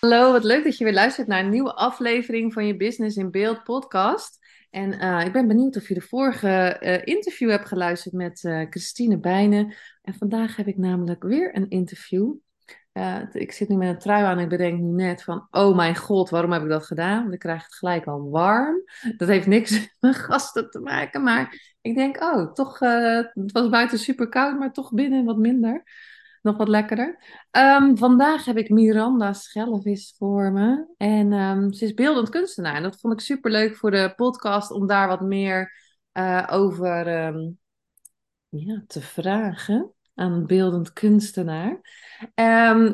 Hallo, 0.00 0.32
wat 0.32 0.44
leuk 0.44 0.64
dat 0.64 0.78
je 0.78 0.84
weer 0.84 0.92
luistert 0.92 1.26
naar 1.26 1.44
een 1.44 1.50
nieuwe 1.50 1.74
aflevering 1.74 2.52
van 2.52 2.66
je 2.66 2.76
Business 2.76 3.16
in 3.16 3.30
Beeld 3.30 3.64
podcast. 3.64 4.38
En 4.70 4.92
uh, 4.92 5.24
ik 5.26 5.32
ben 5.32 5.48
benieuwd 5.48 5.76
of 5.76 5.88
je 5.88 5.94
de 5.94 6.00
vorige 6.00 6.76
uh, 6.80 7.14
interview 7.14 7.50
hebt 7.50 7.68
geluisterd 7.68 8.14
met 8.14 8.42
uh, 8.42 8.66
Christine 8.70 9.18
Bijnen. 9.18 9.74
En 10.02 10.14
vandaag 10.14 10.56
heb 10.56 10.66
ik 10.66 10.76
namelijk 10.76 11.22
weer 11.22 11.56
een 11.56 11.68
interview. 11.68 12.34
ik 13.32 13.52
zit 13.52 13.68
nu 13.68 13.76
met 13.76 13.88
een 13.88 13.98
trui 13.98 14.24
aan 14.24 14.36
en 14.36 14.42
ik 14.42 14.48
bedenk 14.48 14.80
nu 14.80 14.90
net 14.90 15.22
van, 15.22 15.46
oh 15.50 15.76
mijn 15.76 15.96
god, 15.96 16.30
waarom 16.30 16.52
heb 16.52 16.62
ik 16.62 16.68
dat 16.68 16.86
gedaan? 16.86 17.22
Want 17.22 17.34
ik 17.34 17.40
krijg 17.40 17.62
het 17.62 17.74
gelijk 17.74 18.06
al 18.06 18.30
warm. 18.30 18.82
Dat 19.16 19.28
heeft 19.28 19.46
niks 19.46 19.70
met 19.78 19.96
mijn 20.00 20.14
gasten 20.14 20.70
te 20.70 20.80
maken, 20.80 21.22
maar 21.22 21.74
ik 21.80 21.94
denk, 21.94 22.22
oh, 22.22 22.52
toch, 22.52 22.78
het 22.78 23.52
was 23.52 23.68
buiten 23.68 23.98
super 23.98 24.28
koud, 24.28 24.58
maar 24.58 24.72
toch 24.72 24.92
binnen 24.92 25.24
wat 25.24 25.38
minder 25.38 25.84
nog 26.42 26.56
wat 26.56 26.68
lekkerder. 26.68 27.18
Um, 27.50 27.98
vandaag 27.98 28.44
heb 28.44 28.56
ik 28.56 28.68
Miranda 28.68 29.32
Schellevis 29.32 30.14
voor 30.18 30.52
me. 30.52 30.86
En 30.96 31.32
um, 31.32 31.72
ze 31.72 31.84
is 31.84 31.94
beeldend 31.94 32.28
kunstenaar. 32.28 32.74
En 32.74 32.82
dat 32.82 33.00
vond 33.00 33.14
ik 33.14 33.20
super 33.20 33.50
leuk 33.50 33.76
voor 33.76 33.90
de 33.90 34.12
podcast 34.16 34.70
om 34.70 34.86
daar 34.86 35.08
wat 35.08 35.20
meer 35.20 35.72
uh, 36.12 36.46
over 36.50 37.26
um, 37.26 37.58
ja, 38.48 38.84
te 38.86 39.00
vragen 39.00 39.92
aan 40.14 40.46
beeldend 40.46 40.92
kunstenaar. 40.92 41.80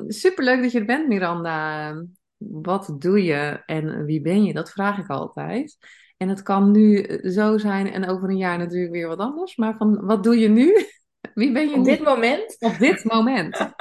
super 0.07 0.45
leuk 0.45 0.63
dat 0.63 0.73
je 0.73 0.79
er 0.79 0.85
bent, 0.85 1.09
Miranda. 1.09 1.95
Wat 2.37 2.95
doe 2.99 3.25
je 3.25 3.63
en 3.67 4.05
wie 4.05 4.21
ben 4.21 4.45
je? 4.45 4.53
Dat 4.53 4.71
vraag 4.71 4.99
ik 4.99 5.09
altijd. 5.09 5.77
En 6.17 6.29
het 6.29 6.43
kan 6.43 6.71
nu 6.71 7.07
zo 7.23 7.59
zijn 7.59 7.93
en 7.93 8.09
over 8.09 8.29
een 8.29 8.37
jaar 8.37 8.59
natuurlijk 8.59 8.93
weer 8.93 9.09
wat 9.09 9.19
anders. 9.19 9.57
Maar 9.57 9.77
van 9.77 10.05
wat 10.05 10.23
doe 10.23 10.39
je 10.39 10.49
nu? 10.49 10.87
Wie 11.37 11.53
ben 11.53 11.69
je 11.69 11.77
op 11.77 11.85
dit 11.85 12.03
moment? 12.03 12.57
Op 12.59 12.79
dit 12.79 13.05
moment. 13.05 13.59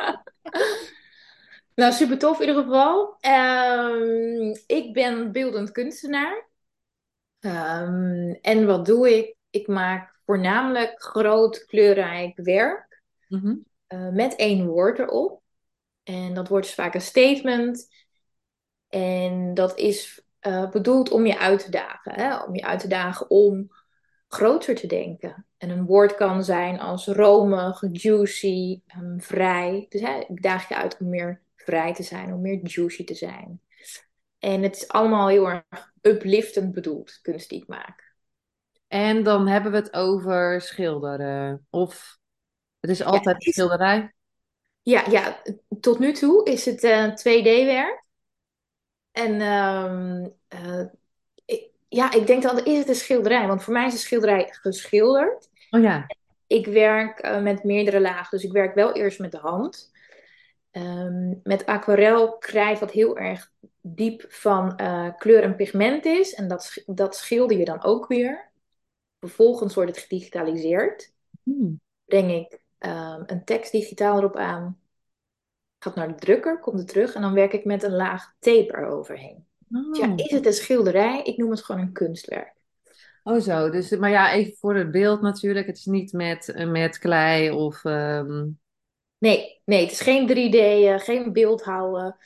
nou, 1.76 1.94
super 1.94 2.18
tof 2.18 2.40
in 2.40 2.48
ieder 2.48 2.64
geval. 2.64 3.18
Um, 3.22 4.52
ik 4.68 4.94
ben 4.94 5.32
beeldend 5.32 5.72
kunstenaar. 5.72 6.50
Um, 7.40 8.38
en 8.42 8.66
wat 8.66 8.86
doe 8.86 9.18
ik? 9.18 9.36
Ik 9.50 9.68
maak 9.68 10.20
voornamelijk 10.26 11.02
groot 11.02 11.66
kleurrijk 11.66 12.40
werk. 12.44 13.02
Mm 13.28 13.40
-hmm. 13.40 13.66
uh, 13.88 14.10
met 14.10 14.36
één 14.36 14.66
woord 14.66 15.00
erop. 15.00 15.42
En 16.04 16.34
dat 16.34 16.48
wordt 16.48 16.66
dus 16.66 16.76
vaak 16.76 16.94
een 16.94 17.02
statement. 17.02 17.88
En 18.88 19.54
dat 19.54 19.78
is 19.78 20.24
uh, 20.42 20.70
bedoeld 20.70 21.12
om 21.12 21.26
je 21.26 21.40
uit 21.40 21.64
te 21.64 21.72
dagen. 21.72 22.14
Hè? 22.14 22.38
Om 22.38 22.56
je 22.56 22.64
uit 22.64 22.80
te 22.80 22.88
dagen 22.88 23.30
om 23.30 23.72
groter 24.28 24.76
te 24.76 24.88
denken. 24.88 25.46
En 25.58 25.70
een 25.70 25.86
woord 25.86 26.16
kan 26.16 26.44
zijn 26.44 26.80
als 26.80 27.08
romig, 27.08 27.84
juicy, 27.92 28.82
um, 28.98 29.22
vrij. 29.22 29.86
Dus 29.90 30.02
hè, 30.02 30.20
ik 30.28 30.42
daag 30.42 30.70
je 30.70 30.76
uit 30.76 30.98
om 31.00 31.10
meer 31.10 31.42
vrij 31.56 31.94
te 31.94 32.04
zijn, 32.04 32.34
om 32.34 32.42
meer 32.42 32.60
juicy 32.64 33.04
te 33.04 33.16
zijn. 33.16 33.62
En 34.40 34.62
het 34.62 34.76
is 34.76 34.88
allemaal 34.88 35.28
heel 35.28 35.50
erg 35.50 35.94
upliftend 36.02 36.74
bedoeld, 36.74 37.20
kunst 37.22 37.50
die 37.50 37.62
ik 37.62 37.68
maak. 37.68 38.16
En 38.88 39.24
dan 39.24 39.48
hebben 39.48 39.72
we 39.72 39.78
het 39.78 39.94
over 39.94 40.62
schilderen. 40.62 41.68
Of 41.70 42.18
het 42.80 42.90
is 42.90 43.04
altijd 43.04 43.44
ja, 43.44 43.52
schilderij? 43.52 44.14
Ja, 44.82 45.04
ja, 45.10 45.42
tot 45.80 46.00
nu 46.00 46.14
toe 46.14 46.46
is 46.46 46.66
het 46.66 46.84
uh, 46.84 47.10
2D-werk. 47.10 48.04
En 49.12 49.42
um, 49.42 50.34
uh, 50.50 50.86
ja, 51.96 52.12
ik 52.12 52.28
denk 52.28 52.42
dan 52.42 52.66
is 52.66 52.78
het 52.78 52.88
een 52.88 52.96
schilderij. 52.96 53.48
Want 53.48 53.64
voor 53.64 53.74
mij 53.74 53.86
is 53.86 53.94
een 53.94 54.00
schilderij 54.00 54.48
geschilderd. 54.52 55.50
Oh 55.70 55.82
ja. 55.82 56.08
Ik 56.48 56.66
werk 56.68 57.26
uh, 57.26 57.42
met 57.42 57.64
meerdere 57.64 58.00
lagen. 58.00 58.38
Dus 58.38 58.44
ik 58.48 58.52
werk 58.52 58.76
wel 58.76 58.94
eerst 58.94 59.20
met 59.20 59.32
de 59.32 59.38
hand. 59.38 59.92
Um, 60.72 61.40
met 61.44 61.66
aquarel 61.66 62.38
krijg 62.38 62.80
wat 62.80 62.92
heel 62.92 63.18
erg 63.18 63.52
diep 63.82 64.26
van 64.28 64.80
uh, 64.82 65.10
kleur 65.18 65.44
en 65.44 65.56
pigment 65.56 66.06
is. 66.06 66.34
En 66.34 66.48
dat, 66.48 66.84
dat 66.86 67.16
schilder 67.16 67.58
je 67.58 67.66
dan 67.66 67.84
ook 67.84 68.08
weer. 68.08 68.52
Vervolgens 69.20 69.76
wordt 69.76 69.96
het 69.96 70.00
gedigitaliseerd. 70.00 71.14
Hmm. 71.44 71.82
Breng 72.06 72.32
ik 72.32 72.60
um, 72.80 73.24
een 73.26 73.44
tekst 73.46 73.72
digitaal 73.72 74.18
erop 74.18 74.36
aan. 74.36 74.80
Gaat 75.80 75.96
naar 75.96 76.08
de 76.08 76.16
drukker, 76.16 76.60
komt 76.60 76.80
het 76.80 76.88
terug. 76.88 77.16
En 77.16 77.22
dan 77.22 77.34
werk 77.34 77.54
ik 77.54 77.66
met 77.66 77.84
een 77.84 77.96
laag 77.96 78.36
tape 78.40 78.78
eroverheen. 78.78 79.46
Oh. 79.72 79.98
Ja, 79.98 80.14
is 80.16 80.32
het 80.32 80.46
een 80.46 80.54
schilderij? 80.54 81.22
Ik 81.24 81.38
noem 81.38 81.52
het 81.52 81.64
gewoon 81.64 81.82
een 81.82 81.92
kunstwerk. 81.92 82.54
Oh 83.24 83.42
zo, 83.42 83.70
dus, 83.70 83.90
maar 83.90 84.10
ja, 84.10 84.32
even 84.32 84.56
voor 84.58 84.76
het 84.76 84.92
beeld 84.92 85.22
natuurlijk. 85.22 85.68
Het 85.68 85.78
is 85.78 85.86
niet 85.86 86.14
met, 86.14 86.50
eh, 86.50 86.70
met 86.70 86.98
klei 86.98 87.52
of... 87.52 87.84
Um... 87.84 88.60
Nee, 89.18 89.62
nee, 89.66 89.82
het 89.82 89.92
is 89.92 90.02
geen 90.02 90.28
3D, 90.30 90.56
uh, 90.56 91.00
geen 91.00 91.34
beeldhouden 91.34 92.18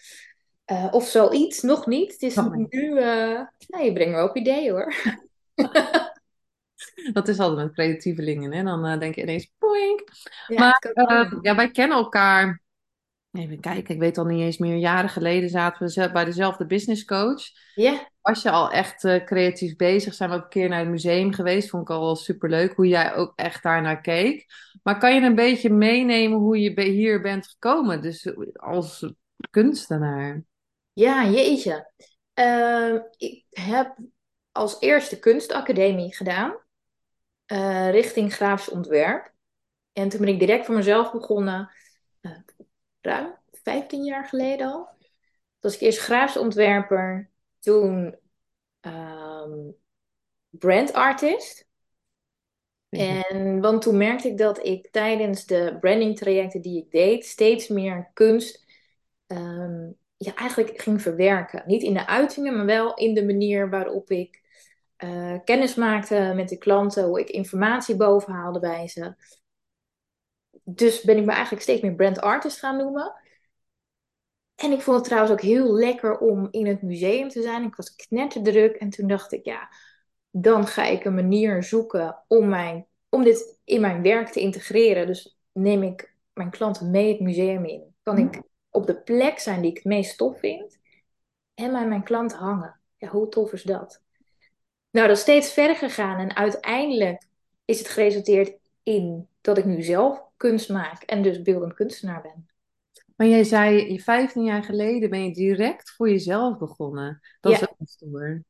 uh, 0.72 0.88
of 0.91 1.07
zoiets. 1.07 1.61
Nog 1.61 1.85
niet. 1.85 2.11
Het 2.11 2.22
is 2.22 2.35
nu... 2.35 2.69
Uh, 2.69 3.41
nou, 3.67 3.83
je 3.83 3.94
brengt 3.94 4.16
me 4.16 4.23
op 4.23 4.35
ideeën 4.35 4.72
hoor. 4.72 4.94
Dat 7.13 7.28
is 7.28 7.39
altijd 7.39 7.67
met 7.67 7.73
creatievelingen, 7.75 8.51
hè? 8.53 8.63
Dan 8.63 8.99
denk 8.99 9.16
je 9.16 9.22
ineens, 9.22 9.51
poink. 9.57 10.03
Ja, 10.47 10.79
maar 10.94 11.38
ja, 11.41 11.55
wij 11.55 11.72
kennen 11.72 11.97
elkaar 11.97 12.61
Even 13.39 13.59
kijken, 13.59 13.94
ik 13.94 14.00
weet 14.00 14.17
al 14.17 14.25
niet 14.25 14.41
eens 14.41 14.57
meer. 14.57 14.75
Jaren 14.75 15.09
geleden 15.09 15.50
zaten 15.50 15.88
we 15.88 16.11
bij 16.11 16.25
dezelfde 16.25 16.66
business 16.66 17.05
coach. 17.05 17.41
Ja. 17.75 18.09
Was 18.22 18.41
je 18.41 18.51
al 18.51 18.72
echt 18.72 19.03
uh, 19.03 19.25
creatief 19.25 19.75
bezig? 19.75 20.13
Zijn 20.13 20.29
we 20.29 20.35
ook 20.35 20.44
een 20.44 20.50
keer 20.50 20.69
naar 20.69 20.79
het 20.79 20.89
museum 20.89 21.33
geweest. 21.33 21.69
Vond 21.69 21.83
ik 21.83 21.89
al 21.89 22.16
superleuk 22.16 22.73
hoe 22.73 22.88
jij 22.88 23.16
ook 23.16 23.33
echt 23.35 23.63
daar 23.63 23.81
naar 23.81 24.01
keek. 24.01 24.45
Maar 24.83 24.97
kan 24.97 25.16
je 25.16 25.22
een 25.22 25.35
beetje 25.35 25.69
meenemen 25.69 26.38
hoe 26.38 26.59
je 26.59 26.81
hier 26.81 27.22
bent 27.22 27.47
gekomen? 27.47 28.01
Dus 28.01 28.31
als 28.53 29.13
kunstenaar. 29.49 30.44
Ja, 30.94 31.29
jeetje. 31.29 31.91
Uh, 32.33 32.99
ik 33.17 33.45
heb 33.49 33.95
als 34.51 34.79
eerste 34.79 35.19
kunstacademie 35.19 36.16
gedaan. 36.16 36.57
Uh, 37.47 37.89
richting 37.89 38.33
grafisch 38.33 38.69
ontwerp. 38.69 39.33
En 39.94 40.09
toen 40.09 40.19
ben 40.19 40.29
ik 40.29 40.39
direct 40.39 40.66
voor 40.66 40.75
mezelf 40.75 41.11
begonnen 41.11 41.69
ruim 43.01 43.35
15 43.51 44.03
jaar 44.03 44.25
geleden 44.25 44.67
al. 44.67 44.85
Toen 44.85 45.71
was 45.71 45.75
ik 45.75 45.81
eerst 45.81 45.99
grafisch 45.99 46.37
ontwerper, 46.37 47.29
toen 47.59 48.17
um, 48.81 49.75
brand 50.49 50.93
artist. 50.93 51.67
Mhm. 52.89 53.01
En 53.01 53.61
want 53.61 53.81
toen 53.81 53.97
merkte 53.97 54.27
ik 54.27 54.37
dat 54.37 54.65
ik 54.65 54.91
tijdens 54.91 55.45
de 55.45 55.77
branding 55.79 56.17
trajecten 56.17 56.61
die 56.61 56.83
ik 56.83 56.91
deed, 56.91 57.25
steeds 57.25 57.67
meer 57.67 58.11
kunst 58.13 58.65
um, 59.27 59.97
ja, 60.17 60.35
eigenlijk 60.35 60.81
ging 60.81 61.01
verwerken. 61.01 61.63
Niet 61.66 61.83
in 61.83 61.93
de 61.93 62.07
uitingen, 62.07 62.55
maar 62.55 62.66
wel 62.66 62.93
in 62.93 63.13
de 63.13 63.25
manier 63.25 63.69
waarop 63.69 64.09
ik 64.09 64.41
uh, 65.03 65.37
kennis 65.43 65.75
maakte 65.75 66.34
met 66.35 66.49
de 66.49 66.57
klanten, 66.57 67.03
hoe 67.03 67.19
ik 67.19 67.29
informatie 67.29 67.95
bovenhaalde 67.95 68.59
bij 68.59 68.87
ze 68.87 69.16
dus 70.75 71.01
ben 71.01 71.17
ik 71.17 71.25
me 71.25 71.31
eigenlijk 71.31 71.63
steeds 71.63 71.81
meer 71.81 71.95
brand 71.95 72.19
artist 72.19 72.59
gaan 72.59 72.77
noemen. 72.77 73.13
En 74.55 74.71
ik 74.71 74.81
vond 74.81 74.97
het 74.97 75.05
trouwens 75.05 75.33
ook 75.33 75.41
heel 75.41 75.73
lekker 75.73 76.17
om 76.17 76.47
in 76.51 76.67
het 76.67 76.81
museum 76.81 77.29
te 77.29 77.41
zijn. 77.41 77.63
Ik 77.63 77.75
was 77.75 77.95
knetterdruk 77.95 78.75
en 78.75 78.89
toen 78.89 79.07
dacht 79.07 79.31
ik, 79.31 79.45
ja, 79.45 79.69
dan 80.31 80.67
ga 80.67 80.85
ik 80.85 81.05
een 81.05 81.16
manier 81.16 81.63
zoeken 81.63 82.23
om, 82.27 82.49
mijn, 82.49 82.87
om 83.09 83.23
dit 83.23 83.59
in 83.63 83.81
mijn 83.81 84.01
werk 84.01 84.27
te 84.27 84.39
integreren. 84.39 85.07
Dus 85.07 85.37
neem 85.51 85.83
ik 85.83 86.16
mijn 86.33 86.49
klanten 86.49 86.91
mee 86.91 87.11
het 87.11 87.19
museum 87.19 87.66
in. 87.66 87.95
Kan 88.03 88.17
ik 88.17 88.41
op 88.69 88.87
de 88.87 89.01
plek 89.01 89.39
zijn 89.39 89.61
die 89.61 89.69
ik 89.69 89.77
het 89.77 89.85
meest 89.85 90.17
tof 90.17 90.39
vind 90.39 90.77
en 91.53 91.71
bij 91.71 91.87
mijn 91.87 92.03
klant 92.03 92.33
hangen. 92.33 92.79
Ja, 92.97 93.07
hoe 93.07 93.29
tof 93.29 93.53
is 93.53 93.63
dat? 93.63 94.01
Nou, 94.91 95.07
dat 95.07 95.16
is 95.16 95.21
steeds 95.21 95.53
verder 95.53 95.75
gegaan 95.75 96.19
en 96.19 96.35
uiteindelijk 96.35 97.27
is 97.66 97.79
het 97.79 97.87
geresulteerd 97.87 98.57
in 98.83 99.27
dat 99.41 99.57
ik 99.57 99.66
nu 99.66 99.81
zelf 99.81 100.28
kunst 100.40 100.70
maak 100.70 101.03
en 101.03 101.22
dus 101.22 101.41
beeldend 101.41 101.74
kunstenaar 101.74 102.22
ben. 102.22 102.50
Maar 103.16 103.28
jij 103.28 103.44
zei, 103.44 104.02
15 104.02 104.44
jaar 104.44 104.64
geleden 104.64 105.09
ben 105.09 105.24
je 105.24 105.34
direct 105.34 105.91
voor 105.91 106.09
jezelf 106.09 106.58
begonnen. 106.58 107.20
Dat 107.40 107.52
is 107.52 107.62
ook 107.62 107.76
een 107.80 107.88
stoer. 107.88 108.44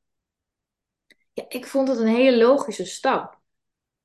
Ja, 1.33 1.45
ik 1.47 1.65
vond 1.65 1.87
het 1.87 1.97
een 1.97 2.07
hele 2.07 2.37
logische 2.37 2.85
stap. 2.85 3.39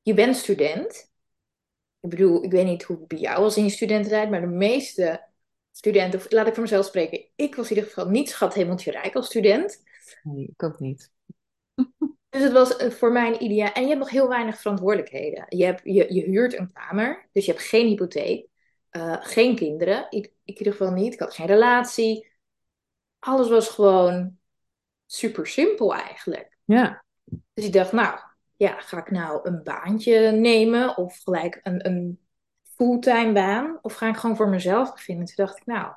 Je 0.02 0.14
bent 0.14 0.36
student. 0.36 1.12
ik 2.00 2.10
bedoel, 2.10 2.44
ik 2.44 2.50
weet 2.50 2.66
niet 2.66 2.82
hoe 2.82 2.98
het 2.98 3.08
bij 3.08 3.18
jou 3.18 3.42
was 3.42 3.56
in 3.56 3.64
je 3.64 3.70
studententijd, 3.70 4.30
maar 4.30 4.40
de 4.40 4.46
meeste 4.46 5.28
studenten, 5.72 6.18
of 6.18 6.30
laat 6.30 6.46
ik 6.46 6.52
voor 6.52 6.62
mezelf 6.62 6.86
spreken, 6.86 7.26
ik 7.36 7.54
was 7.54 7.70
in 7.70 7.76
ieder 7.76 7.90
geval 7.90 8.10
niet 8.10 8.28
schat 8.28 8.54
hemeltje 8.54 8.90
rijk 8.90 9.14
als 9.14 9.26
student. 9.26 9.82
Nee, 10.22 10.46
ik 10.46 10.62
ook 10.62 10.78
niet. 10.80 11.12
Dus 12.34 12.42
het 12.42 12.52
was 12.52 12.76
eh, 12.76 12.90
voor 12.90 13.12
mij 13.12 13.28
een 13.28 13.42
ideaal. 13.42 13.72
En 13.72 13.82
je 13.82 13.88
hebt 13.88 14.00
nog 14.00 14.10
heel 14.10 14.28
weinig 14.28 14.60
verantwoordelijkheden. 14.60 15.44
Je, 15.48 15.64
hebt, 15.64 15.80
je, 15.84 16.14
je 16.14 16.22
huurt 16.22 16.58
een 16.58 16.72
kamer, 16.72 17.28
dus 17.32 17.44
je 17.44 17.52
hebt 17.52 17.64
geen 17.64 17.86
hypotheek, 17.86 18.48
eh, 18.90 19.16
geen 19.20 19.56
kinderen. 19.56 20.06
Ik, 20.10 20.24
ik 20.24 20.32
in 20.44 20.56
ieder 20.58 20.72
geval 20.72 20.92
niet. 20.92 21.12
Ik 21.12 21.18
had 21.20 21.34
geen 21.34 21.46
relatie. 21.46 22.32
Alles 23.18 23.48
was 23.48 23.68
gewoon 23.68 24.38
super 25.06 25.46
simpel 25.46 25.94
eigenlijk. 25.94 26.58
Ja. 26.64 27.04
Dus 27.54 27.64
ik 27.64 27.72
dacht, 27.72 27.92
nou, 27.92 28.18
ja, 28.56 28.80
ga 28.80 28.98
ik 28.98 29.10
nou 29.10 29.48
een 29.48 29.62
baantje 29.62 30.30
nemen 30.30 30.96
of 30.96 31.18
gelijk 31.22 31.60
een, 31.62 31.86
een 31.86 32.20
fulltime 32.62 33.32
baan? 33.32 33.78
Of 33.82 33.94
ga 33.94 34.08
ik 34.08 34.16
gewoon 34.16 34.36
voor 34.36 34.48
mezelf 34.48 34.92
beginnen? 34.92 35.26
Toen 35.26 35.44
dacht 35.46 35.56
ik, 35.56 35.66
nou, 35.66 35.94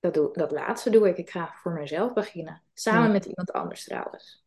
dat, 0.00 0.14
doe, 0.14 0.32
dat 0.32 0.50
laatste 0.50 0.90
doe 0.90 1.08
ik. 1.08 1.16
Ik 1.16 1.30
ga 1.30 1.54
voor 1.62 1.72
mezelf 1.72 2.12
beginnen. 2.12 2.62
Samen 2.74 3.06
Ja. 3.06 3.12
met 3.12 3.24
iemand 3.24 3.52
anders 3.52 3.84
trouwens. 3.84 4.44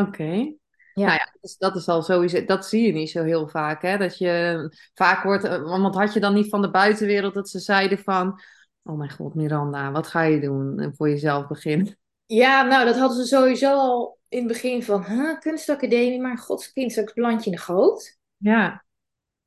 Oké. 0.00 0.58
Ja. 0.94 1.06
Nou 1.06 1.18
ja, 1.18 1.32
dus 1.40 1.56
dat 1.56 1.76
is 1.76 1.88
al 1.88 2.02
sowieso, 2.02 2.44
dat 2.44 2.66
zie 2.66 2.86
je 2.86 2.92
niet 2.92 3.10
zo 3.10 3.22
heel 3.22 3.48
vaak, 3.48 3.82
hè? 3.82 3.96
Dat 3.96 4.18
je 4.18 4.76
vaak 4.94 5.22
wordt, 5.22 5.44
eh, 5.44 5.62
want 5.62 5.94
had 5.94 6.12
je 6.12 6.20
dan 6.20 6.34
niet 6.34 6.48
van 6.48 6.62
de 6.62 6.70
buitenwereld 6.70 7.34
dat 7.34 7.48
ze 7.48 7.58
zeiden 7.58 7.98
van, 7.98 8.40
oh 8.82 8.98
mijn 8.98 9.10
god, 9.10 9.34
Miranda, 9.34 9.92
wat 9.92 10.06
ga 10.06 10.22
je 10.22 10.40
doen 10.40 10.78
en 10.78 10.94
voor 10.94 11.08
jezelf 11.08 11.46
beginnen? 11.46 11.98
Ja, 12.26 12.62
nou, 12.62 12.84
dat 12.84 12.96
hadden 12.96 13.16
ze 13.16 13.36
sowieso 13.36 13.72
al 13.74 14.18
in 14.28 14.38
het 14.38 14.48
begin 14.48 14.82
van, 14.82 15.04
huh, 15.04 15.38
kunstacademie, 15.38 16.20
maar 16.20 16.38
godskind, 16.38 16.90
straks 16.90 17.12
plantje 17.12 17.50
in 17.50 17.56
de 17.56 17.62
goot. 17.62 18.18
Ja. 18.36 18.84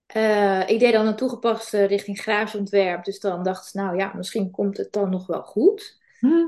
Eh, 0.06 0.70
ik 0.70 0.80
deed 0.80 0.94
dan 0.94 1.08
een 1.08 1.16
toegepaste 1.16 1.84
richting 1.84 2.20
grafisch 2.20 2.60
ontwerp, 2.60 3.04
dus 3.04 3.20
dan 3.20 3.44
dacht 3.44 3.68
ik, 3.68 3.74
nou 3.74 3.98
ja, 3.98 4.14
misschien 4.16 4.52
komt 4.52 4.78
het 4.78 4.92
dan 4.92 5.10
nog 5.10 5.28
wel 5.28 5.44
goed. 5.44 6.02
Hm. 6.20 6.46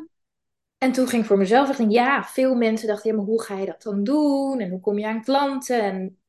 En 0.78 0.92
toen 0.92 1.08
ging 1.08 1.22
ik 1.22 1.28
voor 1.28 1.38
mezelf 1.38 1.70
echt, 1.70 1.92
ja, 1.92 2.24
veel 2.24 2.56
mensen 2.56 2.88
dachten, 2.88 3.10
ja, 3.10 3.16
maar 3.16 3.26
hoe 3.26 3.42
ga 3.44 3.58
je 3.58 3.66
dat 3.66 3.82
dan 3.82 4.04
doen? 4.04 4.60
En 4.60 4.70
hoe 4.70 4.80
kom 4.80 5.00
je 5.00 5.08
aan 5.08 5.24
klanten? 5.24 5.82
En 5.84 6.20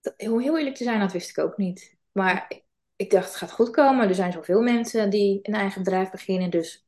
dat- 0.00 0.14
heel, 0.16 0.40
eerlijk 0.40 0.76
te 0.76 0.84
zijn, 0.84 1.00
dat 1.00 1.12
wist 1.12 1.30
ik 1.30 1.44
ook 1.44 1.56
niet. 1.56 1.96
Maar 2.12 2.44
ik, 2.48 2.62
ik 2.96 3.10
dacht, 3.10 3.26
het 3.26 3.36
gaat 3.36 3.52
goed 3.52 3.70
komen. 3.70 4.08
Er 4.08 4.14
zijn 4.14 4.32
zoveel 4.32 4.62
mensen 4.62 5.10
die 5.10 5.38
een 5.42 5.54
eigen 5.54 5.82
bedrijf 5.82 6.10
beginnen, 6.10 6.50
dus 6.50 6.86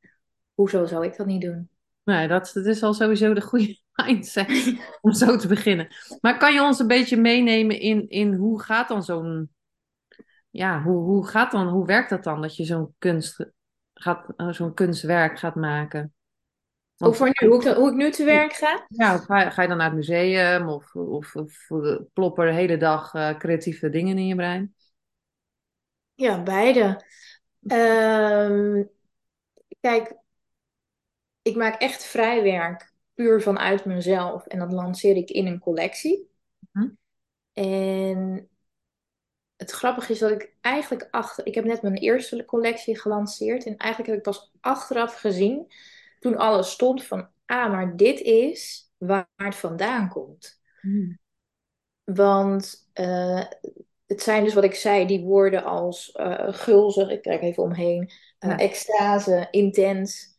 hoezo 0.55 0.87
zou 0.87 1.05
ik 1.05 1.17
dat 1.17 1.27
niet 1.27 1.43
doen? 1.43 1.69
Nee, 2.05 2.29
dat, 2.29 2.51
dat 2.55 2.67
is 2.67 2.83
al 2.83 2.95
sowieso 2.95 3.35
de 3.35 3.41
goede 3.41 3.81
mindset 4.07 4.79
om 5.01 5.13
zo 5.13 5.37
te 5.37 5.49
beginnen. 5.49 5.89
Maar 6.21 6.39
kan 6.39 6.55
je 6.55 6.63
ons 6.63 6.79
een 6.79 6.87
beetje 6.87 7.17
meenemen 7.17 7.81
in, 7.81 8.09
in 8.09 8.35
hoe 8.35 8.63
gaat 8.63 8.89
dan 8.89 9.03
zo'n, 9.03 9.51
ja, 10.51 10.83
hoe, 10.83 11.03
hoe 11.05 11.27
gaat 11.27 11.51
dan, 11.51 11.69
hoe 11.69 11.87
werkt 11.87 12.11
dat 12.11 12.25
dan 12.25 12.43
dat 12.43 12.57
je 12.57 12.65
zo'n 12.65 12.95
kunst 12.99 13.51
gaat, 13.95 14.27
eh, 14.37 14.49
zo'n 14.53 14.75
kunstwerk 14.75 15.39
gaat 15.39 15.55
maken? 15.55 16.15
Ook 16.99 17.15
voor 17.15 17.27
nu, 17.27 17.49
hoe 17.49 17.57
ik, 17.59 17.63
dan- 17.65 17.77
hoe 17.77 17.89
ik 17.91 17.95
nu 17.97 18.11
te 18.11 18.25
werk 18.25 18.53
ga? 18.53 18.87
Ja, 18.89 19.19
ga, 19.19 19.41
je- 19.43 19.51
ga 19.51 19.63
je 19.63 19.69
dan 19.69 19.77
naar 19.77 19.87
het 19.87 19.97
museum 19.97 20.69
of, 20.69 20.95
of, 20.95 21.35
of 21.37 21.67
ploppen 22.13 22.47
de 22.47 22.53
hele 22.53 22.77
dag 22.77 23.15
eh, 23.15 23.39
creatieve 23.39 23.91
dingen 23.91 24.19
in 24.19 24.27
je 24.27 24.35
brein? 24.35 24.75
Ja, 26.15 26.43
beide. 26.43 27.05
Ehm, 27.67 28.83
kijk, 29.81 30.17
ik 31.43 31.57
maak 31.57 31.81
echt 31.81 32.05
vrij 32.05 32.43
werk 32.43 32.93
puur 33.15 33.43
vanuit 33.43 33.85
mezelf 33.85 34.47
en 34.47 34.59
dat 34.59 34.73
lanceer 34.73 35.17
ik 35.17 35.31
in 35.31 35.47
een 35.47 35.59
collectie. 35.59 36.31
Mhm. 36.75 36.97
En 37.55 38.49
het 39.57 39.71
grappige 39.71 40.13
is 40.13 40.19
dat 40.19 40.31
ik 40.31 40.53
eigenlijk 40.61 41.09
achter... 41.11 41.47
Ik 41.47 41.55
heb 41.55 41.65
net 41.65 41.83
mijn 41.83 41.95
eerste 41.97 42.45
collectie 42.45 42.99
gelanceerd 43.01 43.65
en 43.67 43.77
eigenlijk 43.77 44.11
heb 44.11 44.19
ik 44.19 44.25
pas 44.33 44.53
achteraf 44.61 45.15
gezien, 45.21 45.73
toen 46.19 46.37
alles 46.37 46.71
stond, 46.71 47.05
van 47.05 47.29
ah, 47.47 47.71
maar 47.73 47.97
dit 47.97 48.21
is 48.21 48.91
waar 48.99 49.29
het 49.37 49.55
vandaan 49.55 50.09
komt. 50.09 50.61
Want 52.05 52.89
eh, 52.93 53.45
het 54.07 54.23
zijn 54.23 54.45
dus 54.45 54.55
wat 54.55 54.65
ik 54.65 54.75
zei, 54.75 55.07
die 55.07 55.21
woorden 55.25 55.65
als 55.65 56.13
eh 56.13 56.53
gulzig, 56.55 57.09
ik 57.11 57.23
kijk 57.23 57.43
even 57.43 57.63
omheen, 57.63 58.11
eh, 58.39 58.51
Ja. 58.51 58.59
extase, 58.59 59.49
intens. 59.51 60.35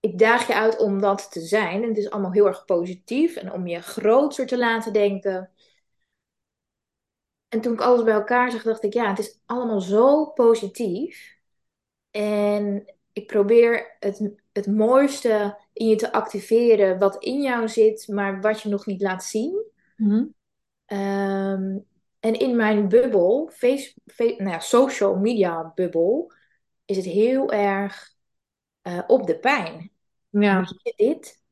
Ik 0.00 0.18
daag 0.18 0.46
je 0.46 0.54
uit 0.54 0.78
om 0.78 1.00
dat 1.00 1.32
te 1.32 1.40
zijn. 1.40 1.82
En 1.82 1.88
het 1.88 1.98
is 1.98 2.10
allemaal 2.10 2.32
heel 2.32 2.46
erg 2.46 2.64
positief 2.64 3.36
en 3.36 3.52
om 3.52 3.66
je 3.66 3.80
groter 3.82 4.46
te 4.46 4.58
laten 4.58 4.92
denken. 4.92 5.50
En 7.48 7.60
toen 7.60 7.72
ik 7.72 7.80
alles 7.80 8.02
bij 8.04 8.14
elkaar 8.14 8.50
zag, 8.50 8.62
dacht 8.62 8.84
ik, 8.84 8.92
ja, 8.92 9.08
het 9.08 9.18
is 9.18 9.38
allemaal 9.46 9.80
zo 9.80 10.26
positief. 10.26 11.36
En 12.10 12.84
ik 13.16 13.26
probeer 13.26 13.96
het, 14.00 14.30
het 14.52 14.66
mooiste 14.66 15.58
in 15.72 15.88
je 15.88 15.96
te 15.96 16.12
activeren 16.12 16.98
wat 16.98 17.24
in 17.24 17.40
jou 17.40 17.68
zit, 17.68 18.08
maar 18.08 18.40
wat 18.40 18.60
je 18.60 18.68
nog 18.68 18.86
niet 18.86 19.00
laat 19.00 19.24
zien. 19.24 19.64
Mhm. 19.96 20.24
Ehm, 20.84 21.78
en 22.20 22.38
in 22.38 22.56
mijn 22.56 22.88
bubbel, 22.88 23.50
face, 23.52 23.94
nou 24.16 24.48
ja, 24.48 24.58
social 24.58 25.16
media 25.16 25.72
bubbel, 25.74 26.32
is 26.84 26.96
het 26.96 27.06
heel 27.06 27.52
erg 27.52 28.14
eh, 28.82 29.02
op 29.06 29.26
de 29.26 29.38
pijn. 29.38 29.90
Ja, 30.28 30.58
Moet 30.58 30.80
je 30.82 30.92
dit? 30.96 31.42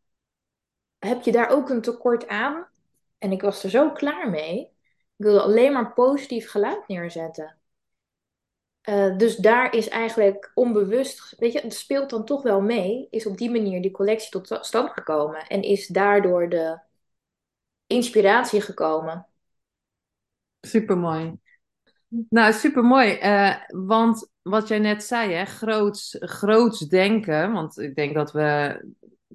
Heb 0.99 1.23
je 1.23 1.33
daar 1.33 1.51
ook 1.51 1.69
een 1.69 1.83
tekort 1.83 2.29
aan? 2.29 2.69
En 3.19 3.33
ik 3.33 3.43
was 3.43 3.65
er 3.65 3.71
zo 3.71 3.91
klaar 3.91 4.31
mee. 4.31 4.61
Ik 5.17 5.25
wilde 5.25 5.43
alleen 5.43 5.73
maar 5.73 5.93
positief 5.93 6.51
geluid 6.51 6.89
neerzetten. 6.89 7.59
Eh, 8.85 9.17
dus 9.17 9.37
daar 9.37 9.75
is 9.75 9.89
eigenlijk 9.89 10.51
onbewust, 10.55 11.35
weet 11.39 11.53
je, 11.53 11.61
het 11.61 11.75
speelt 11.75 12.11
dan 12.11 12.25
toch 12.25 12.43
wel 12.43 12.61
mee, 12.61 13.07
is 13.11 13.27
op 13.27 13.39
die 13.39 13.51
manier 13.51 13.83
die 13.83 13.91
collectie 13.91 14.31
tot 14.31 14.59
stand 14.61 14.91
gekomen 14.91 15.47
en 15.47 15.63
is 15.63 15.87
daardoor 15.87 16.49
de 16.49 16.79
inspiratie 17.87 18.61
gekomen. 18.61 19.27
supermooi. 20.61 21.39
Nou, 22.29 22.53
supermooi. 22.53 23.13
Eh, 23.13 23.55
want 23.69 24.31
wat 24.43 24.69
jij 24.69 24.79
net 24.79 25.05
zei, 25.05 25.33
hè, 25.33 25.45
groots, 25.45 26.17
groots 26.21 26.81
denken. 26.81 27.53
Want 27.53 27.79
ik 27.79 27.95
denk 27.95 28.15
dat 28.15 28.33
we, 28.33 28.79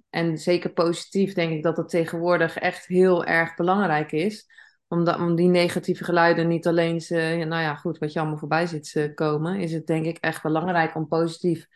en 0.10 0.38
zeker 0.38 0.70
positief, 0.74 1.34
denk 1.34 1.52
ik 1.52 1.64
dat 1.64 1.76
dat 1.76 1.90
tegenwoordig 1.90 2.58
echt 2.58 2.86
heel 2.86 3.26
erg 3.26 3.56
belangrijk 3.56 4.12
is. 4.12 4.48
Om, 4.90 5.04
dat, 5.04 5.20
om 5.20 5.36
die 5.36 5.48
negatieve 5.48 6.04
geluiden 6.04 6.48
niet 6.48 6.68
alleen, 6.68 7.02
ze, 7.02 7.16
nou 7.48 7.62
ja, 7.62 7.76
goed, 7.76 7.98
wat 7.98 8.14
je 8.14 8.20
allemaal 8.20 8.38
voorbij 8.38 8.68
ziet 8.68 8.92
eh, 8.96 9.14
komen, 9.14 9.60
is 9.60 9.72
het 9.72 9.88
denk 9.88 10.06
ik 10.06 10.18
echt 10.18 10.42
belangrijk 10.42 10.96
om 10.96 11.08
positief 11.08 11.68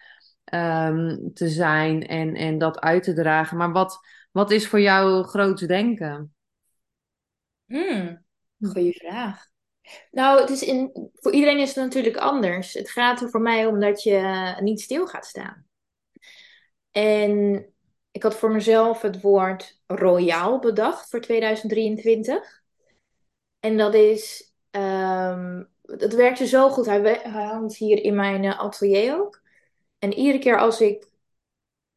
ehm, 0.43 1.17
te 1.33 1.49
zijn 1.49 2.07
en, 2.07 2.35
en 2.35 2.57
dat 2.57 2.79
uit 2.79 3.03
te 3.03 3.13
dragen. 3.13 3.57
Maar 3.57 3.71
wat, 3.71 3.99
wat 4.31 4.51
is 4.51 4.67
voor 4.67 4.81
jou 4.81 5.23
groots 5.23 5.61
denken? 5.61 6.35
Hmm, 7.65 8.25
goeie 8.59 8.97
vraag. 8.97 9.47
Nou, 10.11 10.41
het 10.41 10.49
is 10.49 10.61
in, 10.61 11.09
voor 11.13 11.31
iedereen 11.31 11.59
is 11.59 11.75
het 11.75 11.83
natuurlijk 11.83 12.17
anders. 12.17 12.73
Het 12.73 12.89
gaat 12.89 13.21
er 13.21 13.29
voor 13.29 13.41
mij 13.41 13.65
om 13.65 13.79
dat 13.79 14.03
je 14.03 14.53
niet 14.59 14.81
stil 14.81 15.07
gaat 15.07 15.25
staan. 15.25 15.65
En 16.91 17.65
ik 18.11 18.23
had 18.23 18.35
voor 18.35 18.51
mezelf 18.51 19.01
het 19.01 19.21
woord 19.21 19.81
royaal 19.87 20.59
bedacht 20.59 21.09
voor 21.09 21.21
2023. 21.21 22.62
En 23.63 23.77
dat 23.77 23.93
is, 23.93 24.53
ehm 24.71 25.63
dat 25.81 26.13
werkte 26.13 26.47
zo 26.47 26.69
goed. 26.69 26.85
Hij, 26.85 27.19
hangt 27.23 27.75
hier 27.75 28.03
in 28.03 28.15
mijn 28.15 28.43
eh, 28.43 28.59
atelier 28.59 29.19
ook. 29.19 29.41
En 29.99 30.13
iedere 30.13 30.39
keer 30.39 30.59
als 30.59 30.81
ik 30.81 31.07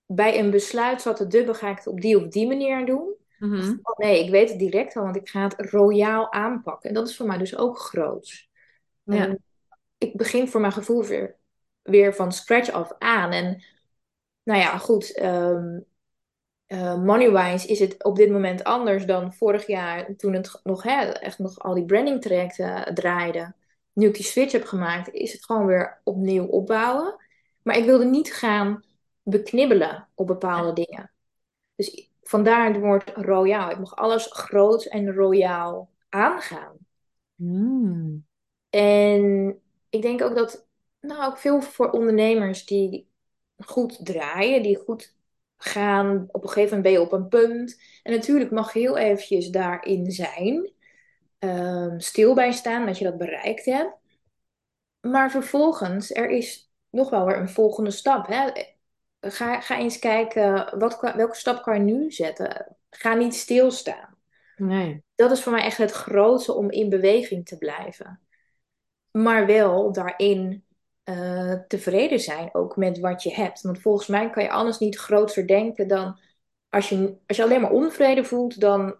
bij 0.06 0.38
een 0.38 0.50
besluit 0.50 1.02
zat 1.02 1.16
te 1.16 1.26
dubben, 1.26 1.54
ga 1.54 1.70
ik 1.70 1.76
het 1.76 1.86
op 1.86 2.00
die 2.00 2.16
of 2.16 2.28
die 2.28 2.46
manier 2.46 2.86
doen. 2.86 3.14
Mhm. 3.38 3.76
Oh, 3.82 3.96
nee, 3.96 4.24
ik 4.24 4.30
weet 4.30 4.48
het 4.48 4.58
direct 4.58 4.96
al, 4.96 5.02
want 5.02 5.16
ik 5.16 5.28
ga 5.28 5.42
het 5.42 5.70
royaal 5.70 6.32
aanpakken. 6.32 6.88
En 6.88 6.94
dat 6.94 7.08
is 7.08 7.16
voor 7.16 7.26
mij 7.26 7.38
dus 7.38 7.56
ook 7.56 7.78
groots. 7.78 8.50
Ja. 9.02 9.16
En 9.16 9.42
ik 9.98 10.16
begin 10.16 10.48
voor 10.48 10.60
mijn 10.60 10.72
gevoel 10.72 11.04
weer, 11.04 11.36
weer 11.82 12.14
van 12.14 12.32
scratch 12.32 12.70
af 12.70 12.92
aan. 12.98 13.30
En 13.32 13.64
nou 14.42 14.60
ja, 14.60 14.78
goed. 14.78 15.14
ehm 15.14 15.78
eh, 16.66 17.02
money-wise 17.02 17.68
is 17.68 17.78
het 17.78 18.04
op 18.04 18.16
dit 18.16 18.30
moment 18.30 18.64
anders 18.64 19.06
dan 19.06 19.32
vorig 19.32 19.66
jaar 19.66 20.16
toen 20.16 20.32
het 20.32 20.60
nog, 20.62 20.82
hè, 20.82 21.04
echt 21.04 21.38
nog 21.38 21.58
al 21.58 21.74
die 21.74 21.84
branding 21.84 22.22
trajecten 22.22 22.94
draaide. 22.94 23.54
Nu 23.92 24.06
ik 24.06 24.14
die 24.14 24.24
switch 24.24 24.52
heb 24.52 24.64
gemaakt, 24.64 25.12
is 25.12 25.32
het 25.32 25.44
gewoon 25.44 25.66
weer 25.66 26.00
opnieuw 26.04 26.44
opbouwen. 26.44 27.16
Maar 27.62 27.76
ik 27.76 27.84
wilde 27.84 28.04
niet 28.04 28.34
gaan 28.34 28.84
beknibbelen 29.22 30.08
op 30.14 30.26
bepaalde 30.26 30.72
dingen. 30.72 31.10
Dus 31.74 32.10
vandaar 32.22 32.72
het 32.72 32.80
woord 32.80 33.12
royaal. 33.14 33.70
Ik 33.70 33.78
mag 33.78 33.96
alles 33.96 34.26
groot 34.26 34.84
en 34.84 35.12
royaal 35.12 35.90
aangaan. 36.08 36.76
Mm. 37.34 38.26
En 38.70 39.56
ik 39.90 40.02
denk 40.02 40.22
ook 40.22 40.34
dat, 40.34 40.66
nou, 41.00 41.24
ook 41.24 41.38
veel 41.38 41.60
voor 41.60 41.90
ondernemers 41.90 42.66
die 42.66 43.08
goed 43.56 44.06
draaien, 44.06 44.62
die 44.62 44.76
goed 44.76 45.15
gaan, 45.58 46.28
op 46.30 46.42
een 46.42 46.48
gegeven 46.48 46.76
moment 46.76 46.82
ben 46.82 46.92
je 46.92 47.00
op 47.00 47.12
een 47.12 47.28
punt. 47.28 47.82
En 48.02 48.12
natuurlijk 48.12 48.50
mag 48.50 48.72
je 48.72 48.78
heel 48.80 48.96
eventjes 48.98 49.48
daarin 49.50 50.10
zijn. 50.10 50.74
ehm, 51.38 51.98
stil 51.98 52.34
bij 52.34 52.52
staan 52.52 52.86
dat 52.86 52.98
je 52.98 53.04
dat 53.04 53.18
bereikt 53.18 53.64
hebt. 53.64 53.96
Maar 55.00 55.30
vervolgens, 55.30 56.10
er 56.14 56.30
is 56.30 56.72
nog 56.90 57.10
wel 57.10 57.26
weer 57.26 57.36
een 57.38 57.48
volgende 57.48 57.90
stap. 57.90 58.26
Hè? 58.26 58.50
Ga, 59.20 59.60
ga 59.60 59.78
eens 59.78 59.98
kijken, 59.98 60.78
wat, 60.78 61.00
welke 61.00 61.36
stap 61.36 61.62
kan 61.62 61.86
je 61.86 61.92
nu 61.92 62.12
zetten? 62.12 62.76
Ga 62.90 63.14
niet 63.14 63.34
stilstaan. 63.34 64.16
Nee. 64.56 65.04
Dat 65.14 65.30
is 65.30 65.42
voor 65.42 65.52
mij 65.52 65.62
echt 65.64 65.78
het 65.78 65.90
grootste 65.92 66.52
om 66.54 66.70
in 66.70 66.88
beweging 66.88 67.46
te 67.46 67.58
blijven. 67.58 68.20
Maar 69.10 69.46
wel 69.46 69.92
daarin 69.92 70.65
uh, 71.08 71.52
tevreden 71.68 72.20
zijn 72.20 72.54
ook 72.54 72.76
met 72.76 72.98
wat 72.98 73.22
je 73.22 73.34
hebt. 73.34 73.60
Want 73.60 73.80
volgens 73.80 74.06
mij 74.06 74.30
kan 74.30 74.42
je 74.42 74.50
anders 74.50 74.78
niet 74.78 74.98
groter 74.98 75.46
denken 75.46 75.88
dan 75.88 76.18
als 76.68 76.88
je, 76.88 77.16
als 77.26 77.36
je 77.36 77.42
alleen 77.42 77.60
maar 77.60 77.70
onvrede 77.70 78.24
voelt, 78.24 78.60
dan, 78.60 78.96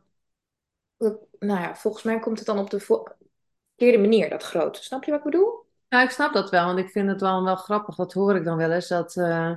nou 1.38 1.60
ja, 1.60 1.74
volgens 1.74 2.02
mij 2.02 2.18
komt 2.18 2.38
het 2.38 2.46
dan 2.46 2.58
op 2.58 2.70
de 2.70 2.80
verkeerde 2.80 3.98
manier, 3.98 4.30
dat 4.30 4.42
grote. 4.42 4.84
Snap 4.84 5.04
je 5.04 5.10
wat 5.10 5.20
ik 5.24 5.30
bedoel? 5.30 5.64
Nou, 5.88 6.04
ik 6.04 6.10
snap 6.10 6.32
dat 6.32 6.50
wel, 6.50 6.66
want 6.66 6.78
ik 6.78 6.90
vind 6.90 7.08
het 7.08 7.20
wel, 7.20 7.44
wel 7.44 7.56
grappig. 7.56 7.94
Dat 7.94 8.12
hoor 8.12 8.36
ik 8.36 8.44
dan 8.44 8.56
wel 8.56 8.70
eens, 8.70 8.88
dat 8.88 9.16
uh, 9.16 9.52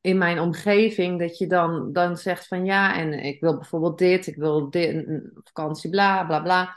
in 0.00 0.18
mijn 0.18 0.40
omgeving, 0.40 1.18
dat 1.18 1.38
je 1.38 1.46
dan, 1.46 1.92
dan 1.92 2.16
zegt 2.16 2.46
van 2.46 2.64
ja, 2.64 2.96
en 2.96 3.12
ik 3.12 3.40
wil 3.40 3.56
bijvoorbeeld 3.56 3.98
dit, 3.98 4.26
ik 4.26 4.36
wil 4.36 4.70
dit, 4.70 5.06
vakantie, 5.44 5.90
bla, 5.90 6.24
bla, 6.24 6.40
bla. 6.40 6.76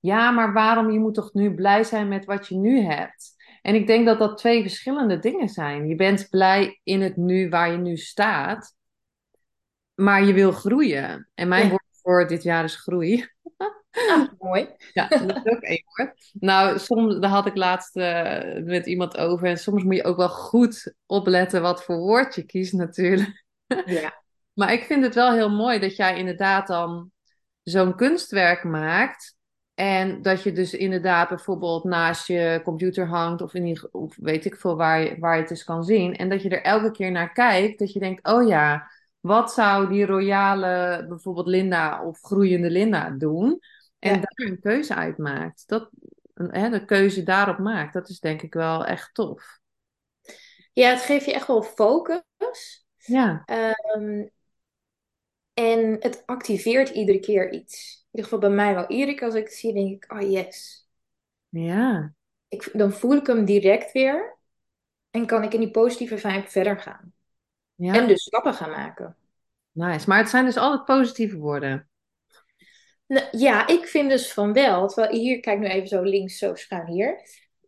Ja, 0.00 0.30
maar 0.30 0.52
waarom? 0.52 0.90
Je 0.90 0.98
moet 0.98 1.14
toch 1.14 1.32
nu 1.32 1.54
blij 1.54 1.84
zijn 1.84 2.08
met 2.08 2.24
wat 2.24 2.46
je 2.46 2.56
nu 2.56 2.80
hebt? 2.80 3.35
En 3.66 3.74
ik 3.74 3.86
denk 3.86 4.06
dat 4.06 4.18
dat 4.18 4.38
twee 4.38 4.62
verschillende 4.62 5.18
dingen 5.18 5.48
zijn. 5.48 5.88
Je 5.88 5.94
bent 5.94 6.28
blij 6.30 6.80
in 6.82 7.00
het 7.00 7.16
nu 7.16 7.48
waar 7.48 7.70
je 7.70 7.76
nu 7.76 7.96
staat, 7.96 8.74
maar 9.94 10.24
je 10.24 10.32
wil 10.32 10.52
groeien. 10.52 11.28
En 11.34 11.48
mijn 11.48 11.68
woord 11.68 11.84
voor 12.02 12.26
dit 12.26 12.42
jaar 12.42 12.64
is 12.64 12.76
groei. 12.76 13.28
Ah, 13.90 14.28
mooi. 14.38 14.68
Ja, 14.92 15.08
dat 15.08 15.36
is 15.36 15.52
ook 15.52 15.60
één 15.60 15.82
woord. 15.84 16.30
Nou, 16.32 16.78
soms, 16.78 17.18
daar 17.18 17.30
had 17.30 17.46
ik 17.46 17.56
laatst 17.56 17.96
uh, 17.96 18.64
met 18.64 18.86
iemand 18.86 19.16
over. 19.16 19.46
En 19.46 19.58
soms 19.58 19.82
moet 19.82 19.96
je 19.96 20.04
ook 20.04 20.16
wel 20.16 20.28
goed 20.28 20.94
opletten 21.06 21.62
wat 21.62 21.84
voor 21.84 21.96
woord 21.96 22.34
je 22.34 22.42
kiest 22.42 22.72
natuurlijk. 22.72 23.44
Ja. 23.86 24.22
maar 24.58 24.72
ik 24.72 24.82
vind 24.82 25.04
het 25.04 25.14
wel 25.14 25.32
heel 25.32 25.50
mooi 25.50 25.78
dat 25.78 25.96
jij 25.96 26.18
inderdaad 26.18 26.66
dan 26.66 27.10
zo'n 27.62 27.96
kunstwerk 27.96 28.64
maakt. 28.64 29.35
En 29.76 30.22
dat 30.22 30.42
je 30.42 30.52
dus 30.52 30.74
inderdaad 30.74 31.28
bijvoorbeeld 31.28 31.84
naast 31.84 32.26
je 32.26 32.60
computer 32.64 33.06
hangt, 33.06 33.42
of, 33.42 33.54
in 33.54 33.64
die, 33.64 33.92
of 33.92 34.16
weet 34.16 34.44
ik 34.44 34.56
veel 34.56 34.76
waar 34.76 35.00
je, 35.00 35.18
waar 35.18 35.34
je 35.34 35.40
het 35.40 35.48
dus 35.48 35.64
kan 35.64 35.84
zien. 35.84 36.16
En 36.16 36.28
dat 36.28 36.42
je 36.42 36.48
er 36.48 36.62
elke 36.62 36.90
keer 36.90 37.10
naar 37.10 37.32
kijkt, 37.32 37.78
dat 37.78 37.92
je 37.92 37.98
denkt: 37.98 38.28
oh 38.28 38.48
ja, 38.48 38.90
wat 39.20 39.52
zou 39.52 39.88
die 39.88 40.06
royale, 40.06 41.04
bijvoorbeeld 41.08 41.46
Linda 41.46 42.04
of 42.04 42.20
groeiende 42.20 42.70
Linda 42.70 43.10
doen? 43.10 43.60
En 43.98 44.20
daar 44.20 44.48
een 44.48 44.60
keuze 44.60 44.94
uit 44.94 45.18
maakt. 45.18 45.68
Dat, 45.68 45.90
hè, 46.34 46.70
de 46.70 46.84
keuze 46.84 47.22
daarop 47.22 47.58
maakt, 47.58 47.92
dat 47.92 48.08
is 48.08 48.20
denk 48.20 48.42
ik 48.42 48.54
wel 48.54 48.84
echt 48.84 49.14
tof. 49.14 49.58
Ja, 50.72 50.90
het 50.90 51.00
geeft 51.00 51.24
je 51.24 51.32
echt 51.32 51.46
wel 51.46 51.62
focus. 51.62 52.86
Ja. 52.96 53.44
Um, 53.96 54.30
en 55.54 55.96
het 56.00 56.22
activeert 56.26 56.88
iedere 56.88 57.20
keer 57.20 57.52
iets. 57.52 58.05
In 58.16 58.22
ieder 58.22 58.30
geval 58.32 58.48
bij 58.50 58.64
mij 58.64 58.74
wel. 58.74 58.86
Iedere 58.88 59.14
keer 59.14 59.26
als 59.26 59.34
ik 59.34 59.44
het 59.44 59.54
zie, 59.54 59.72
denk 59.72 60.04
ik, 60.04 60.12
oh 60.12 60.30
yes. 60.30 60.88
Ja. 61.48 62.14
Ik, 62.48 62.70
dan 62.72 62.92
voel 62.92 63.16
ik 63.16 63.26
hem 63.26 63.44
direct 63.44 63.92
weer. 63.92 64.36
En 65.10 65.26
kan 65.26 65.42
ik 65.42 65.52
in 65.52 65.60
die 65.60 65.70
positieve 65.70 66.18
vibe 66.18 66.48
verder 66.48 66.80
gaan. 66.80 67.12
Ja. 67.74 67.94
En 67.94 68.06
dus 68.08 68.22
stappen 68.22 68.54
gaan 68.54 68.70
maken. 68.70 69.16
Nice. 69.72 70.08
Maar 70.08 70.18
het 70.18 70.28
zijn 70.28 70.44
dus 70.44 70.56
altijd 70.56 70.84
positieve 70.84 71.36
woorden. 71.36 71.88
Nou, 73.06 73.26
ja, 73.30 73.66
ik 73.66 73.86
vind 73.86 74.10
dus 74.10 74.32
van 74.32 74.52
wel. 74.52 74.88
Terwijl 74.88 75.14
hier, 75.14 75.40
kijk 75.40 75.58
nu 75.58 75.66
even 75.66 75.88
zo 75.88 76.02
links, 76.02 76.38
zo 76.38 76.54
schuin 76.54 76.86
hier. 76.86 77.20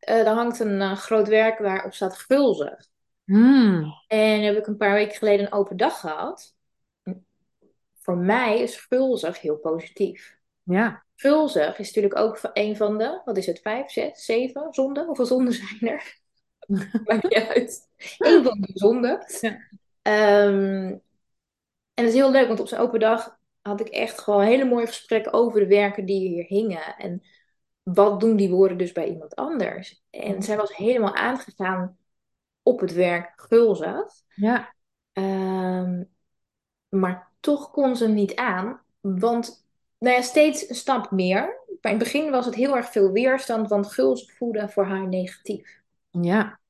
Uh, 0.08 0.26
er 0.26 0.34
hangt 0.34 0.60
een 0.60 0.80
uh, 0.80 0.96
groot 0.96 1.28
werk 1.28 1.58
waarop 1.58 1.94
staat 1.94 2.18
gulzig. 2.18 2.88
Hmm. 3.24 3.92
En 4.06 4.42
heb 4.42 4.56
ik 4.56 4.66
een 4.66 4.76
paar 4.76 4.92
weken 4.92 5.16
geleden 5.16 5.46
een 5.46 5.52
open 5.52 5.76
dag 5.76 6.00
gehad. 6.00 6.56
Voor 7.98 8.16
mij 8.16 8.60
is 8.60 8.76
gulzig 8.76 9.40
heel 9.40 9.56
positief. 9.56 10.37
Ja. 10.68 11.04
Gulzig 11.14 11.78
is 11.78 11.86
natuurlijk 11.86 12.16
ook 12.16 12.40
een 12.52 12.76
van 12.76 12.98
de, 12.98 13.20
wat 13.24 13.36
is 13.36 13.46
het, 13.46 13.60
vijf, 13.60 13.90
zes, 13.90 14.24
zeven 14.24 14.72
zonden? 14.72 15.06
Hoeveel 15.06 15.26
zonden 15.26 15.52
zijn 15.52 15.80
er? 15.80 16.18
Maakt 17.04 17.22
niet 17.22 17.34
uit. 17.34 17.88
Eén 18.18 18.44
van 18.44 18.60
de 18.60 18.70
zonden. 18.74 19.24
Ja. 19.40 19.50
Um, 20.46 21.02
en 21.94 22.04
het 22.04 22.12
is 22.12 22.14
heel 22.14 22.30
leuk, 22.30 22.46
want 22.46 22.60
op 22.60 22.68
zijn 22.68 22.80
open 22.80 23.00
dag 23.00 23.38
had 23.60 23.80
ik 23.80 23.88
echt 23.88 24.20
gewoon 24.20 24.42
hele 24.42 24.64
mooie 24.64 24.86
gesprekken 24.86 25.32
over 25.32 25.60
de 25.60 25.66
werken 25.66 26.04
die 26.04 26.28
hier 26.28 26.44
hingen. 26.44 26.96
En 26.96 27.22
wat 27.82 28.20
doen 28.20 28.36
die 28.36 28.50
woorden 28.50 28.78
dus 28.78 28.92
bij 28.92 29.08
iemand 29.08 29.34
anders? 29.34 30.02
En 30.10 30.42
zij 30.42 30.56
was 30.56 30.76
helemaal 30.76 31.14
aangegaan 31.14 31.98
op 32.62 32.80
het 32.80 32.92
werk 32.92 33.32
gulzig. 33.36 34.04
Ja. 34.34 34.74
Um, 35.12 36.10
maar 36.88 37.32
toch 37.40 37.70
kon 37.70 37.96
ze 37.96 38.04
hem 38.04 38.14
niet 38.14 38.34
aan, 38.34 38.82
want 39.00 39.67
nou 39.98 40.16
ja, 40.16 40.22
steeds 40.22 40.68
een 40.68 40.74
stap 40.74 41.10
meer. 41.10 41.40
Maar 41.80 41.92
in 41.92 41.98
het 41.98 42.12
begin 42.12 42.30
was 42.30 42.46
het 42.46 42.54
heel 42.54 42.76
erg 42.76 42.90
veel 42.90 43.12
weerstand, 43.12 43.68
want 43.68 43.92
gulzig 43.92 44.32
voelde 44.32 44.68
voor 44.68 44.84
haar 44.84 45.08
negatief. 45.08 45.80
Ja. 46.10 46.60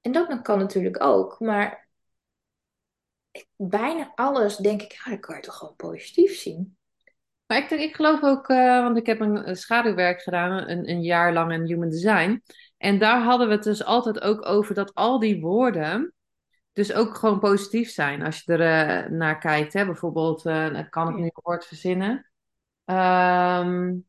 En 0.00 0.12
dat 0.12 0.42
kan 0.42 0.58
natuurlijk 0.58 1.02
ook, 1.02 1.40
maar 1.40 1.88
bijna 3.56 4.12
alles 4.14 4.56
denk 4.56 4.82
ik, 4.82 4.92
ja, 4.92 5.10
dat 5.10 5.20
kan 5.20 5.36
je 5.36 5.42
toch 5.42 5.56
gewoon 5.56 5.76
positief 5.76 6.36
zien. 6.36 6.76
Maar 7.46 7.58
ik, 7.58 7.70
ik 7.70 7.94
geloof 7.94 8.22
ook, 8.22 8.48
uh, 8.48 8.82
want 8.82 8.96
ik 8.96 9.06
heb 9.06 9.20
een, 9.20 9.56
schaduwwerk 9.56 10.22
gedaan, 10.22 10.68
een, 10.68 10.90
een 10.90 11.02
jaar 11.02 11.32
lang 11.32 11.52
in 11.52 11.64
human 11.64 11.88
design. 11.88 12.42
En 12.76 12.98
daar 12.98 13.22
hadden 13.22 13.48
we 13.48 13.54
het 13.54 13.62
dus 13.62 13.84
altijd 13.84 14.20
ook 14.20 14.46
over 14.46 14.74
dat 14.74 14.94
al 14.94 15.18
die 15.18 15.40
woorden 15.40 16.12
dus 16.72 16.92
ook 16.92 17.16
gewoon 17.16 17.38
positief 17.38 17.90
zijn 17.90 18.22
als 18.22 18.42
je 18.44 18.52
er 18.52 19.06
uh, 19.06 19.10
naar 19.10 19.38
kijkt. 19.38 19.72
Hè? 19.72 19.86
Bijvoorbeeld, 19.86 20.46
uh, 20.46 20.80
kan 20.90 21.08
ik 21.08 21.14
nu 21.14 21.22
een 21.22 21.30
woord 21.42 21.66
verzinnen? 21.66 22.27
Um, 22.90 24.06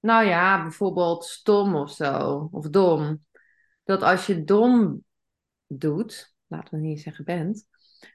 nou 0.00 0.24
ja, 0.24 0.62
bijvoorbeeld 0.62 1.24
stom 1.24 1.74
of 1.74 1.90
zo, 1.90 2.48
of 2.52 2.68
dom. 2.68 3.24
Dat 3.84 4.02
als 4.02 4.26
je 4.26 4.44
dom 4.44 5.04
doet, 5.66 6.34
laten 6.46 6.74
we 6.74 6.86
niet 6.86 7.00
zeggen 7.00 7.24
bent, 7.24 7.66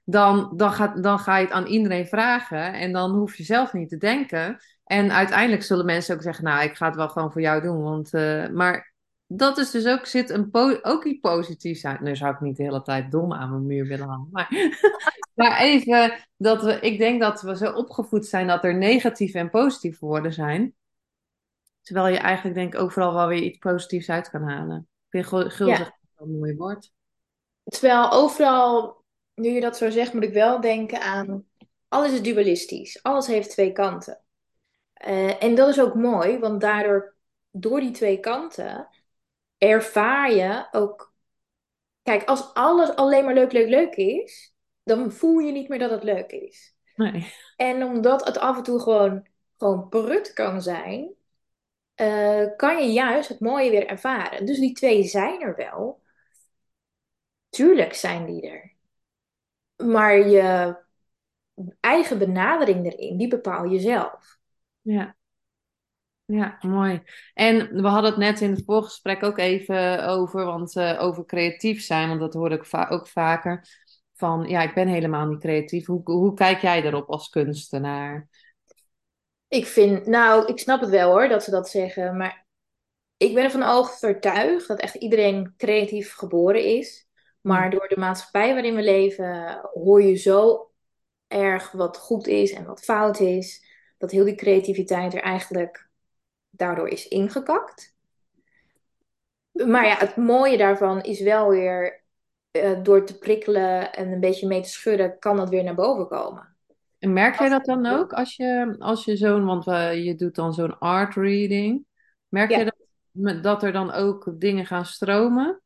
dan, 0.04 0.54
dan, 0.56 0.72
gaat, 0.72 1.04
dan 1.04 1.20
ga 1.20 1.38
je 1.38 1.46
het 1.46 1.54
aan 1.54 1.66
iedereen 1.66 2.08
vragen 2.08 2.74
en 2.74 2.92
dan 2.92 3.12
hoef 3.12 3.36
je 3.36 3.44
zelf 3.44 3.74
niet 3.74 3.90
te 3.90 3.98
denken. 3.98 4.58
En 4.84 5.12
uiteindelijk 5.12 5.64
zullen 5.64 5.86
mensen 5.86 6.16
ook 6.16 6.22
zeggen, 6.22 6.44
nou, 6.44 6.64
ik 6.64 6.76
ga 6.76 6.86
het 6.86 6.96
wel 6.96 7.10
gewoon 7.10 7.32
voor 7.32 7.42
jou 7.42 7.62
doen. 7.62 7.82
Want, 7.82 8.14
uh, 8.14 8.48
maar 8.48 8.94
dat 9.32 9.58
is 9.58 9.72
dus 9.72 9.86
ook, 9.86 10.06
zit 10.06 10.30
een 10.30 10.50
ook 10.82 11.04
iets 11.04 11.20
positiefs 11.20 11.86
uit. 11.86 12.00
Nu 12.00 12.16
zou 12.16 12.34
ik 12.34 12.40
niet 12.40 12.58
de 12.58 12.64
hele 12.64 12.82
tijd 12.82 13.12
dom 13.12 13.34
aan 13.34 13.50
mijn 13.50 13.66
muur 13.66 13.86
willen 13.86 14.08
hangen. 14.08 14.30
Maar, 14.32 14.50
maar 15.36 15.60
even, 15.60 16.28
dat 16.38 16.64
we, 16.64 16.80
ik 16.80 16.98
denk 16.98 17.22
dat 17.22 17.42
we 17.42 17.58
zo 17.58 17.72
opgevoed 17.72 18.26
zijn 18.26 18.48
dat 18.48 18.64
er 18.64 18.76
negatieve 18.76 19.38
en 19.38 19.50
positieve 19.50 20.06
woorden 20.06 20.34
zijn. 20.34 20.76
Terwijl 21.82 22.08
je 22.08 22.20
eigenlijk 22.20 22.56
denk 22.56 22.74
ik 22.74 22.80
overal 22.80 23.14
wel 23.14 23.28
weer 23.28 23.42
iets 23.42 23.58
positiefs 23.58 24.10
uit 24.10 24.30
kan 24.30 24.42
halen. 24.42 24.78
Ik 25.10 25.26
vind 25.26 25.54
gulzig 25.54 25.92
een 26.16 26.38
mooi 26.38 26.56
woord. 26.56 26.92
Terwijl 27.64 28.12
overal 28.12 29.04
nu 29.36 29.50
je 29.50 29.62
dat 29.62 29.78
zo 29.78 29.90
zegt, 29.90 30.14
moet 30.14 30.24
ik 30.24 30.34
wel 30.34 30.62
denken 30.62 31.02
aan 31.02 31.46
alles 31.90 32.12
is 32.12 32.22
dualistisch. 32.22 33.04
Alles 33.04 33.28
heeft 33.28 33.50
twee 33.50 33.72
kanten. 33.72 34.22
Uh, 35.08 35.44
en 35.44 35.56
dat 35.56 35.70
is 35.70 35.80
ook 35.80 35.96
mooi, 35.96 36.40
want 36.40 36.62
daardoor, 36.62 37.16
door 37.52 37.80
die 37.80 37.92
twee 37.92 38.20
kanten, 38.20 38.88
ervaar 39.60 40.32
je 40.32 40.68
ook. 40.72 41.14
Kijk, 42.02 42.24
als 42.24 42.54
alles 42.54 42.96
alleen 42.96 43.26
maar 43.26 43.34
leuk, 43.34 43.52
leuk, 43.52 43.70
leuk 43.70 43.96
is, 43.96 44.56
dan 44.84 45.12
voel 45.12 45.40
je 45.40 45.52
niet 45.52 45.70
meer 45.70 45.80
dat 45.80 45.92
het 45.92 46.04
leuk 46.04 46.32
is. 46.32 46.76
Nee. 46.96 47.34
En 47.56 47.84
omdat 47.84 48.26
het 48.26 48.38
af 48.38 48.58
en 48.58 48.64
toe 48.64 48.80
gewoon, 48.80 49.28
gewoon 49.58 49.90
prut 49.90 50.34
kan 50.34 50.62
zijn, 50.62 51.14
uh, 51.96 52.46
kan 52.56 52.84
je 52.84 52.94
juist 52.94 53.30
het 53.30 53.40
mooie 53.40 53.70
weer 53.70 53.88
ervaren. 53.88 54.46
Dus 54.46 54.60
die 54.60 54.74
twee 54.74 55.04
zijn 55.04 55.42
er 55.42 55.56
wel. 55.56 56.02
Tuurlijk 57.50 57.94
zijn 57.94 58.26
die 58.26 58.50
er. 58.50 58.74
Maar 59.76 60.18
je 60.18 60.78
eigen 61.80 62.18
benadering 62.18 62.86
erin, 62.86 63.18
die 63.18 63.28
bepaal 63.28 63.64
je 63.64 63.80
zelf. 63.80 64.38
Ja. 64.82 65.16
Ja, 66.32 66.58
mooi. 66.62 67.02
En 67.34 67.82
we 67.82 67.88
hadden 67.88 68.10
het 68.10 68.20
net 68.20 68.42
in 68.42 68.52
het 68.52 68.64
voorgesprek 68.66 69.24
ook 69.24 69.38
even 69.38 70.08
over, 70.08 70.46
want 70.46 70.76
uh, 70.76 71.02
over 71.02 71.26
creatief 71.26 71.82
zijn, 71.82 72.08
want 72.08 72.20
dat 72.20 72.34
hoor 72.34 72.52
ik 72.52 72.66
va 72.66 72.88
ook 72.90 73.08
vaker. 73.08 73.68
Van 74.16 74.44
ja, 74.48 74.62
ik 74.62 74.74
ben 74.74 74.88
helemaal 74.88 75.26
niet 75.26 75.40
creatief. 75.40 75.86
Hoe, 75.86 76.02
hoe 76.04 76.34
kijk 76.34 76.62
jij 76.62 76.84
erop 76.84 77.10
als 77.10 77.30
kunstenaar? 77.30 78.28
Ik 79.48 79.66
vind, 79.66 80.06
nou, 80.06 80.46
ik 80.46 80.60
snap 80.60 80.82
het 80.82 80.90
wel 80.90 81.12
hoor 81.12 81.28
dat 81.28 81.44
ze 81.44 81.52
dat 81.52 81.70
zeggen, 81.70 82.18
maar 82.18 82.46
ik 83.18 83.34
ben 83.34 83.44
ervan 83.44 83.64
overtuigd 83.64 84.68
dat 84.68 84.80
echt 84.80 84.96
iedereen 84.96 85.54
creatief 85.58 86.14
geboren 86.14 86.66
is. 86.66 87.08
Maar 87.42 87.66
mm. 87.66 87.72
door 87.72 87.88
de 87.88 88.00
maatschappij 88.00 88.54
waarin 88.54 88.76
we 88.76 88.82
leven, 88.82 89.60
hoor 89.74 90.04
je 90.04 90.16
zo 90.16 90.70
erg 91.28 91.72
wat 91.72 91.98
goed 91.98 92.28
is 92.28 92.52
en 92.52 92.66
wat 92.66 92.82
fout 92.82 93.20
is. 93.20 93.68
dat 93.98 94.12
heel 94.12 94.26
die 94.26 94.36
creativiteit 94.36 95.14
er 95.14 95.22
eigenlijk 95.22 95.89
daardoor 96.50 96.88
is 96.88 97.08
ingekakt. 97.08 97.96
Maar 99.52 99.86
ja, 99.86 99.96
het 99.98 100.16
mooie 100.16 100.58
daarvan 100.58 101.02
is 101.02 101.22
wel 101.22 101.50
weer 101.50 102.04
uh, 102.52 102.84
door 102.84 103.06
te 103.06 103.18
prikkelen 103.18 103.94
en 103.94 104.12
een 104.12 104.20
beetje 104.20 104.48
mee 104.48 104.62
te 104.62 104.70
schudden, 104.70 105.20
kan 105.20 105.38
dat 105.38 105.50
weer 105.50 105.64
naar 105.64 105.76
boven 105.76 106.08
komen. 106.08 106.56
En 107.00 107.14
merk 107.14 107.40
jij 107.40 107.50
dat 107.50 107.66
dan 107.66 107.86
ook 107.86 108.14
als 108.14 108.36
je, 108.36 108.76
als 108.80 109.06
je 109.06 109.18
zo'n, 109.18 109.46
want 109.46 109.68
uh, 109.68 110.06
je 110.06 110.16
doet 110.16 110.36
dan 110.36 110.54
zo'n 110.54 110.80
art 110.80 111.16
reading, 111.16 111.86
merk 112.28 112.50
je 112.50 112.74
dat, 113.12 113.44
dat 113.44 113.64
er 113.64 113.72
dan 113.72 113.92
ook 113.92 114.32
dingen 114.36 114.66
gaan 114.66 114.86
stromen? 114.86 115.62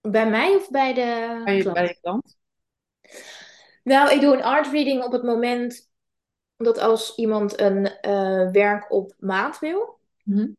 Bij 0.00 0.30
mij 0.30 0.54
of 0.54 0.70
bij 0.70 0.94
de 0.94 1.40
bij, 1.44 1.60
klant? 1.60 1.74
Bij 1.74 1.86
de 1.86 1.98
klant? 2.00 2.36
Nou, 3.82 4.12
ik 4.12 4.20
doe 4.20 4.34
een 4.34 4.42
art 4.42 4.66
reading 4.66 5.04
op 5.04 5.12
het 5.12 5.22
moment 5.22 5.90
dat 6.56 6.78
als 6.78 7.14
iemand 7.16 7.60
een 7.60 7.92
uh, 8.06 8.50
werk 8.50 8.92
op 8.92 9.14
maat 9.18 9.58
wil. 9.58 9.97
Mm 10.28 10.56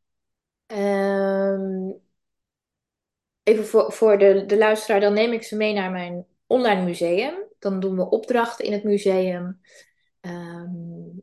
even 3.49 3.65
voor, 3.65 3.91
voor 3.91 4.17
de, 4.17 4.45
de 4.45 4.57
luisteraar, 4.57 4.99
dan 4.99 5.13
neem 5.13 5.31
ik 5.33 5.43
ze 5.43 5.55
mee 5.55 5.73
naar 5.73 5.91
mijn 5.91 6.25
online 6.47 6.83
museum. 6.83 7.33
Dan 7.59 7.79
doen 7.79 7.95
we 7.95 8.09
opdrachten 8.09 8.65
in 8.65 8.71
het 8.71 8.83
museum. 8.83 9.61
Um, 10.21 11.21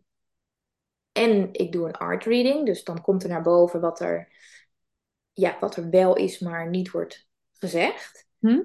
en 1.13 1.49
ik 1.53 1.73
doe 1.73 1.87
een 1.87 1.97
art 1.97 2.25
reading, 2.25 2.67
dus 2.67 2.85
dan 2.85 3.01
komt 3.01 3.23
er 3.23 3.29
naar 3.29 3.43
boven 3.43 3.81
wat 3.81 4.01
er, 4.01 4.33
ja, 5.33 5.57
wat 5.61 5.77
er 5.77 5.91
wel 5.91 6.17
is, 6.17 6.39
maar 6.39 6.69
niet 6.69 6.91
wordt 6.91 7.29
gezegd. 7.53 8.27
Hm? 8.39 8.63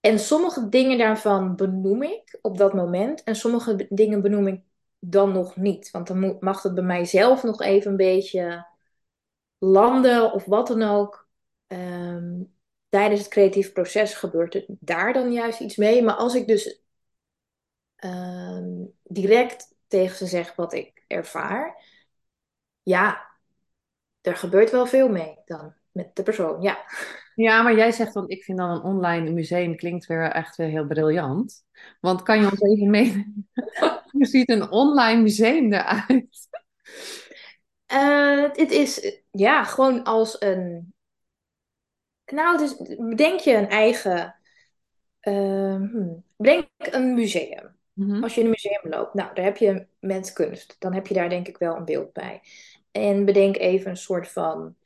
En 0.00 0.18
sommige 0.18 0.68
dingen 0.68 0.98
daarvan 0.98 1.56
benoem 1.56 2.02
ik 2.02 2.38
op 2.42 2.58
dat 2.58 2.74
moment, 2.74 3.22
en 3.22 3.36
sommige 3.36 3.86
dingen 3.88 4.22
benoem 4.22 4.46
ik 4.46 4.62
dan 4.98 5.32
nog 5.32 5.56
niet. 5.56 5.90
Want 5.90 6.06
dan 6.06 6.20
moet, 6.20 6.40
mag 6.40 6.62
het 6.62 6.74
bij 6.74 6.84
mijzelf 6.84 7.42
nog 7.42 7.60
even 7.60 7.90
een 7.90 7.96
beetje 7.96 8.66
landen 9.64 10.32
of 10.32 10.44
wat 10.44 10.66
dan 10.66 10.82
ook. 10.82 11.28
Um, 11.66 12.52
tijdens 12.88 13.20
het 13.20 13.28
creatief 13.28 13.72
proces 13.72 14.14
gebeurt 14.14 14.54
er 14.54 14.64
daar 14.68 15.12
dan 15.12 15.32
juist 15.32 15.60
iets 15.60 15.76
mee. 15.76 16.02
Maar 16.02 16.14
als 16.14 16.34
ik 16.34 16.46
dus 16.46 16.82
ehm, 17.96 18.84
direct 19.02 19.74
tegen 19.86 20.16
ze 20.16 20.26
zeg 20.26 20.54
wat 20.54 20.72
ik 20.72 21.04
ervaar, 21.06 21.82
ja, 22.82 23.30
er 24.20 24.36
gebeurt 24.36 24.70
wel 24.70 24.86
veel 24.86 25.08
mee 25.08 25.38
dan 25.44 25.74
met 25.92 26.16
de 26.16 26.22
persoon, 26.22 26.62
ja. 26.62 26.84
Ja, 27.34 27.62
maar 27.62 27.76
jij 27.76 27.92
zegt 27.92 28.14
dan, 28.14 28.28
ik 28.28 28.44
vind 28.44 28.58
dan 28.58 28.70
een 28.70 28.82
online 28.82 29.30
museum 29.30 29.76
klinkt 29.76 30.06
weer 30.06 30.30
echt 30.30 30.56
weer 30.56 30.68
heel 30.68 30.86
briljant. 30.86 31.64
Want 32.00 32.22
kan 32.22 32.40
je 32.40 32.50
ons 32.50 32.60
even 32.60 32.90
meenemen? 32.90 33.48
Hoe 34.10 34.26
ziet 34.26 34.50
een 34.50 34.70
online 34.70 35.22
museum 35.22 35.72
eruit? 35.72 36.48
Uh, 37.92 38.42
het 38.52 38.70
is 38.70 39.22
ja, 39.36 39.64
gewoon 39.64 40.04
als 40.04 40.36
een 40.40 40.94
nou, 42.26 42.58
dus 42.58 42.76
bedenk 42.98 43.40
je 43.40 43.54
een 43.54 43.68
eigen. 43.68 44.34
Uh, 45.22 45.82
bedenk 46.36 46.68
een 46.78 47.14
museum. 47.14 47.76
Mhm. 47.92 48.22
Als 48.22 48.34
je 48.34 48.40
in 48.40 48.46
een 48.46 48.52
museum 48.52 48.92
loopt, 48.92 49.14
nou, 49.14 49.34
daar 49.34 49.44
heb 49.44 49.56
je 49.56 49.86
met 50.00 50.32
kunst. 50.32 50.76
Dan 50.78 50.92
heb 50.94 51.06
je 51.06 51.14
daar 51.14 51.28
denk 51.28 51.48
ik 51.48 51.58
wel 51.58 51.76
een 51.76 51.84
beeld 51.84 52.12
bij. 52.12 52.40
En 52.90 53.24
bedenk 53.24 53.56
even 53.56 53.90
een 53.90 53.96
soort 53.96 54.28
van 54.28 54.76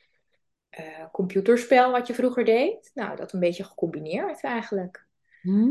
uh, 0.79 1.07
computerspel 1.13 1.91
wat 1.91 2.07
je 2.07 2.15
vroeger 2.15 2.45
deed. 2.45 2.91
Nou, 2.95 3.17
dat 3.17 3.33
een 3.33 3.41
beetje 3.41 3.65
gecombineerd 3.65 4.43
eigenlijk. 4.43 5.07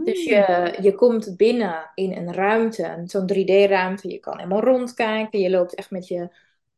Dus 0.03 0.23
je, 0.23 0.77
je 0.81 0.95
komt 0.95 1.37
binnen 1.37 1.91
in 1.95 2.11
een 2.11 2.33
ruimte, 2.33 3.01
zo'n 3.05 3.31
3D-ruimte. 3.33 4.09
Je 4.09 4.19
kan 4.19 4.37
helemaal 4.37 4.63
rondkijken. 4.63 5.39
Je 5.39 5.49
loopt 5.49 5.75
echt 5.75 5.91
met 5.91 6.07
je 6.07 6.29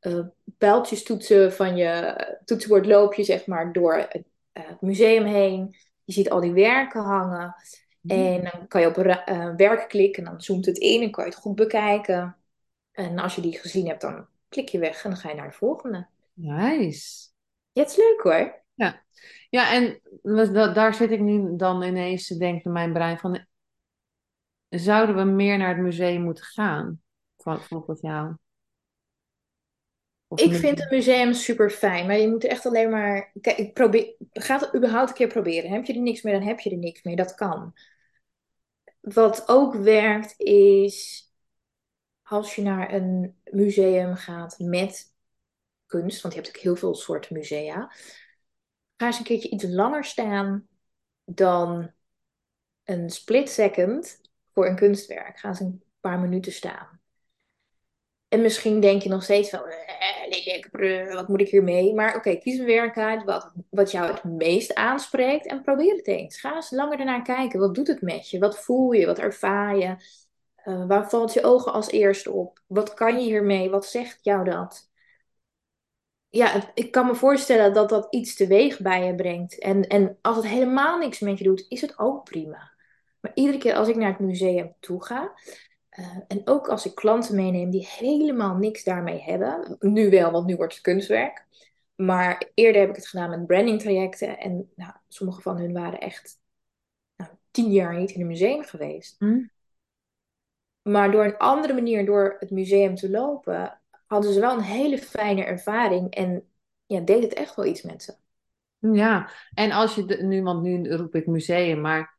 uh, 0.01 0.25
pijltjes 0.57 1.03
toetsen 1.03 1.53
van 1.53 1.77
je 1.77 2.15
toetsenbord 2.45 2.85
loop 2.85 3.13
je 3.13 3.23
zeg 3.23 3.45
maar 3.45 3.73
door 3.73 3.95
het 3.95 4.23
eh, 4.59 4.67
het 4.67 4.81
museum 4.81 5.25
heen. 5.25 5.75
Je 6.03 6.13
ziet 6.13 6.29
al 6.29 6.41
die 6.41 6.51
werken 6.51 7.01
hangen. 7.01 7.55
Mhm. 8.01 8.19
En 8.19 8.49
dan 8.51 8.67
kan 8.67 8.81
je 8.81 8.87
op 8.87 8.97
uh, 8.97 9.55
werk 9.55 9.89
klikken 9.89 10.23
en 10.23 10.31
dan 10.31 10.41
zoomt 10.41 10.65
het 10.65 10.77
in 10.77 11.01
en 11.01 11.11
kan 11.11 11.23
je 11.23 11.29
het 11.29 11.39
goed 11.39 11.55
bekijken. 11.55 12.37
En 12.91 13.19
als 13.19 13.35
je 13.35 13.41
die 13.41 13.59
gezien 13.59 13.87
hebt, 13.87 14.01
dan 14.01 14.27
klik 14.49 14.69
je 14.69 14.79
weg 14.79 15.03
en 15.03 15.09
dan 15.09 15.19
ga 15.19 15.29
je 15.29 15.35
naar 15.35 15.49
de 15.49 15.55
volgende. 15.55 16.07
Nice. 16.33 17.27
Ja, 17.71 17.81
het 17.81 17.91
is 17.91 17.97
leuk 17.97 18.19
hoor. 18.23 18.63
Ja, 18.73 19.03
ja 19.49 19.73
en 19.73 20.01
daar 20.73 20.93
zit 20.93 21.11
ik 21.11 21.19
nu 21.19 21.55
dan 21.55 21.83
ineens 21.83 22.27
te 22.27 22.37
denken 22.37 22.63
in 22.63 22.71
mijn 22.71 22.93
brein 22.93 23.17
van... 23.17 23.47
Zouden 24.69 25.15
we 25.15 25.23
meer 25.23 25.57
naar 25.57 25.69
het 25.69 25.77
museum 25.77 26.21
moeten 26.21 26.43
gaan? 26.43 27.01
Volgens 27.37 28.01
jou? 28.01 28.35
Ik 30.35 30.53
vind 30.53 30.79
een 30.79 30.87
museum 30.89 31.33
super 31.33 31.69
fijn, 31.69 32.07
maar 32.07 32.17
je 32.17 32.29
moet 32.29 32.43
echt 32.43 32.65
alleen 32.65 32.89
maar. 32.89 33.31
Kijk, 33.41 33.57
ik 33.57 33.73
probeer. 33.73 34.15
Ga 34.31 34.59
het 34.59 34.75
überhaupt 34.75 35.09
een 35.09 35.15
keer 35.15 35.27
proberen. 35.27 35.71
Heb 35.71 35.85
je 35.85 35.93
er 35.93 35.99
niks 35.99 36.21
meer, 36.21 36.33
dan 36.33 36.47
heb 36.47 36.59
je 36.59 36.69
er 36.69 36.77
niks 36.77 37.03
meer. 37.03 37.15
Dat 37.15 37.35
kan. 37.35 37.73
Wat 38.99 39.47
ook 39.47 39.75
werkt 39.75 40.39
is. 40.39 41.27
Als 42.21 42.55
je 42.55 42.61
naar 42.61 42.93
een 42.93 43.41
museum 43.43 44.15
gaat 44.15 44.59
met 44.59 45.13
kunst, 45.85 46.21
want 46.21 46.33
je 46.33 46.41
hebt 46.41 46.55
ook 46.55 46.61
heel 46.61 46.75
veel 46.75 46.95
soorten 46.95 47.33
musea. 47.33 47.93
Ga 48.97 49.05
eens 49.05 49.17
een 49.17 49.23
keertje 49.23 49.49
iets 49.49 49.63
langer 49.63 50.03
staan 50.03 50.67
dan 51.25 51.91
een 52.83 53.09
split 53.09 53.49
second 53.49 54.21
voor 54.53 54.67
een 54.67 54.75
kunstwerk. 54.75 55.39
Ga 55.39 55.47
eens 55.47 55.59
een 55.59 55.83
paar 55.99 56.19
minuten 56.19 56.51
staan. 56.51 56.98
En 58.29 58.41
misschien 58.41 58.79
denk 58.79 59.01
je 59.01 59.09
nog 59.09 59.23
steeds 59.23 59.49
van, 59.49 59.61
eh, 60.71 61.13
wat 61.13 61.27
moet 61.27 61.41
ik 61.41 61.49
hiermee? 61.49 61.93
Maar 61.93 62.15
oké, 62.15 62.35
kies 62.35 62.57
een 62.59 62.65
werk 62.65 62.97
uit 62.97 63.23
wat, 63.23 63.51
wat 63.69 63.91
jou 63.91 64.11
het 64.11 64.23
meest 64.23 64.73
aanspreekt 64.73 65.45
en 65.45 65.61
probeer 65.61 65.95
het 65.95 66.07
eens. 66.07 66.39
Ga 66.39 66.55
eens 66.55 66.71
langer 66.71 66.99
ernaar 66.99 67.21
kijken. 67.21 67.59
Wat 67.59 67.75
doet 67.75 67.87
het 67.87 68.01
met 68.01 68.29
je? 68.29 68.39
Wat 68.39 68.59
voel 68.59 68.91
je? 68.91 69.05
Wat 69.05 69.19
ervaar 69.19 69.77
je? 69.77 69.95
Uh, 70.65 70.87
waar 70.87 71.09
valt 71.09 71.33
je 71.33 71.43
ogen 71.43 71.73
als 71.73 71.89
eerste 71.89 72.31
op? 72.31 72.59
Wat 72.67 72.93
kan 72.93 73.19
je 73.19 73.25
hiermee? 73.25 73.69
Wat 73.69 73.85
zegt 73.85 74.19
jou 74.21 74.43
dat? 74.43 74.89
Ja, 76.29 76.71
ik 76.73 76.91
kan 76.91 77.05
me 77.05 77.15
voorstellen 77.15 77.73
dat 77.73 77.89
dat 77.89 78.07
iets 78.09 78.35
teweeg 78.35 78.79
bij 78.79 79.05
je 79.05 79.15
brengt. 79.15 79.59
En, 79.59 79.87
en 79.87 80.17
als 80.21 80.35
het 80.35 80.45
helemaal 80.45 80.97
niks 80.97 81.19
met 81.19 81.37
je 81.37 81.43
doet, 81.43 81.65
is 81.69 81.81
het 81.81 81.99
ook 81.99 82.23
prima. 82.23 82.71
Maar 83.19 83.31
iedere 83.33 83.57
keer 83.57 83.73
als 83.73 83.87
ik 83.87 83.95
naar 83.95 84.11
het 84.11 84.19
museum 84.19 84.75
toe 84.79 85.03
ga, 85.03 85.31
eh, 85.89 86.17
en 86.27 86.41
ook 86.45 86.67
als 86.67 86.85
ik 86.85 86.95
klanten 86.95 87.35
meeneem 87.35 87.69
die 87.69 87.87
helemaal 87.89 88.55
niks 88.55 88.83
daarmee 88.83 89.21
hebben. 89.21 89.77
Nu 89.79 90.09
wel, 90.09 90.31
want 90.31 90.45
nu 90.45 90.55
wordt 90.55 90.73
het 90.73 90.81
kunstwerk. 90.81 91.47
Maar 91.95 92.51
eerder 92.53 92.81
heb 92.81 92.89
ik 92.89 92.95
het 92.95 93.07
gedaan 93.07 93.29
met 93.29 93.47
branding 93.47 93.79
trajecten. 93.81 94.39
En 94.39 94.71
nou, 94.75 94.91
sommige 95.07 95.41
van 95.41 95.57
hun 95.57 95.73
waren 95.73 95.99
echt 95.99 96.39
nou, 97.15 97.31
tien 97.51 97.71
jaar 97.71 97.99
niet 97.99 98.11
in 98.11 98.21
een 98.21 98.27
museum 98.27 98.63
geweest. 98.63 99.15
Hm. 99.19 99.43
Maar 100.81 101.11
door 101.11 101.25
een 101.25 101.37
andere 101.37 101.73
manier, 101.73 102.05
door 102.05 102.35
het 102.39 102.51
museum 102.51 102.95
te 102.95 103.09
lopen, 103.09 103.81
hadden 104.05 104.33
ze 104.33 104.39
wel 104.39 104.53
een 104.53 104.63
hele 104.63 104.97
fijne 104.97 105.43
ervaring. 105.43 106.13
En 106.15 106.49
ja, 106.85 106.99
deed 106.99 107.23
het 107.23 107.33
echt 107.33 107.55
wel 107.55 107.65
iets 107.65 107.81
met 107.81 108.03
ze. 108.03 108.13
Ja, 108.77 109.31
en 109.53 109.71
als 109.71 109.95
je 109.95 110.03
nu, 110.21 110.43
want 110.43 110.61
nu 110.61 110.91
roep 110.95 111.15
ik 111.15 111.27
museum, 111.27 111.81
maar 111.81 112.17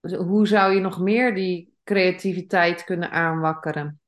hoe 0.00 0.46
zou 0.46 0.74
je 0.74 0.80
nog 0.80 1.00
meer 1.00 1.34
die 1.34 1.73
creativiteit 1.84 2.84
kunnen 2.84 3.10
aanwakkeren? 3.10 4.00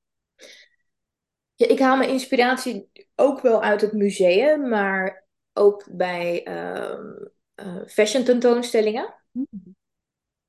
Ja, 1.54 1.68
ik 1.68 1.78
haal 1.78 1.96
mijn 1.96 2.10
inspiratie 2.10 2.90
ook 3.14 3.40
wel 3.40 3.62
uit 3.62 3.80
het 3.80 3.92
museum, 3.92 4.68
maar 4.68 5.24
ook 5.52 5.86
bij 5.90 6.46
uh, 6.48 7.84
fashion 7.86 8.24
tentoonstellingen. 8.24 9.14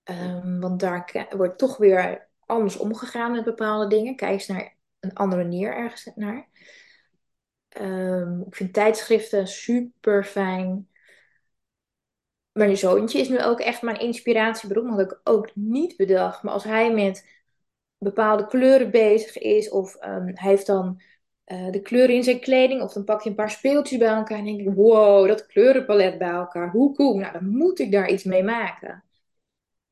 Um, 0.04 0.60
want 0.60 0.80
daar 0.80 1.28
wordt 1.30 1.58
toch 1.58 1.78
weer 1.78 2.30
anders 2.46 2.78
omgegaan 2.78 3.32
met 3.32 3.44
bepaalde 3.44 3.88
dingen. 3.88 4.16
Kijk 4.16 4.32
eens 4.32 4.48
naar 4.48 4.76
een 5.00 5.14
andere 5.14 5.42
manier 5.44 5.74
ergens 5.74 6.12
naar. 6.16 6.48
Um, 7.82 8.44
ik 8.48 8.56
vind 8.56 8.74
tijdschriften 8.74 9.48
super 9.48 10.24
fijn. 10.24 10.90
Mijn 12.58 12.78
zoontje 12.78 13.20
is 13.20 13.30
nu 13.30 13.44
ook 13.44 13.60
echt 13.60 13.82
mijn 13.82 14.00
inspiratiebron. 14.00 14.90
Had 14.90 15.00
ik 15.00 15.20
ook 15.24 15.50
niet 15.54 15.96
bedacht. 15.96 16.44
Maar 16.44 16.54
als 16.54 16.64
hij 16.64 16.94
met 16.94 17.28
bepaalde 17.98 18.48
kleuren 18.48 18.92
bezig 18.92 19.38
is. 19.38 19.70
Of 19.70 19.96
um, 20.04 20.32
hij 20.34 20.50
heeft 20.50 20.66
dan 20.66 21.02
uh, 21.48 21.72
de 21.72 21.82
kleuren 21.82 22.16
in 22.16 22.24
zijn 22.24 22.40
kleding. 22.40 22.82
Of 22.82 22.94
dan 22.94 23.04
pak 23.04 23.22
je 23.22 23.30
een 23.30 23.36
paar 23.36 23.52
speeltjes 23.52 24.00
bij 24.00 24.08
elkaar. 24.08 24.38
En 24.38 24.46
denk 24.46 24.60
ik, 24.60 24.74
wow, 24.76 25.28
dat 25.28 25.46
kleurenpalet 25.46 26.18
bij 26.18 26.30
elkaar. 26.30 26.72
Hoe 26.72 26.96
cool. 26.96 27.18
Nou, 27.18 27.34
dan 27.34 27.50
moet 27.50 27.80
ik 27.80 27.92
daar 27.92 28.10
iets 28.10 28.24
mee 28.24 28.44
maken. 28.44 29.04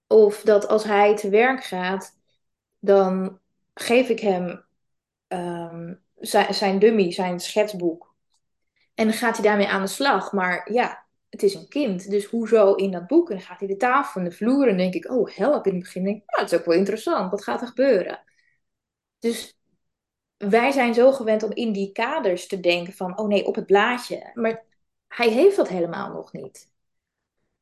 Of 0.07 0.41
dat 0.41 0.67
als 0.67 0.83
hij 0.83 1.15
te 1.15 1.29
werk 1.29 1.63
gaat. 1.63 2.17
Dan 2.79 3.39
geef 3.73 4.09
ik 4.09 4.19
hem 4.19 4.63
um, 5.27 6.03
zijn, 6.15 6.53
zijn 6.53 6.79
dummy, 6.79 7.11
zijn 7.11 7.39
schetsboek. 7.39 8.15
En 8.93 9.05
dan 9.05 9.13
gaat 9.13 9.35
hij 9.37 9.45
daarmee 9.45 9.67
aan 9.67 9.81
de 9.81 9.87
slag. 9.87 10.31
Maar 10.31 10.71
ja, 10.73 11.04
het 11.35 11.43
is 11.43 11.53
een 11.53 11.67
kind, 11.67 12.09
dus 12.09 12.25
hoezo 12.25 12.73
in 12.73 12.91
dat 12.91 13.07
boek? 13.07 13.29
En 13.29 13.35
dan 13.35 13.45
gaat 13.45 13.59
hij 13.59 13.67
de 13.67 13.77
tafel 13.77 14.21
en 14.21 14.29
de 14.29 14.35
vloer 14.35 14.67
en 14.67 14.77
denk 14.77 14.93
ik, 14.93 15.09
oh 15.09 15.35
help. 15.35 15.65
In 15.65 15.73
het 15.73 15.83
begin 15.83 16.03
denk 16.03 16.17
ik, 16.17 16.23
nou, 16.25 16.41
dat 16.41 16.51
is 16.51 16.59
ook 16.59 16.65
wel 16.65 16.77
interessant. 16.77 17.31
Wat 17.31 17.43
gaat 17.43 17.61
er 17.61 17.67
gebeuren? 17.67 18.23
Dus 19.19 19.57
wij 20.37 20.71
zijn 20.71 20.93
zo 20.93 21.11
gewend 21.11 21.43
om 21.43 21.51
in 21.51 21.71
die 21.71 21.91
kaders 21.91 22.47
te 22.47 22.59
denken 22.59 22.93
van, 22.93 23.17
oh 23.17 23.27
nee, 23.27 23.45
op 23.45 23.55
het 23.55 23.65
blaadje. 23.65 24.31
Maar 24.33 24.65
hij 25.07 25.29
heeft 25.29 25.55
dat 25.55 25.67
helemaal 25.67 26.13
nog 26.13 26.33
niet. 26.33 26.71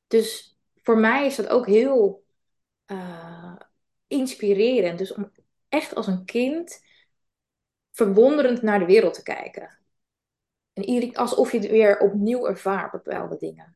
Dus 0.08 0.58
voor 0.76 0.98
mij 0.98 1.26
is 1.26 1.36
dat 1.36 1.48
ook 1.48 1.66
heel 1.66 2.26
uh, 2.88 3.56
inspirerend. 4.08 4.98
Dus 4.98 5.14
om 5.14 5.32
echt 5.70 5.96
als 5.96 6.08
een 6.08 6.26
kind 6.26 6.84
verwonderend 7.92 8.62
naar 8.62 8.80
de 8.80 8.86
wereld 8.86 9.14
te 9.14 9.24
kijken. 9.24 9.83
En 10.74 11.16
alsof 11.16 11.52
je 11.52 11.58
het 11.58 11.70
weer 11.70 12.00
opnieuw 12.00 12.48
ervaart, 12.48 12.92
bepaalde 12.92 13.38
dingen. 13.38 13.76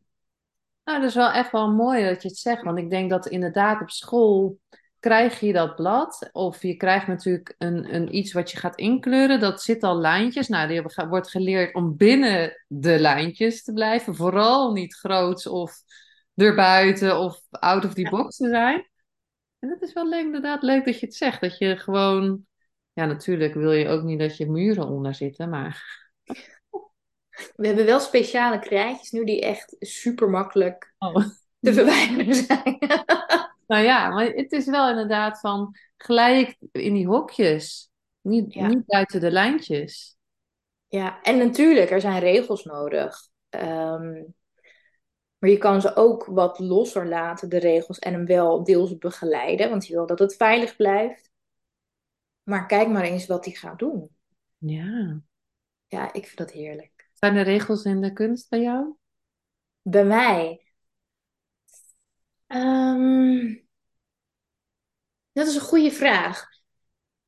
Nou, 0.83 0.99
dat 0.99 1.09
is 1.09 1.15
wel 1.15 1.31
echt 1.31 1.51
wel 1.51 1.71
mooi 1.71 2.05
dat 2.05 2.21
je 2.21 2.27
het 2.27 2.37
zegt. 2.37 2.63
Want 2.63 2.77
ik 2.77 2.89
denk 2.89 3.09
dat 3.09 3.27
inderdaad 3.27 3.81
op 3.81 3.89
school 3.89 4.59
krijg 4.99 5.39
je 5.39 5.53
dat 5.53 5.75
blad. 5.75 6.29
Of 6.31 6.61
je 6.61 6.75
krijgt 6.75 7.07
natuurlijk 7.07 7.55
een, 7.57 7.95
een 7.95 8.15
iets 8.15 8.33
wat 8.33 8.51
je 8.51 8.57
gaat 8.57 8.77
inkleuren. 8.77 9.39
Dat 9.39 9.61
zit 9.61 9.83
al 9.83 9.97
lijntjes. 9.97 10.47
Nou, 10.47 10.67
die 10.67 10.81
wordt 11.09 11.29
geleerd 11.29 11.75
om 11.75 11.97
binnen 11.97 12.63
de 12.67 12.99
lijntjes 12.99 13.63
te 13.63 13.73
blijven. 13.73 14.15
Vooral 14.15 14.71
niet 14.71 14.95
groots 14.95 15.47
of 15.47 15.81
erbuiten 16.35 17.19
of 17.19 17.41
out 17.49 17.85
of 17.85 17.93
the 17.93 18.09
box 18.09 18.35
te 18.37 18.47
zijn. 18.47 18.89
En 19.59 19.69
dat 19.69 19.81
is 19.81 19.93
wel 19.93 20.09
leuk, 20.09 20.25
inderdaad 20.25 20.63
leuk 20.63 20.85
dat 20.85 20.99
je 20.99 21.05
het 21.05 21.15
zegt. 21.15 21.41
Dat 21.41 21.57
je 21.57 21.77
gewoon... 21.77 22.45
Ja, 22.93 23.05
natuurlijk 23.05 23.53
wil 23.53 23.71
je 23.71 23.87
ook 23.87 24.03
niet 24.03 24.19
dat 24.19 24.37
je 24.37 24.49
muren 24.49 24.87
onder 24.87 25.15
zitten, 25.15 25.49
maar... 25.49 26.05
We 27.55 27.67
hebben 27.67 27.85
wel 27.85 27.99
speciale 27.99 28.59
krijtjes 28.59 29.11
nu 29.11 29.23
die 29.23 29.41
echt 29.41 29.75
super 29.79 30.29
makkelijk 30.29 30.93
oh. 30.97 31.15
te 31.59 31.73
verwijderen 31.73 32.35
zijn. 32.35 32.77
nou 33.67 33.83
ja, 33.83 34.09
maar 34.09 34.25
het 34.25 34.51
is 34.51 34.65
wel 34.65 34.89
inderdaad 34.89 35.39
van 35.39 35.75
gelijk 35.97 36.57
in 36.71 36.93
die 36.93 37.07
hokjes. 37.07 37.89
Niet, 38.21 38.55
niet 38.55 38.85
buiten 38.85 39.19
de 39.19 39.31
lijntjes. 39.31 40.17
Ja, 40.87 41.21
en 41.21 41.37
natuurlijk, 41.37 41.89
er 41.89 42.01
zijn 42.01 42.19
regels 42.19 42.63
nodig. 42.63 43.29
Ehm, 43.49 44.23
maar 45.37 45.49
je 45.49 45.57
kan 45.57 45.81
ze 45.81 45.95
ook 45.95 46.25
wat 46.25 46.59
losser 46.59 47.07
laten, 47.07 47.49
de 47.49 47.57
regels, 47.57 47.99
en 47.99 48.13
hem 48.13 48.25
wel 48.25 48.63
deels 48.63 48.97
begeleiden, 48.97 49.69
want 49.69 49.87
je 49.87 49.93
wil 49.93 50.05
dat 50.05 50.19
het 50.19 50.35
veilig 50.35 50.75
blijft. 50.75 51.31
Maar 52.43 52.65
kijk 52.65 52.87
maar 52.87 53.03
eens 53.03 53.27
wat 53.27 53.45
hij 53.45 53.53
gaat 53.53 53.79
doen. 53.79 54.09
Ja. 54.57 55.21
Ja, 55.87 56.13
ik 56.13 56.25
vind 56.25 56.37
dat 56.37 56.51
heerlijk. 56.51 57.06
Zijn 57.19 57.35
er 57.35 57.43
regels 57.43 57.83
in 57.83 58.01
de 58.01 58.13
kunst 58.13 58.49
bij 58.49 58.61
jou? 58.61 58.95
Bij 59.81 60.05
mij? 60.05 60.65
Ehm, 62.47 63.55
dat 65.31 65.47
is 65.47 65.55
een 65.55 65.61
goede 65.61 65.91
vraag. 65.91 66.47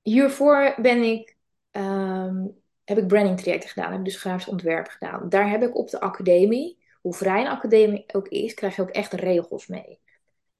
Hiervoor 0.01 0.75
ben 0.81 1.03
ik, 1.03 1.37
um, 1.71 2.61
heb 2.83 2.97
ik 2.97 3.07
branding 3.07 3.39
trajecten 3.41 3.69
gedaan, 3.69 3.91
heb 3.91 4.03
dus 4.05 4.19
grafisch 4.19 4.47
ontwerp 4.47 4.87
gedaan. 4.87 5.29
Daar 5.29 5.49
heb 5.49 5.61
ik 5.61 5.75
op 5.77 5.89
de 5.89 5.99
academie 5.99 6.77
hoe 7.01 7.13
vrij 7.13 7.41
een 7.41 7.47
academie 7.47 8.03
ook 8.13 8.27
is, 8.27 8.53
krijg 8.53 8.75
je 8.75 8.81
ook 8.81 8.89
echt 8.89 9.13
regels 9.13 9.67
mee. 9.67 9.99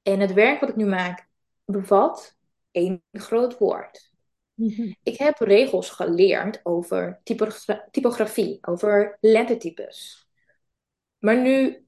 En 0.02 0.20
het 0.20 0.32
werk 0.32 0.60
wat 0.60 0.68
ik 0.68 0.76
nu 0.76 0.86
maak 0.86 1.28
bevat 1.64 2.36
één 2.70 3.02
groot 3.12 3.58
woord. 3.58 4.09
Mhm. 4.60 4.92
Ik 5.02 5.18
heb 5.18 5.38
regels 5.38 5.90
geleerd 5.90 6.60
over 6.62 7.20
typografie, 7.90 8.58
over 8.60 9.18
lettertypes. 9.20 10.28
Maar 11.18 11.40
nu, 11.40 11.86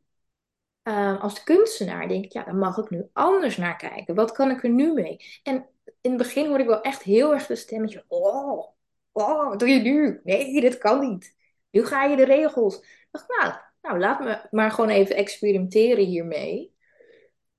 uh, 0.82 1.22
als 1.22 1.42
kunstenaar, 1.42 2.08
denk 2.08 2.24
ik, 2.24 2.32
ja, 2.32 2.44
dan 2.44 2.58
mag 2.58 2.76
ik 2.78 2.90
nu 2.90 3.08
anders 3.12 3.56
naar 3.56 3.76
kijken. 3.76 4.14
Wat 4.14 4.32
kan 4.32 4.50
ik 4.50 4.62
er 4.62 4.70
nu 4.70 4.92
mee? 4.92 5.16
En 5.42 5.68
in 6.00 6.10
het 6.10 6.16
begin 6.16 6.46
hoorde 6.46 6.62
ik 6.62 6.68
wel 6.68 6.80
echt 6.80 7.02
heel 7.02 7.32
erg 7.32 7.46
de 7.46 7.56
stemmetje, 7.56 8.04
oh, 8.08 8.68
oh, 9.12 9.48
wat 9.48 9.58
doe 9.58 9.68
je 9.68 9.80
nu? 9.80 10.20
Nee, 10.24 10.60
dit 10.60 10.78
kan 10.78 11.00
niet. 11.00 11.36
Nu 11.70 11.86
ga 11.86 12.04
je 12.04 12.16
de 12.16 12.24
regels. 12.24 12.76
Ik 12.78 13.08
dacht, 13.10 13.28
nou, 13.28 13.54
nou, 13.82 13.98
laat 13.98 14.20
me 14.20 14.46
maar 14.50 14.70
gewoon 14.70 14.90
even 14.90 15.16
experimenteren 15.16 16.04
hiermee. 16.04 16.74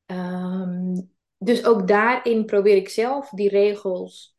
Ehm, 0.05 1.01
dus 1.37 1.65
ook 1.65 1.87
daarin 1.87 2.45
probeer 2.45 2.75
ik 2.75 2.89
zelf 2.89 3.29
die 3.29 3.49
regels 3.49 4.32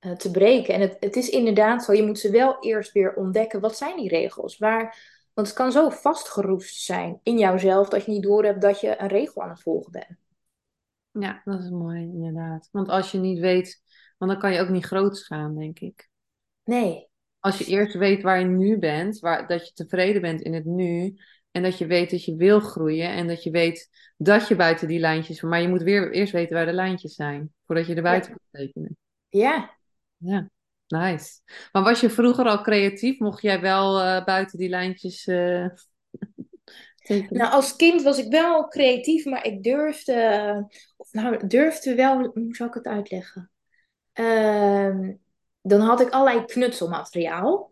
uh, 0.00 0.12
te 0.12 0.30
breken. 0.30 0.74
En 0.74 0.80
het, 0.80 0.96
het 1.00 1.16
is 1.16 1.28
inderdaad 1.28 1.84
zo, 1.84 1.92
je 1.92 2.06
moet 2.06 2.18
ze 2.18 2.30
wel 2.30 2.56
eerst 2.60 2.92
weer 2.92 3.14
ontdekken. 3.14 3.60
Wat 3.60 3.76
zijn 3.76 3.96
die 3.96 4.08
regels? 4.08 4.58
Waar, 4.58 4.98
want 5.34 5.46
het 5.46 5.56
kan 5.56 5.72
zo 5.72 5.88
vastgeroest 5.88 6.80
zijn 6.80 7.20
in 7.22 7.38
jouzelf 7.38 7.88
dat 7.88 8.04
je 8.04 8.10
niet 8.10 8.22
doorhebt 8.22 8.60
dat 8.60 8.80
je 8.80 9.00
een 9.00 9.08
regel 9.08 9.42
aan 9.42 9.50
het 9.50 9.62
volgen 9.62 9.92
bent. 9.92 10.18
Ja, 11.10 11.42
dat 11.44 11.60
is 11.60 11.70
mooi, 11.70 12.00
inderdaad. 12.00 12.68
Want 12.72 12.88
als 12.88 13.10
je 13.10 13.18
niet 13.18 13.38
weet, 13.38 13.82
want 14.18 14.30
dan 14.30 14.40
kan 14.40 14.52
je 14.52 14.60
ook 14.60 14.68
niet 14.68 14.84
groots 14.84 15.26
gaan, 15.26 15.56
denk 15.56 15.78
ik. 15.78 16.08
Nee, 16.64 17.10
als 17.40 17.58
je 17.58 17.64
eerst 17.64 17.94
weet 17.94 18.22
waar 18.22 18.38
je 18.38 18.44
nu 18.44 18.78
bent, 18.78 19.18
waar, 19.18 19.46
dat 19.46 19.66
je 19.66 19.72
tevreden 19.72 20.22
bent 20.22 20.40
in 20.40 20.54
het 20.54 20.64
nu. 20.64 21.16
En 21.50 21.62
dat 21.62 21.78
je 21.78 21.86
weet 21.86 22.10
dat 22.10 22.24
je 22.24 22.36
wil 22.36 22.60
groeien. 22.60 23.08
En 23.08 23.26
dat 23.26 23.42
je 23.42 23.50
weet 23.50 23.88
dat 24.16 24.48
je 24.48 24.56
buiten 24.56 24.88
die 24.88 24.98
lijntjes. 24.98 25.40
Maar 25.40 25.60
je 25.60 25.68
moet 25.68 25.82
weer 25.82 26.12
eerst 26.12 26.32
weten 26.32 26.54
waar 26.54 26.66
de 26.66 26.72
lijntjes 26.72 27.14
zijn. 27.14 27.52
Voordat 27.66 27.86
je 27.86 27.94
er 27.94 28.02
buiten 28.02 28.30
kunt 28.30 28.48
tekenen. 28.50 28.96
Ja. 29.28 29.78
Ja, 30.20 30.50
nice. 30.86 31.40
Maar 31.72 31.82
was 31.82 32.00
je 32.00 32.10
vroeger 32.10 32.46
al 32.46 32.60
creatief? 32.60 33.18
Mocht 33.18 33.42
jij 33.42 33.60
wel 33.60 34.00
uh, 34.00 34.24
buiten 34.24 34.58
die 34.58 34.68
lijntjes 34.68 35.26
uh, 35.26 35.66
tekenen? 37.06 37.38
Nou, 37.38 37.52
als 37.52 37.76
kind 37.76 38.02
was 38.02 38.18
ik 38.18 38.30
wel 38.30 38.68
creatief, 38.68 39.24
maar 39.24 39.46
ik 39.46 39.62
durfde. 39.62 40.68
Nou, 41.10 41.46
durfde 41.46 41.94
wel. 41.94 42.30
Hoe 42.34 42.54
zou 42.54 42.68
ik 42.68 42.74
het 42.74 42.86
uitleggen? 42.86 43.50
Uh, 44.14 45.08
dan 45.62 45.80
had 45.80 46.00
ik 46.00 46.10
allerlei 46.10 46.44
knutselmateriaal. 46.44 47.70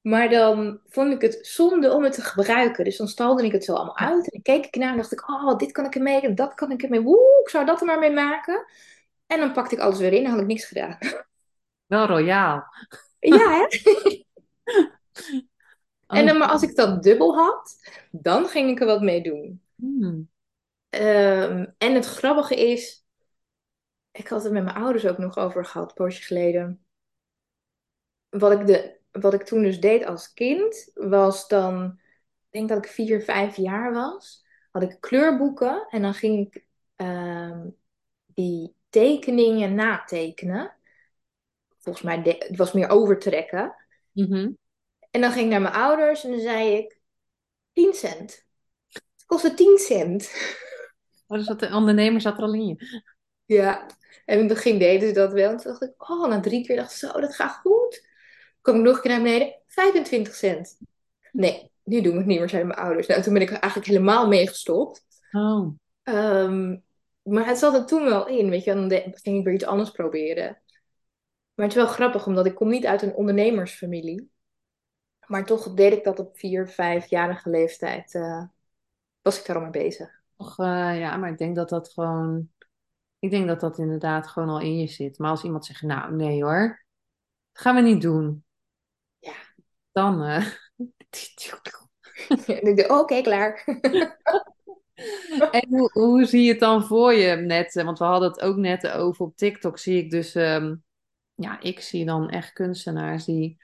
Maar 0.00 0.28
dan 0.28 0.80
vond 0.88 1.12
ik 1.12 1.20
het 1.20 1.46
zonde 1.46 1.92
om 1.92 2.02
het 2.02 2.12
te 2.12 2.22
gebruiken. 2.22 2.84
Dus 2.84 2.96
dan 2.96 3.08
stalde 3.08 3.44
ik 3.44 3.52
het 3.52 3.64
zo 3.64 3.72
allemaal 3.72 3.98
uit. 3.98 4.32
En 4.32 4.42
keek 4.42 4.66
ik 4.66 4.74
naar 4.76 4.90
en 4.90 4.96
dacht 4.96 5.12
ik, 5.12 5.28
oh, 5.28 5.56
dit 5.56 5.72
kan 5.72 5.84
ik 5.84 5.94
ermee 5.94 6.20
en 6.20 6.34
dat 6.34 6.54
kan 6.54 6.70
ik 6.70 6.82
ermee. 6.82 7.00
Woe, 7.00 7.40
ik 7.42 7.48
zou 7.48 7.64
dat 7.64 7.80
er 7.80 7.86
maar 7.86 7.98
mee 7.98 8.12
maken. 8.12 8.66
En 9.26 9.40
dan 9.40 9.52
pakte 9.52 9.74
ik 9.74 9.80
alles 9.80 9.98
weer 9.98 10.12
in 10.12 10.24
en 10.24 10.30
had 10.30 10.40
ik 10.40 10.46
niks 10.46 10.64
gedaan. 10.64 10.98
Wel 11.86 12.06
royaal. 12.06 12.64
Ja, 13.18 13.50
hè? 13.50 13.66
en 16.18 16.26
dan, 16.26 16.38
maar 16.38 16.48
als 16.48 16.62
ik 16.62 16.76
dat 16.76 17.02
dubbel 17.02 17.36
had, 17.36 17.76
dan 18.10 18.46
ging 18.46 18.70
ik 18.70 18.80
er 18.80 18.86
wat 18.86 19.02
mee 19.02 19.22
doen. 19.22 19.62
Hmm. 19.74 20.30
Ehm, 20.88 21.66
en 21.78 21.94
het 21.94 22.06
grappige 22.06 22.70
is, 22.70 23.04
ik 24.10 24.28
had 24.28 24.42
het 24.42 24.52
met 24.52 24.64
mijn 24.64 24.76
ouders 24.76 25.06
ook 25.06 25.18
nog 25.18 25.36
over 25.36 25.64
gehad, 25.64 25.88
een 25.88 25.94
poosje 25.94 26.22
geleden 26.22 26.84
wat 28.38 28.52
ik, 28.60 28.66
de, 28.66 28.98
wat 29.10 29.34
ik 29.34 29.42
toen 29.42 29.62
dus 29.62 29.80
deed 29.80 30.04
als 30.04 30.32
kind, 30.32 30.90
was 30.94 31.48
dan, 31.48 32.00
ik 32.50 32.50
denk 32.50 32.68
dat 32.68 32.78
ik 32.78 32.90
vier, 32.90 33.22
vijf 33.22 33.56
jaar 33.56 33.92
was, 33.92 34.44
had 34.70 34.82
ik 34.82 34.96
kleurboeken 35.00 35.86
en 35.90 36.02
dan 36.02 36.14
ging 36.14 36.46
ik 36.46 36.66
ehm, 36.96 37.68
die 38.26 38.74
tekeningen 38.88 39.74
natekenen. 39.74 40.76
Volgens 41.84 42.04
mij, 42.04 42.38
het 42.38 42.56
was 42.56 42.72
meer 42.72 42.88
overtrekken. 42.88 43.74
Mhm. 44.12 44.50
En 45.10 45.20
dan 45.20 45.32
ging 45.32 45.44
ik 45.44 45.50
naar 45.50 45.60
mijn 45.60 45.74
ouders 45.74 46.24
en 46.24 46.30
dan 46.30 46.40
zei 46.40 46.76
ik, 46.76 46.98
10 47.72 47.94
cent. 47.94 48.44
Het 48.88 49.24
kostte 49.26 49.54
10 49.54 49.78
cent. 49.78 50.30
Oh, 51.26 51.38
dus 51.38 51.46
dat 51.46 51.60
de 51.60 51.74
ondernemer 51.74 52.20
zat 52.20 52.36
er 52.36 52.42
al 52.42 52.54
in 52.54 52.66
je. 52.66 53.02
Ja, 53.44 53.86
en 54.24 54.38
in 54.38 54.38
het 54.38 54.48
begin 54.48 54.78
deden 54.78 55.08
ze 55.08 55.14
dat 55.14 55.32
wel. 55.32 55.50
En 55.50 55.56
toen 55.56 55.70
dacht 55.70 55.82
ik, 55.82 56.10
oh, 56.10 56.28
na 56.28 56.40
drie 56.40 56.66
keer 56.66 56.76
dacht 56.76 56.90
ik, 56.90 56.96
zo, 56.96 57.20
dat 57.20 57.34
gaat 57.34 57.52
goed 57.52 58.02
kom 58.64 58.76
ik 58.76 58.82
nog 58.82 58.96
een 58.96 59.02
keer 59.02 59.10
naar 59.10 59.22
beneden, 59.22 59.54
25 59.66 60.34
cent. 60.34 60.78
Nee, 61.32 61.70
nu 61.82 62.00
doen 62.00 62.12
we 62.12 62.18
het 62.18 62.26
niet 62.26 62.38
meer, 62.38 62.48
zeiden 62.48 62.70
mijn 62.70 62.86
ouders. 62.86 63.06
Nou, 63.06 63.22
toen 63.22 63.32
ben 63.32 63.42
ik 63.42 63.50
eigenlijk 63.50 63.86
helemaal 63.86 64.28
mee 64.28 64.48
gestopt. 64.48 65.04
Oh. 65.32 65.68
Um, 66.02 66.84
maar 67.22 67.46
het 67.46 67.58
zat 67.58 67.74
er 67.74 67.86
toen 67.86 68.04
wel 68.04 68.28
in, 68.28 68.50
weet 68.50 68.64
je, 68.64 68.74
dan 68.74 68.90
ging 69.14 69.38
ik 69.38 69.44
weer 69.44 69.54
iets 69.54 69.64
anders 69.64 69.90
proberen. 69.90 70.62
Maar 71.54 71.66
het 71.66 71.76
is 71.76 71.82
wel 71.82 71.92
grappig, 71.92 72.26
omdat 72.26 72.46
ik 72.46 72.54
kom 72.54 72.68
niet 72.68 72.86
uit 72.86 73.02
een 73.02 73.14
ondernemersfamilie. 73.14 74.30
Maar 75.26 75.46
toch 75.46 75.74
deed 75.74 75.92
ik 75.92 76.04
dat 76.04 76.18
op 76.18 76.38
vier, 76.38 76.68
vijfjarige 76.68 77.50
leeftijd. 77.50 78.14
Uh, 78.14 78.42
was 79.22 79.38
ik 79.38 79.46
daar 79.46 79.56
al 79.56 79.62
mee 79.62 79.70
bezig. 79.70 80.22
Och, 80.36 80.58
uh, 80.58 80.98
ja, 80.98 81.16
maar 81.16 81.30
ik 81.30 81.38
denk 81.38 81.56
dat 81.56 81.68
dat 81.68 81.92
gewoon... 81.92 82.52
Ik 83.18 83.30
denk 83.30 83.46
dat 83.46 83.60
dat 83.60 83.78
inderdaad 83.78 84.26
gewoon 84.26 84.48
al 84.48 84.60
in 84.60 84.78
je 84.78 84.86
zit. 84.86 85.18
Maar 85.18 85.30
als 85.30 85.44
iemand 85.44 85.64
zegt, 85.64 85.82
nou 85.82 86.14
nee 86.14 86.42
hoor, 86.42 86.84
dat 87.52 87.62
gaan 87.62 87.74
we 87.74 87.80
niet 87.80 88.02
doen 88.02 88.44
dan. 89.92 90.22
Uh... 92.46 92.90
Oké, 92.90 93.22
klaar. 93.22 93.64
en 95.50 95.66
hoe, 95.68 95.90
hoe, 95.92 96.24
zie 96.24 96.42
je 96.42 96.50
het 96.50 96.60
dan 96.60 96.84
voor 96.84 97.12
je 97.12 97.36
net? 97.36 97.74
Want 97.74 97.98
we 97.98 98.04
hadden 98.04 98.28
het 98.28 98.40
ook 98.40 98.56
net 98.56 98.88
over 98.90 99.24
op 99.24 99.36
TikTok. 99.36 99.78
Zie 99.78 100.02
ik 100.02 100.10
dus, 100.10 100.34
um, 100.34 100.84
ja, 101.34 101.60
ik 101.60 101.80
zie 101.80 102.04
dan 102.04 102.30
echt 102.30 102.52
kunstenaars 102.52 103.24
die, 103.24 103.62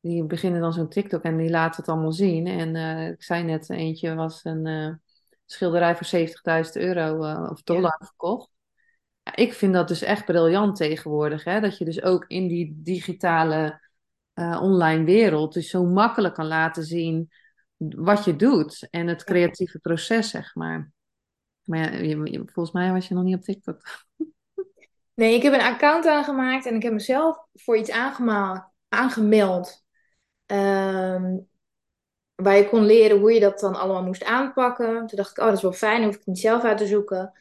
die 0.00 0.24
beginnen 0.24 0.60
dan 0.60 0.72
zo'n 0.72 0.88
TikTok 0.88 1.22
en 1.22 1.36
die 1.36 1.50
laten 1.50 1.80
het 1.80 1.90
allemaal 1.90 2.12
zien. 2.12 2.46
En 2.46 2.74
uh, 2.74 3.08
ik 3.08 3.22
zei 3.22 3.42
net, 3.42 3.70
eentje 3.70 4.14
was 4.14 4.44
een 4.44 4.66
uh, 4.66 4.94
schilderij 5.44 5.96
voor 5.96 6.28
70.000 6.66 6.72
euro 6.72 7.34
of 7.50 7.62
dollar 7.62 7.96
ja. 8.00 8.06
verkocht. 8.06 8.50
Ja, 9.22 9.36
ik 9.36 9.52
vind 9.52 9.74
dat 9.74 9.88
dus 9.88 10.02
echt 10.02 10.24
briljant 10.24 10.76
tegenwoordig, 10.76 11.44
hè? 11.44 11.60
Dat 11.60 11.78
je 11.78 11.84
dus 11.84 12.02
ook 12.02 12.24
in 12.26 12.48
die 12.48 12.80
digitale 12.82 13.86
eh, 14.32 14.58
online 14.62 15.04
wereld 15.04 15.52
dus 15.52 15.70
zo 15.70 15.84
makkelijk 15.84 16.34
kan 16.34 16.46
laten 16.46 16.84
zien 16.84 17.30
wat 17.76 18.24
je 18.24 18.36
doet 18.36 18.86
en 18.90 19.06
het 19.06 19.24
creatieve 19.24 19.78
proces, 19.78 20.30
zeg 20.30 20.54
maar. 20.54 20.92
Maar 21.64 22.04
ja, 22.04 22.16
volgens 22.44 22.72
mij 22.72 22.92
was 22.92 23.08
je 23.08 23.14
nog 23.14 23.24
niet 23.24 23.36
op 23.36 23.42
TikTok. 23.42 23.80
Nee, 25.18 25.34
ik 25.34 25.42
heb 25.42 25.52
een 25.52 25.60
account 25.60 26.06
aangemaakt 26.06 26.66
en 26.66 26.74
ik 26.74 26.82
heb 26.82 26.92
mezelf 26.92 27.38
voor 27.54 27.76
iets 27.76 27.90
aangemeld. 28.88 29.84
ehm, 30.46 31.38
waar 32.34 32.56
je 32.56 32.68
kon 32.68 32.84
leren 32.86 33.18
hoe 33.18 33.32
je 33.32 33.40
dat 33.40 33.60
dan 33.60 33.74
allemaal 33.74 34.02
moest 34.02 34.24
aanpakken. 34.24 35.06
Toen 35.06 35.16
dacht 35.16 35.30
ik, 35.30 35.38
oh, 35.38 35.44
dat 35.44 35.56
is 35.56 35.62
wel 35.62 35.72
fijn, 35.72 36.04
hoef 36.04 36.14
ik 36.16 36.26
niet 36.26 36.38
zelf 36.38 36.62
uit 36.64 36.78
te 36.78 36.86
zoeken. 36.86 37.32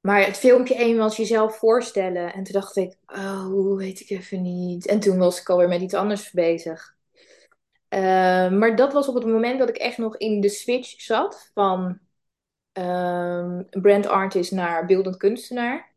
Maar 0.00 0.24
het 0.26 0.36
filmpje 0.36 0.74
één 0.74 0.96
was 0.96 1.16
jezelf 1.16 1.56
voorstellen. 1.58 2.32
En 2.32 2.42
toen 2.44 2.52
dacht 2.52 2.76
ik, 2.76 2.96
oh, 3.06 3.76
weet 3.76 4.00
ik 4.00 4.10
even 4.10 4.42
niet. 4.42 4.86
En 4.86 5.00
toen 5.00 5.18
was 5.18 5.40
ik 5.40 5.48
alweer 5.48 5.68
met 5.68 5.80
iets 5.80 5.94
anders 5.94 6.30
bezig. 6.30 6.96
Eh, 7.88 8.50
maar 8.50 8.76
dat 8.76 8.92
was 8.92 9.08
op 9.08 9.14
het 9.14 9.26
moment 9.26 9.58
dat 9.58 9.68
ik 9.68 9.76
echt 9.76 9.98
nog 9.98 10.16
in 10.16 10.40
de 10.40 10.48
switch 10.48 11.00
zat 11.00 11.50
van 11.54 11.98
ehm 12.72 13.62
brand 13.70 14.06
artist 14.06 14.52
naar 14.52 14.86
beeldend 14.86 15.16
kunstenaar. 15.16 15.89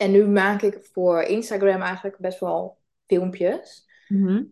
En 0.00 0.10
nu 0.10 0.26
maak 0.26 0.62
ik 0.62 0.78
voor 0.92 1.22
Instagram 1.22 1.80
eigenlijk 1.82 2.18
best 2.18 2.40
wel 2.40 2.78
filmpjes. 3.06 3.86
Mhm. 4.08 4.42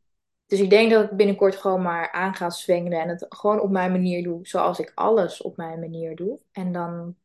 Dus 0.47 0.61
ik 0.61 0.71
denk 0.71 0.91
dat 0.91 1.05
ik 1.05 1.17
binnenkort 1.17 1.57
gewoon 1.57 1.83
maar 1.83 2.13
aan 2.13 2.35
ga 2.35 2.51
zwengelen 2.51 3.01
en 3.01 3.09
het 3.09 3.27
gewoon 3.29 3.61
op 3.61 3.71
mijn 3.71 3.93
manier 3.93 4.23
doe, 4.23 4.39
zoals 4.43 4.79
ik 4.79 4.93
alles 4.95 5.43
op 5.43 5.57
mijn 5.57 5.81
manier 5.81 6.17
doe. 6.17 6.39
En 6.53 6.73
dan 6.73 7.17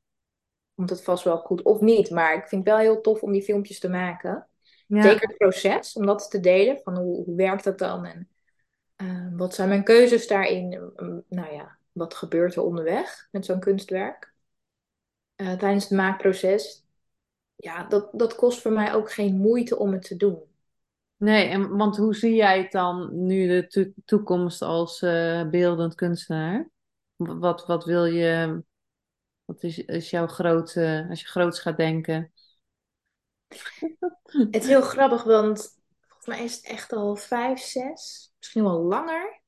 komt 0.75 0.89
het 0.89 1.03
vast 1.03 1.23
wel 1.23 1.37
goed, 1.37 1.61
of 1.61 1.79
niet. 1.79 2.09
Maar 2.09 2.33
ik 2.35 2.47
vind 2.47 2.65
het 2.65 2.73
wel 2.73 2.83
heel 2.83 3.01
tof 3.01 3.21
om 3.21 3.31
die 3.31 3.43
filmpjes 3.43 3.79
te 3.79 3.89
maken. 3.89 4.47
Ja, 4.87 5.01
Zeker 5.01 5.27
het 5.27 5.37
proces, 5.37 5.93
om 5.93 6.05
dat 6.05 6.31
te 6.31 6.39
delen, 6.39 6.79
van 6.83 6.97
hoe, 6.97 7.23
hoe 7.23 7.35
werkt 7.35 7.63
dat 7.63 7.77
dan 7.77 8.05
en 8.05 8.29
eh, 8.95 9.27
wat 9.31 9.55
zijn 9.55 9.69
mijn 9.69 9.83
keuzes 9.83 10.27
daarin? 10.27 10.73
Um, 10.95 11.23
nou 11.29 11.53
ja, 11.53 11.77
wat 11.91 12.13
gebeurt 12.13 12.55
er 12.55 12.63
onderweg 12.63 13.27
met 13.31 13.45
zo'n 13.45 13.59
kunstwerk? 13.59 14.33
Eh, 15.35 15.53
tijdens 15.53 15.83
het 15.83 15.97
maakproces, 15.97 16.82
ja, 17.63 17.83
dat, 17.83 18.09
dat 18.11 18.35
kost 18.35 18.61
voor 18.61 18.71
mij 18.71 18.93
ook 18.93 19.11
geen 19.11 19.37
moeite 19.37 19.77
om 19.77 19.91
het 19.91 20.01
te 20.01 20.15
doen. 20.15 20.43
nee, 21.17 21.47
en, 21.47 21.77
want 21.77 21.97
hoe 21.97 22.15
zie 22.15 22.35
jij 22.35 22.57
het 22.57 22.71
dan 22.71 23.25
nu 23.25 23.47
de 23.47 23.67
to- 23.67 24.01
toekomst 24.05 24.61
als 24.61 25.01
eh, 25.01 25.49
beeldend 25.49 25.95
kunstenaar? 25.95 26.69
Wat, 27.15 27.65
wat 27.65 27.85
wil 27.85 28.05
je, 28.05 28.63
wat 29.45 29.63
is, 29.63 29.79
is 29.85 30.09
jouw 30.09 30.27
grote, 30.27 31.05
als 31.09 31.21
je 31.21 31.27
groots 31.27 31.59
gaat 31.59 31.77
denken? 31.77 32.31
Het 34.51 34.63
is 34.63 34.67
heel 34.67 34.81
grappig, 34.81 35.23
want 35.23 35.79
volgens 36.07 36.27
mij 36.27 36.43
is 36.43 36.55
het 36.55 36.65
echt 36.65 36.93
al 36.93 37.15
vijf, 37.15 37.59
zes, 37.59 38.33
misschien 38.39 38.63
wel 38.63 38.81
langer. 38.81 39.41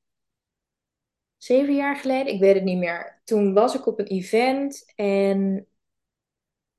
Zeven 1.36 1.74
jaar 1.74 1.96
geleden, 1.96 2.32
ik 2.32 2.40
weet 2.40 2.54
het 2.54 2.64
niet 2.64 2.78
meer. 2.78 3.20
Toen 3.24 3.54
was 3.54 3.74
ik 3.74 3.86
op 3.86 3.98
een 3.98 4.06
event 4.06 4.92
en 4.94 5.66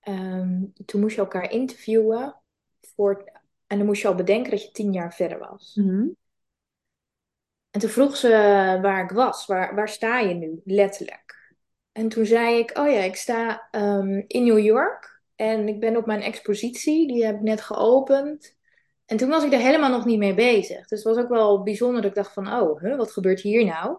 ehm, 0.07 0.63
toen 0.85 1.01
moest 1.01 1.15
je 1.15 1.21
elkaar 1.21 1.51
interviewen. 1.51 2.35
Voor, 2.95 3.31
en 3.67 3.77
dan 3.77 3.85
moest 3.85 4.01
je 4.01 4.07
al 4.07 4.15
bedenken 4.15 4.51
dat 4.51 4.63
je 4.63 4.71
tien 4.71 4.93
jaar 4.93 5.13
verder 5.13 5.39
was. 5.39 5.75
Mhm. 5.75 6.07
En 7.71 7.79
toen 7.79 7.89
vroeg 7.89 8.17
ze 8.17 8.29
waar 8.81 9.03
ik 9.03 9.09
was. 9.09 9.45
Waar, 9.45 9.75
waar 9.75 9.89
sta 9.89 10.19
je 10.19 10.33
nu? 10.33 10.61
Letterlijk. 10.63 11.55
En 11.91 12.09
toen 12.09 12.25
zei 12.25 12.57
ik, 12.57 12.77
oh 12.77 12.91
ja, 12.91 12.99
ik 12.99 13.15
sta 13.15 13.67
ehm, 13.71 14.23
in 14.27 14.43
New 14.43 14.59
York. 14.59 15.21
En 15.35 15.67
ik 15.67 15.79
ben 15.79 15.97
op 15.97 16.05
mijn 16.05 16.21
expositie. 16.21 17.07
Die 17.07 17.25
heb 17.25 17.35
ik 17.35 17.41
net 17.41 17.61
geopend. 17.61 18.55
En 19.05 19.17
toen 19.17 19.29
was 19.29 19.43
ik 19.43 19.53
er 19.53 19.59
helemaal 19.59 19.89
nog 19.89 20.05
niet 20.05 20.17
mee 20.17 20.33
bezig. 20.33 20.87
Dus 20.87 21.03
het 21.03 21.15
was 21.15 21.23
ook 21.23 21.29
wel 21.29 21.63
bijzonder 21.63 22.01
dat 22.01 22.09
ik 22.09 22.15
dacht 22.15 22.33
van, 22.33 22.53
oh, 22.53 22.81
huh, 22.81 22.97
wat 22.97 23.11
gebeurt 23.11 23.41
hier 23.41 23.65
nou? 23.65 23.97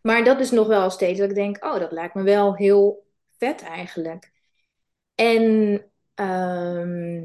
Maar 0.00 0.24
dat 0.24 0.40
is 0.40 0.50
nog 0.50 0.66
wel 0.66 0.90
steeds 0.90 1.18
dat 1.18 1.28
ik 1.28 1.34
denk, 1.34 1.64
oh, 1.64 1.78
dat 1.78 1.92
lijkt 1.92 2.14
me 2.14 2.22
wel 2.22 2.54
heel 2.54 3.05
vet 3.38 3.62
eigenlijk. 3.62 4.32
En 5.14 5.84
ehm 6.14 7.24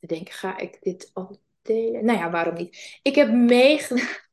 ik 0.00 0.08
denk, 0.08 0.30
ga 0.30 0.58
ik 0.58 0.78
dit 0.80 1.10
al 1.12 1.40
delen? 1.62 2.04
Nou 2.04 2.18
ja, 2.18 2.30
waarom 2.30 2.54
niet? 2.54 3.00
Ik 3.02 3.14
heb 3.14 3.32
meegedaan. 3.32 4.06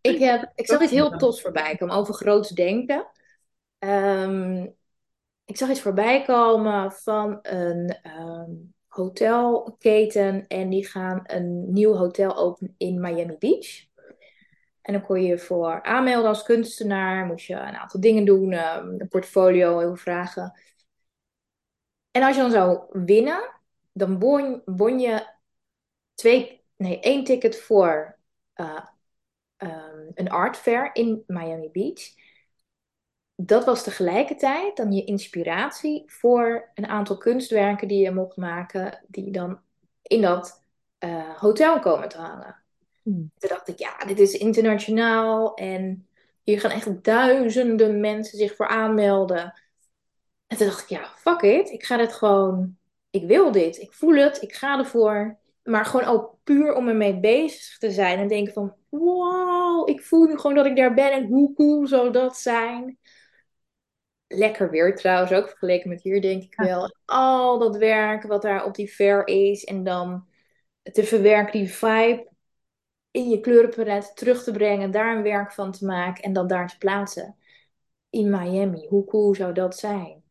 Ik, 0.00 0.18
heb, 0.18 0.52
ik 0.54 0.66
zag 0.66 0.82
iets 0.82 0.92
heel 0.92 1.16
tofs 1.16 1.40
voorbij 1.40 1.76
komen 1.76 1.94
over 1.94 2.14
groots 2.14 2.48
denken. 2.48 3.06
Ehm, 3.78 4.66
ik 5.44 5.56
zag 5.56 5.70
iets 5.70 5.80
voorbij 5.80 6.22
komen 6.22 6.92
van 6.92 7.38
een 7.42 7.98
ehm, 8.02 8.50
hotelketen 8.86 10.46
en 10.46 10.68
die 10.68 10.86
gaan 10.86 11.20
een 11.26 11.72
nieuw 11.72 11.94
hotel 11.94 12.36
openen 12.36 12.74
in 12.76 13.00
Miami 13.00 13.36
Beach. 13.38 13.87
En 14.88 14.94
dan 14.94 15.02
kon 15.02 15.22
je 15.22 15.28
je 15.28 15.38
voor 15.38 15.82
aanmelden 15.82 16.28
als 16.28 16.42
kunstenaar, 16.42 17.26
moest 17.26 17.46
je 17.46 17.54
een 17.54 17.76
aantal 17.76 18.00
dingen 18.00 18.24
doen, 18.24 18.52
ehm, 18.52 18.88
een 18.98 19.08
portfolio, 19.08 19.78
heel 19.78 19.86
veel 19.86 19.96
vragen. 19.96 20.60
En 22.10 22.22
als 22.22 22.36
je 22.36 22.42
dan 22.42 22.50
zou 22.50 22.84
winnen, 23.04 23.50
dan 23.92 24.18
won, 24.64 24.98
je 24.98 25.26
twee, 26.14 26.64
nee, 26.76 27.00
één 27.00 27.24
ticket 27.24 27.60
voor 27.60 28.18
eh, 28.52 28.86
ehm, 29.56 30.10
een 30.14 30.30
art 30.30 30.56
fair 30.56 30.94
in 30.94 31.24
Miami 31.26 31.70
Beach. 31.70 32.02
Dat 33.34 33.64
was 33.64 33.82
tegelijkertijd 33.82 34.76
dan 34.76 34.92
je 34.92 35.04
inspiratie 35.04 36.02
voor 36.06 36.70
een 36.74 36.86
aantal 36.86 37.16
kunstwerken 37.16 37.88
die 37.88 38.02
je 38.02 38.10
mocht 38.10 38.36
maken, 38.36 39.04
die 39.08 39.30
dan 39.30 39.60
in 40.02 40.20
dat 40.22 40.64
eh, 40.98 41.38
hotel 41.38 41.78
komen 41.78 42.08
te 42.08 42.18
hangen. 42.18 42.67
Hmm. 43.08 43.32
Toen 43.38 43.48
dacht 43.48 43.68
ik, 43.68 43.78
ja, 43.78 43.96
dit 44.06 44.18
is 44.18 44.32
internationaal 44.34 45.54
en 45.54 46.08
hier 46.42 46.60
gaan 46.60 46.70
echt 46.70 47.04
duizenden 47.04 48.00
mensen 48.00 48.38
zich 48.38 48.56
voor 48.56 48.66
aanmelden. 48.66 49.60
En 50.46 50.56
toen 50.56 50.66
dacht 50.66 50.82
ik, 50.82 50.88
ja, 50.88 51.12
fuck 51.16 51.40
it. 51.40 51.70
Ik 51.70 51.84
ga 51.84 51.96
dit 51.96 52.12
gewoon, 52.12 52.78
ik 53.10 53.26
wil 53.26 53.52
dit, 53.52 53.78
ik 53.78 53.92
voel 53.92 54.14
het, 54.14 54.42
ik 54.42 54.54
ga 54.54 54.78
ervoor. 54.78 55.38
Maar 55.62 55.84
gewoon 55.84 56.06
ook 56.06 56.36
puur 56.44 56.74
om 56.74 56.88
ermee 56.88 57.20
bezig 57.20 57.78
te 57.78 57.90
zijn 57.90 58.18
en 58.18 58.28
denken 58.28 58.52
van, 58.52 58.74
wow, 58.88 59.88
ik 59.88 60.02
voel 60.02 60.24
nu 60.24 60.36
gewoon 60.36 60.56
dat 60.56 60.66
ik 60.66 60.76
daar 60.76 60.94
ben 60.94 61.12
en 61.12 61.26
hoe 61.26 61.54
cool 61.54 61.86
zou 61.86 62.12
dat 62.12 62.36
zijn. 62.36 62.98
Lekker 64.26 64.70
weer 64.70 64.96
trouwens, 64.96 65.32
ook 65.32 65.48
vergeleken 65.48 65.88
met 65.88 66.02
hier 66.02 66.20
denk 66.20 66.42
ik 66.42 66.54
wel. 66.56 66.96
Al 67.04 67.58
dat 67.58 67.76
werk 67.76 68.22
wat 68.22 68.42
daar 68.42 68.64
op 68.64 68.74
die 68.74 68.88
fair 68.88 69.26
is 69.26 69.64
en 69.64 69.84
dan 69.84 70.26
te 70.82 71.04
verwerken 71.04 71.52
die 71.52 71.72
vibe 71.72 72.27
in 73.10 73.28
je 73.28 73.40
kleurenpalet 73.40 74.12
terug 74.16 74.42
te 74.42 74.52
brengen, 74.52 74.90
daar 74.90 75.16
een 75.16 75.22
werk 75.22 75.52
van 75.52 75.72
te 75.72 75.84
maken 75.84 76.22
en 76.22 76.32
dan 76.32 76.46
daar 76.46 76.68
te 76.68 76.78
plaatsen. 76.78 77.36
In 78.10 78.30
Miami, 78.30 78.86
hoe 78.88 79.04
cool 79.04 79.34
zou 79.34 79.52
dat 79.52 79.76
zijn? 79.78 80.22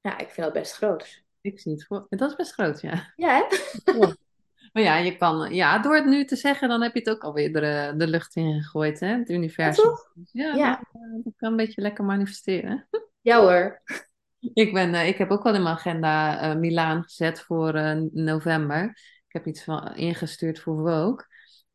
Ja, 0.00 0.18
ik 0.18 0.28
vind 0.28 0.46
dat 0.46 0.52
best 0.52 0.72
groot. 0.74 1.24
Ik 1.40 1.60
zie 1.60 1.72
het 1.72 1.86
voor. 1.86 2.06
Dat 2.08 2.30
is 2.30 2.36
best 2.36 2.52
groot, 2.52 2.80
ja. 2.80 3.12
Ja, 3.16 3.36
hè? 3.36 3.56
Maar 4.72 4.84
ja, 4.84 4.96
je 4.96 5.16
kan, 5.16 5.54
ja, 5.54 5.78
door 5.78 5.94
het 5.94 6.04
nu 6.06 6.24
te 6.24 6.36
zeggen, 6.36 6.68
dan 6.68 6.82
heb 6.82 6.92
je 6.92 6.98
het 6.98 7.10
ook 7.10 7.22
alweer 7.22 7.52
de, 7.52 7.94
de 7.96 8.06
lucht 8.06 8.36
in 8.36 8.62
gegooid, 8.62 9.00
hè? 9.00 9.06
Het 9.06 9.30
universum. 9.30 9.84
toch? 9.84 10.12
Ja, 10.32 10.54
Ja. 10.54 10.80
dan, 10.92 11.02
eh, 11.02 11.24
dat 11.24 11.32
kan 11.36 11.50
een 11.50 11.56
beetje 11.56 11.80
lekker 11.80 12.04
manifesteren. 12.04 12.88
Ja 13.20 13.40
hoor. 13.40 13.82
Ik, 14.54 14.72
ben, 14.72 14.94
eh, 14.94 15.08
ik 15.08 15.16
heb 15.16 15.30
ook 15.30 15.42
wel 15.42 15.54
in 15.54 15.62
mijn 15.62 15.74
agenda 15.74 16.40
eh 16.40 16.56
Milaan 16.56 17.02
gezet 17.02 17.40
voor 17.40 17.72
november. 18.12 18.84
Ik 19.26 19.32
heb 19.32 19.46
iets 19.46 19.64
van 19.64 19.94
ingestuurd 19.94 20.60
voor 20.60 20.76
Vogue. 20.76 21.26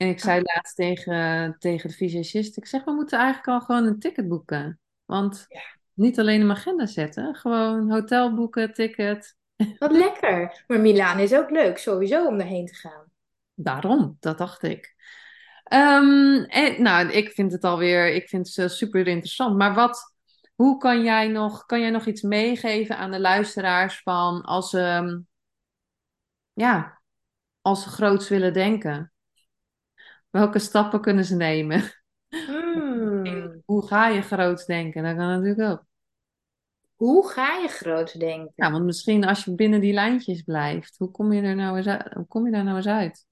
En 0.01 0.07
ik 0.07 0.19
zei 0.19 0.41
laatst 0.43 0.75
tegen, 0.75 1.55
tegen 1.59 1.89
de 1.89 1.95
visagist, 1.95 2.57
ik 2.57 2.65
zeg, 2.65 2.83
we 2.83 2.91
moeten 2.91 3.17
eigenlijk 3.17 3.47
al 3.47 3.61
gewoon 3.61 3.85
een 3.85 3.99
ticket 3.99 4.27
boeken. 4.27 4.79
Want 5.05 5.45
Ja. 5.47 5.61
niet 5.93 6.19
alleen 6.19 6.45
mijn 6.45 6.57
agenda 6.57 6.85
zetten, 6.85 7.35
gewoon 7.35 7.91
hotel 7.91 8.33
boeken, 8.33 8.73
ticket. 8.73 9.35
Wat 9.77 9.91
lekker. 10.05 10.63
Maar 10.67 10.79
Milaan 10.79 11.19
is 11.19 11.33
ook 11.33 11.49
leuk, 11.49 11.77
sowieso 11.77 12.27
om 12.27 12.37
daarheen 12.37 12.65
te 12.65 12.73
gaan. 12.73 13.05
Daarom, 13.53 14.17
dat 14.19 14.37
dacht 14.37 14.63
ik. 14.63 14.95
Ehm, 15.63 16.43
en, 16.47 16.81
nou, 16.81 17.09
ik 17.09 17.29
vind 17.31 17.51
het 17.51 17.63
alweer, 17.63 18.13
ik 18.13 18.29
vind 18.29 18.55
het 18.55 18.71
super 18.71 19.07
interessant. 19.07 19.57
Maar 19.57 19.73
wat, 19.73 20.15
hoe 20.55 20.77
kan 20.77 21.03
jij 21.03 21.27
nog, 21.27 21.65
kan 21.65 21.79
jij 21.79 21.89
nog 21.89 22.05
iets 22.05 22.21
meegeven 22.21 22.97
aan 22.97 23.11
de 23.11 23.19
luisteraars 23.19 24.01
van 24.03 24.41
als 24.41 24.69
ze, 24.69 25.23
ja, 26.53 27.01
als 27.61 27.83
ze 27.83 27.89
groots 27.89 28.29
willen 28.29 28.53
denken? 28.53 29.11
Welke 30.31 30.59
stappen 30.59 31.01
kunnen 31.01 31.25
ze 31.25 31.35
nemen? 31.35 31.83
Hmm. 32.29 33.61
Hoe 33.65 33.87
ga 33.87 34.07
je 34.07 34.21
groots 34.21 34.65
denken? 34.65 35.03
Dat 35.03 35.15
kan 35.15 35.27
natuurlijk 35.27 35.69
ook. 35.69 35.85
Hoe 36.95 37.29
ga 37.29 37.57
je 37.57 37.67
groot 37.67 38.19
denken? 38.19 38.51
Ja, 38.55 38.71
want 38.71 38.85
misschien 38.85 39.25
als 39.25 39.45
je 39.45 39.55
binnen 39.55 39.81
die 39.81 39.93
lijntjes 39.93 40.41
blijft, 40.41 40.97
hoe 40.97 41.11
kom 41.11 41.33
je 41.33 41.41
er 41.41 41.55
nou 41.55 41.77
eens 41.77 41.87
uit? 41.87 42.13
Hoe 42.13 42.27
kom 42.27 42.45
je 42.45 42.51
daar 42.51 42.63
nou 42.63 42.75
eens 42.75 42.87
uit? 42.87 43.25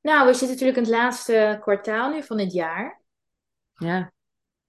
Nou, 0.00 0.26
we 0.26 0.34
zitten 0.34 0.48
natuurlijk 0.48 0.76
in 0.76 0.82
het 0.82 0.92
laatste 0.92 1.58
kwartaal 1.60 2.10
nu 2.10 2.22
van 2.22 2.38
het 2.38 2.52
jaar. 2.52 3.00
Ja, 3.72 4.12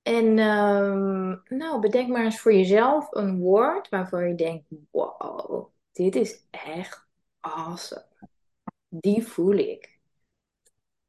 En 0.02 0.40
ehm, 0.40 1.58
nou, 1.58 1.80
bedenk 1.80 2.10
maar 2.10 2.24
eens 2.24 2.40
voor 2.40 2.54
jezelf 2.54 3.08
een 3.12 3.40
woord 3.40 3.90
waarvan 3.90 4.28
je 4.28 4.36
denkt, 4.36 4.66
wow, 4.92 5.70
dit 5.92 6.16
is 6.16 6.48
echt 6.50 7.06
awesome. 7.40 8.06
Die 8.96 9.28
voel 9.28 9.54
ik. 9.54 10.00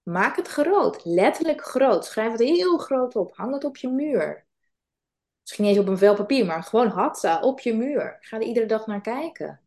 Maak 0.03 0.37
het 0.37 0.49
groot, 0.49 1.05
letterlijk 1.05 1.63
groot. 1.63 2.05
Schrijf 2.05 2.31
het 2.31 2.41
heel 2.41 2.79
groot 2.79 3.17
op. 3.17 3.37
Hang 3.37 3.53
het 3.53 3.65
op 3.65 3.77
je 3.77 3.89
muur. 3.89 4.47
Misschien 5.41 5.65
niet 5.65 5.77
eens 5.77 5.85
op 5.85 5.91
een 5.91 5.99
vel 5.99 6.15
papier, 6.15 6.47
maar 6.47 6.63
gewoon 6.63 6.89
hatsa 6.89 7.41
op 7.41 7.61
je 7.61 7.75
muur. 7.75 8.17
Ga 8.21 8.37
er 8.37 8.43
iedere 8.43 8.67
dag 8.67 8.87
naar 8.87 9.01
kijken. 9.01 9.61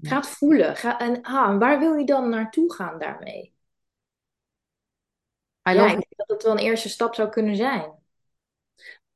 Ga 0.00 0.16
het 0.16 0.26
voelen. 0.26 0.76
Ga, 0.76 0.98
en 0.98 1.22
ah, 1.22 1.58
waar 1.58 1.78
wil 1.78 1.94
je 1.94 2.04
dan 2.04 2.28
naartoe 2.28 2.72
gaan 2.72 2.98
daarmee? 2.98 3.54
I 5.68 5.72
Ja, 5.72 5.84
ik 5.84 5.90
denk 5.90 6.16
dat 6.16 6.28
het 6.28 6.42
wel 6.42 6.52
een 6.52 6.58
eerste 6.58 6.88
stap 6.88 7.14
zou 7.14 7.28
kunnen 7.28 7.56
zijn. 7.56 7.92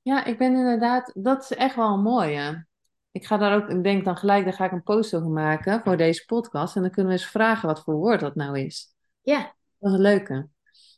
Ja, 0.02 0.24
ik 0.24 0.38
ben 0.38 0.54
inderdaad, 0.54 1.12
dat 1.14 1.42
is 1.42 1.50
echt 1.50 1.74
wel 1.76 1.92
een 1.92 2.02
mooie. 2.02 2.66
Ik 3.12 3.26
ga 3.26 3.36
daar 3.36 3.56
ook, 3.56 3.68
ik 3.68 3.82
denk 3.82 4.04
dan 4.04 4.16
gelijk, 4.16 4.44
daar 4.44 4.52
ga 4.52 4.64
ik 4.64 4.72
een 4.72 4.82
post 4.82 5.14
over 5.14 5.30
maken 5.30 5.80
voor 5.84 5.96
deze 5.96 6.24
podcast. 6.24 6.76
En 6.76 6.82
dan 6.82 6.90
kunnen 6.90 7.12
we 7.12 7.18
eens 7.18 7.28
vragen 7.30 7.68
wat 7.68 7.82
voor 7.82 7.94
woord 7.94 8.20
dat 8.20 8.34
nou 8.34 8.58
is. 8.58 8.94
Ja, 9.22 9.38
Dat 9.78 9.90
is 9.90 9.96
een 9.96 10.02
leuke. 10.02 10.48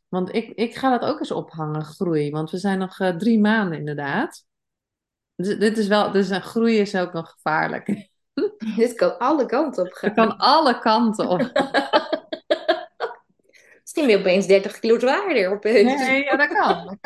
Want 0.09 0.35
ik, 0.35 0.49
ik 0.49 0.75
ga 0.75 0.99
dat 0.99 1.11
ook 1.11 1.19
eens 1.19 1.31
ophangen, 1.31 1.85
groei. 1.85 2.31
Want 2.31 2.51
we 2.51 2.59
zijn 2.59 2.79
nog 2.79 3.01
eh, 3.01 3.17
drie 3.17 3.41
maanden 3.41 3.79
inderdaad. 3.79 4.45
Dus, 5.37 5.59
dit 5.59 5.79
is 5.79 5.87
wel, 5.87 6.11
dus 6.11 6.29
een 6.29 6.43
groei 6.43 6.79
is 6.79 6.97
ook 6.97 7.13
nog 7.13 7.31
gevaarlijk. 7.31 8.09
dit 8.77 8.95
kan 8.95 9.19
alle 9.19 9.47
kanten 9.47 9.83
op 9.85 9.89
Het 9.89 9.99
gaan. 9.99 10.15
kan 10.15 10.37
alle 10.37 10.79
kanten 10.79 11.29
op. 11.29 11.41
Misschien 13.81 14.07
ben 14.07 14.15
je 14.15 14.19
opeens 14.19 14.47
30 14.47 14.79
kilo 14.79 14.99
zwaarder. 14.99 15.51
Opeens. 15.51 16.07
Nee, 16.07 16.25
ja, 16.25 16.37
dat 16.37 16.49
kan. 16.49 16.99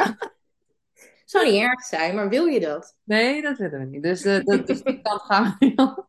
Zou 1.28 1.50
niet 1.50 1.62
erg 1.62 1.82
zijn, 1.82 2.14
maar 2.14 2.28
wil 2.28 2.46
je 2.46 2.60
dat? 2.60 2.96
Nee, 3.04 3.42
dat 3.42 3.58
willen 3.58 3.78
we 3.78 3.84
niet. 3.84 4.02
Dus, 4.02 4.24
eh, 4.24 4.44
dat, 4.44 4.66
dus 4.66 4.82
die 4.82 5.00
kant 5.00 5.20
gaan 5.20 5.56
we 5.58 5.66
niet 5.66 5.78
op. 5.86 6.08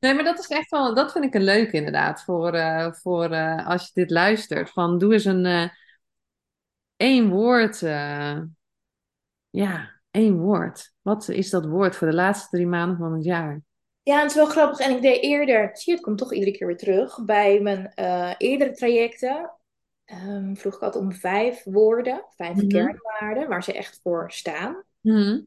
Nee, 0.00 0.14
maar 0.14 0.24
dat 0.24 0.38
is 0.38 0.46
echt 0.46 0.70
wel, 0.70 0.94
dat 0.94 1.12
vind 1.12 1.24
ik 1.24 1.34
een 1.34 1.42
leuk 1.44 1.72
inderdaad, 1.72 2.24
voor, 2.24 2.52
eh, 2.52 2.92
voor 2.92 3.30
eh, 3.30 3.66
als 3.66 3.84
je 3.84 3.90
dit 3.94 4.10
luistert. 4.10 4.70
Van 4.70 4.98
doe 4.98 5.12
eens 5.12 5.24
een 5.24 5.70
één 6.96 7.28
woord, 7.28 7.80
ja, 9.50 10.00
één 10.10 10.38
woord. 10.38 10.92
Wat 11.02 11.28
is 11.28 11.50
dat 11.50 11.66
woord 11.66 11.96
voor 11.96 12.08
de 12.08 12.14
laatste 12.14 12.56
drie 12.56 12.66
maanden 12.66 12.96
van 12.98 13.12
het 13.12 13.24
jaar? 13.24 13.60
Ja, 14.02 14.20
het 14.20 14.30
is 14.30 14.36
wel 14.36 14.46
grappig. 14.46 14.78
En 14.78 14.96
ik 14.96 15.02
deed 15.02 15.22
eerder, 15.22 15.70
zie 15.72 15.92
je, 15.92 15.98
het 15.98 16.06
komt 16.06 16.18
toch 16.18 16.32
iedere 16.32 16.52
keer 16.52 16.66
weer 16.66 16.76
terug. 16.76 17.24
Bij 17.24 17.60
mijn 17.60 17.92
eerdere 18.36 18.72
trajecten 18.72 19.57
ehm, 20.08 20.54
vroeg 20.54 20.74
ik 20.74 20.82
altijd 20.82 21.04
om 21.04 21.12
vijf 21.12 21.64
woorden, 21.64 22.24
vijf 22.36 22.56
Mhm. 22.56 22.66
kernwaarden, 22.68 23.48
waar 23.48 23.64
ze 23.64 23.72
echt 23.72 24.00
voor 24.02 24.32
staan. 24.32 24.84
Mhm. 25.02 25.44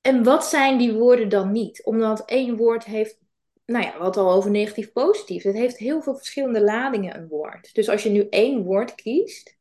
En 0.00 0.24
wat 0.24 0.44
zijn 0.46 0.78
die 0.78 0.92
woorden 0.92 1.28
dan 1.28 1.52
niet? 1.52 1.84
Omdat 1.84 2.24
één 2.24 2.56
woord 2.56 2.84
heeft, 2.84 3.18
nou 3.66 3.84
ja, 3.84 3.98
wat 3.98 4.16
al 4.16 4.32
over 4.32 4.50
negatief 4.50 4.92
positief. 4.92 5.42
Het 5.42 5.54
heeft 5.54 5.76
heel 5.76 6.02
veel 6.02 6.16
verschillende 6.16 6.62
ladingen, 6.64 7.16
een 7.16 7.28
woord. 7.28 7.74
Dus 7.74 7.88
als 7.88 8.02
je 8.02 8.10
nu 8.10 8.26
één 8.28 8.62
woord 8.62 8.94
kiest, 8.94 9.58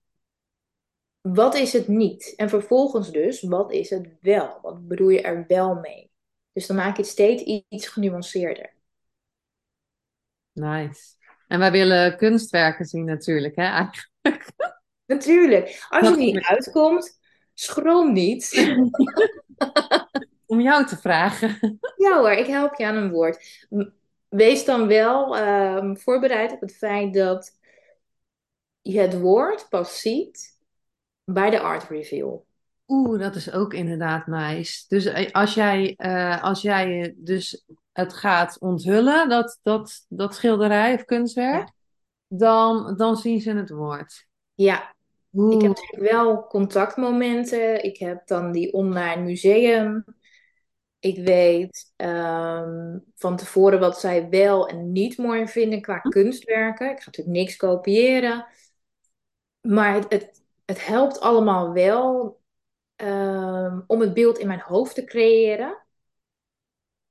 wat 1.21 1.55
is 1.55 1.73
het 1.73 1.87
niet? 1.87 2.33
En 2.35 2.49
vervolgens 2.49 3.11
dus, 3.11 3.41
wat 3.41 3.71
is 3.71 3.89
het 3.89 4.17
wel? 4.21 4.59
Wat 4.61 4.87
bedoel 4.87 5.09
je 5.09 5.21
er 5.21 5.45
wel 5.47 5.75
mee? 5.75 6.11
Dus 6.53 6.67
dan 6.67 6.75
maak 6.75 6.95
je 6.95 7.01
het 7.01 7.11
steeds 7.11 7.43
iets 7.69 7.87
genuanceerder. 7.87 8.73
Nice. 10.55 11.15
En 11.49 11.59
wij 11.59 11.71
willen 11.71 12.17
kunstwerken 12.17 12.85
zien 12.85 13.05
natuurlijk, 13.05 13.55
hè? 13.55 13.63
eigenlijk. 13.63 14.51
Natuurlijk, 15.05 15.85
als 15.89 16.07
je 16.07 16.13
er 16.13 16.17
niet 16.17 16.45
uitkomt, 16.45 17.19
schroom 17.53 18.13
niet. 18.13 18.51
Om 20.45 20.61
jou 20.61 20.85
te 20.85 20.97
vragen. 20.97 21.79
Ja 21.97 22.17
hoor, 22.17 22.31
ik 22.31 22.45
help 22.45 22.75
je 22.75 22.85
aan 22.85 22.95
een 22.95 23.11
woord. 23.11 23.67
Wees 24.27 24.65
dan 24.65 24.87
wel 24.87 25.37
ehm, 25.37 25.95
voorbereid 25.95 26.51
op 26.51 26.61
het 26.61 26.75
feit 26.75 27.13
dat 27.13 27.57
je 28.81 28.99
het 28.99 29.19
woord 29.19 29.69
pas 29.69 30.01
ziet 30.01 30.57
bij 31.23 31.49
de 31.49 31.59
art 31.59 31.89
reveal. 31.89 32.45
Oeh, 32.87 33.19
dat 33.19 33.35
is 33.35 33.51
ook 33.51 33.73
inderdaad 33.73 34.27
nice. 34.27 34.85
Dus 34.87 35.05
eh, 35.05 35.31
als 35.31 35.53
jij, 35.53 35.93
eh, 35.97 36.43
als 36.43 36.61
jij 36.61 37.13
dus 37.17 37.65
het 37.99 38.13
gaat 38.13 38.59
onthullen, 38.59 39.29
dat, 39.29 39.59
dat, 39.61 40.05
dat 40.09 40.35
schilderij 40.35 40.93
of 40.93 41.05
kunstwerk, 41.05 41.67
Ja. 41.67 41.73
dan, 42.27 42.95
dan 42.97 43.17
zien 43.17 43.41
ze 43.41 43.51
het 43.51 43.69
woord. 43.69 44.27
Ja, 44.53 44.95
ik 45.49 45.61
heb 45.61 45.71
natuurlijk 45.71 46.11
wel 46.11 46.47
contactmomenten. 46.47 47.83
Ik 47.83 47.97
heb 47.97 48.27
dan 48.27 48.51
die 48.51 48.73
online 48.73 49.21
museum. 49.21 50.05
Ik 50.99 51.17
weet 51.25 51.93
ehm, 51.95 52.97
van 53.15 53.37
tevoren 53.37 53.79
wat 53.79 53.99
zij 53.99 54.29
wel 54.29 54.67
en 54.67 54.91
niet 54.91 55.17
mooi 55.17 55.47
vinden 55.47 55.81
qua 55.81 55.99
kunstwerken. 55.99 56.89
Ik 56.89 56.99
ga 56.99 57.05
natuurlijk 57.05 57.37
niks 57.37 57.55
kopiëren. 57.55 58.45
Maar 59.61 59.93
het, 59.93 60.05
het, 60.09 60.43
het 60.65 60.85
helpt 60.85 61.19
allemaal 61.19 61.73
wel 61.73 62.39
ehm, 62.95 63.81
om 63.87 64.01
het 64.01 64.13
beeld 64.13 64.37
in 64.37 64.47
mijn 64.47 64.59
hoofd 64.61 64.95
te 64.95 65.03
creëren. 65.03 65.83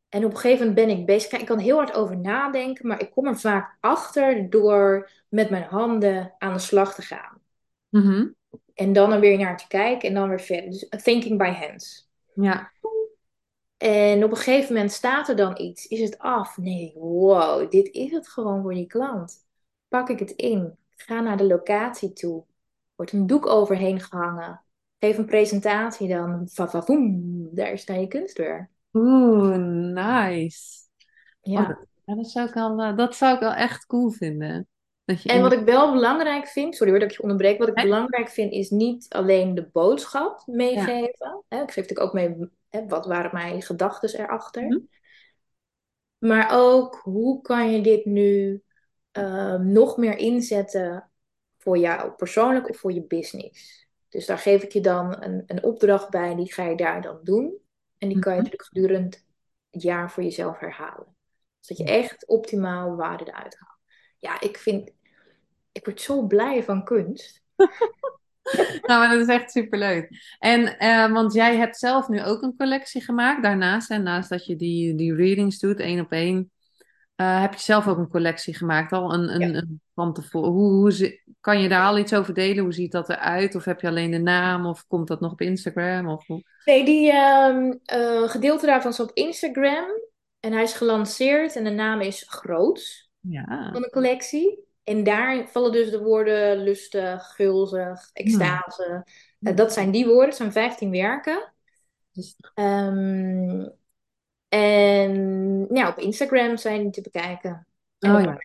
En 0.08 0.24
op 0.24 0.30
een 0.30 0.36
gegeven 0.38 0.66
moment 0.66 0.86
ben 0.86 0.98
ik 0.98 1.06
bezig. 1.06 1.40
Ik 1.40 1.46
kan 1.46 1.58
heel 1.58 1.76
hard 1.76 1.94
over 1.94 2.18
nadenken, 2.18 2.86
maar 2.86 3.00
ik 3.00 3.10
kom 3.10 3.26
er 3.26 3.38
vaak 3.38 3.76
achter 3.80 4.50
door 4.50 5.10
met 5.28 5.50
mijn 5.50 5.62
handen 5.62 6.34
aan 6.38 6.52
de 6.52 6.58
slag 6.58 6.94
te 6.94 7.02
gaan. 7.02 7.40
mhm. 7.88 8.26
En 8.74 8.92
dan 8.92 9.12
er 9.12 9.20
weer 9.20 9.38
naar 9.38 9.56
te 9.56 9.66
kijken 9.66 10.08
en 10.08 10.14
dan 10.14 10.28
weer 10.28 10.40
verder. 10.40 10.70
Dus 10.70 10.88
thinking 11.02 11.38
by 11.38 11.50
hands. 11.50 12.08
Ja. 12.34 12.72
En 13.76 14.24
op 14.24 14.30
een 14.30 14.36
gegeven 14.36 14.72
moment 14.74 14.92
staat 14.92 15.28
er 15.28 15.36
dan 15.36 15.60
iets. 15.60 15.86
Is 15.86 16.00
het 16.00 16.18
af? 16.18 16.56
Nee, 16.56 16.92
wow, 16.96 17.70
dit 17.70 17.88
is 17.88 18.10
het 18.10 18.28
gewoon 18.28 18.62
voor 18.62 18.74
die 18.74 18.86
klant. 18.86 19.46
Pak 19.88 20.08
ik 20.08 20.18
het 20.18 20.30
in. 20.30 20.76
Ga 20.90 21.20
naar 21.20 21.36
de 21.36 21.46
locatie 21.46 22.12
toe. 22.12 22.44
Wordt 22.94 23.12
een 23.12 23.26
doek 23.26 23.46
overheen 23.46 24.00
gehangen. 24.00 24.62
Geef 24.98 25.18
een 25.18 25.26
presentatie 25.26 26.08
dan. 26.08 26.48
Vavavoem, 26.48 27.48
daar 27.52 27.78
staat 27.78 28.00
je 28.00 28.08
kunstwerk. 28.08 28.68
Oeh, 28.94 29.56
nice. 29.94 30.86
Oh, 31.40 31.52
Ja. 31.52 31.78
dat, 32.04 32.30
zou 32.30 32.48
ik 32.48 32.56
al, 32.56 32.82
eh, 32.82 32.96
dat 32.96 33.16
zou 33.16 33.34
ik 33.34 33.40
wel 33.40 33.52
echt 33.52 33.86
cool 33.86 34.10
vinden. 34.10 34.68
Dat 35.04 35.22
je 35.22 35.28
En 35.28 35.36
in- 35.36 35.42
wat 35.42 35.52
ik 35.52 35.64
wel 35.64 35.92
belangrijk 35.92 36.46
vind, 36.46 36.74
sorry 36.74 36.90
hoor 36.92 37.00
dat 37.00 37.10
ik 37.10 37.16
je 37.16 37.22
onderbreek, 37.22 37.58
wat 37.58 37.68
ik 37.68 37.74
belangrijk 37.74 38.28
vind 38.28 38.52
is 38.52 38.70
niet 38.70 39.06
alleen 39.08 39.54
de 39.54 39.68
boodschap 39.72 40.42
meegeven. 40.46 41.42
Hè, 41.48 41.62
ik 41.62 41.70
geef 41.70 41.76
natuurlijk 41.88 42.00
ook 42.00 42.12
mee, 42.12 42.36
hè, 42.68 42.86
wat 42.86 43.06
waren 43.06 43.30
mijn 43.32 43.62
gedachten 43.62 44.18
erachter. 44.20 44.62
Mhm. 44.62 44.78
Maar 46.18 46.48
ook, 46.52 47.00
hoe 47.02 47.40
kan 47.40 47.70
je 47.72 47.80
dit 47.82 48.04
nu 48.04 48.62
ehm, 49.12 49.72
nog 49.72 49.96
meer 49.96 50.16
inzetten 50.16 51.10
voor 51.58 51.78
jou 51.78 52.10
persoonlijk 52.10 52.68
of 52.68 52.76
voor 52.76 52.92
je 52.92 53.06
business? 53.06 53.86
Dus 54.08 54.26
daar 54.26 54.38
geef 54.38 54.62
ik 54.62 54.72
je 54.72 54.80
dan 54.80 55.22
een, 55.22 55.42
een 55.46 55.62
opdracht 55.62 56.10
bij, 56.10 56.34
die 56.34 56.52
ga 56.52 56.64
je 56.64 56.76
daar 56.76 57.02
dan 57.02 57.18
doen. 57.22 57.54
En 57.98 58.08
die 58.08 58.18
kan 58.18 58.34
je 58.34 58.40
Mhm. 58.40 58.50
natuurlijk 58.50 58.64
gedurende 58.64 59.16
het 59.70 59.82
jaar 59.82 60.10
voor 60.10 60.22
jezelf 60.22 60.58
herhalen. 60.58 61.16
Zodat 61.60 61.86
je 61.86 61.92
echt 61.94 62.26
optimaal 62.26 62.96
waarde 62.96 63.24
eruit 63.28 63.56
haalt. 63.58 63.78
Ja, 64.18 64.40
ik 64.40 64.58
vind, 64.58 64.90
ik 65.72 65.84
word 65.84 66.00
zo 66.00 66.26
blij 66.26 66.62
van 66.62 66.84
kunst. 66.84 67.42
Nou, 68.86 69.00
maar 69.00 69.08
dat 69.10 69.20
is 69.28 69.34
echt 69.34 69.50
superleuk. 69.50 70.08
En, 70.38 70.78
eh, 70.78 71.12
want 71.12 71.32
jij 71.32 71.56
hebt 71.56 71.76
zelf 71.78 72.08
nu 72.08 72.24
ook 72.24 72.42
een 72.42 72.56
collectie 72.56 73.02
gemaakt 73.02 73.42
daarnaast. 73.42 73.90
En 73.90 74.02
naast 74.02 74.28
dat 74.28 74.46
je 74.46 74.56
die, 74.56 74.94
die 74.94 75.14
readings 75.14 75.58
doet, 75.58 75.80
één 75.80 76.00
op 76.00 76.12
één, 76.12 76.50
eh, 77.18 77.40
heb 77.40 77.54
je 77.54 77.60
zelf 77.60 77.86
ook 77.88 77.98
een 77.98 78.08
collectie 78.08 78.54
gemaakt 78.54 78.92
al 78.92 79.14
een, 79.14 79.34
een, 79.34 79.52
Ja. 79.52 79.58
een 79.58 79.80
van 79.94 80.12
tevoren. 80.12 80.50
Hoe, 80.50 80.72
hoe 80.72 81.20
kan 81.40 81.60
je 81.60 81.68
daar 81.68 81.86
al 81.86 81.98
iets 81.98 82.14
over 82.14 82.34
delen? 82.34 82.64
Hoe 82.64 82.72
ziet 82.72 82.92
dat 82.92 83.08
eruit? 83.08 83.54
Of 83.54 83.64
heb 83.64 83.80
je 83.80 83.88
alleen 83.88 84.10
de 84.10 84.18
naam? 84.18 84.66
Of 84.66 84.86
komt 84.86 85.08
dat 85.08 85.20
nog 85.20 85.32
op 85.32 85.40
Instagram? 85.40 86.08
Of 86.08 86.26
hoe? 86.26 86.42
Nee, 86.64 86.84
die 86.84 87.12
ehm, 87.12 87.72
eh, 87.84 88.28
gedeelte 88.28 88.66
daarvan 88.66 88.90
is 88.90 89.00
op 89.00 89.10
Instagram. 89.14 89.86
En 90.40 90.52
hij 90.52 90.62
is 90.62 90.72
gelanceerd 90.72 91.56
en 91.56 91.64
de 91.64 91.70
naam 91.70 92.00
is 92.00 92.24
Groots 92.28 93.10
Ja. 93.20 93.68
van 93.72 93.82
de 93.82 93.90
collectie. 93.90 94.66
En 94.84 95.04
daar 95.04 95.48
vallen 95.48 95.72
dus 95.72 95.90
de 95.90 96.02
woorden 96.02 96.62
lustig, 96.62 97.26
gulzig, 97.34 98.10
extase. 98.12 99.04
Eh, 99.40 99.56
dat 99.56 99.72
zijn 99.72 99.90
die 99.90 100.06
woorden, 100.06 100.26
het 100.28 100.36
zijn 100.36 100.52
15 100.52 100.90
werken. 100.90 101.52
Ehm, 102.54 103.66
en 104.48 105.66
ja, 105.70 105.88
op 105.88 105.98
Instagram 105.98 106.56
zijn 106.56 106.82
die 106.82 106.90
te 106.90 107.00
bekijken. 107.00 107.66
En 107.98 108.14
Oh 108.14 108.22
ja. 108.22 108.38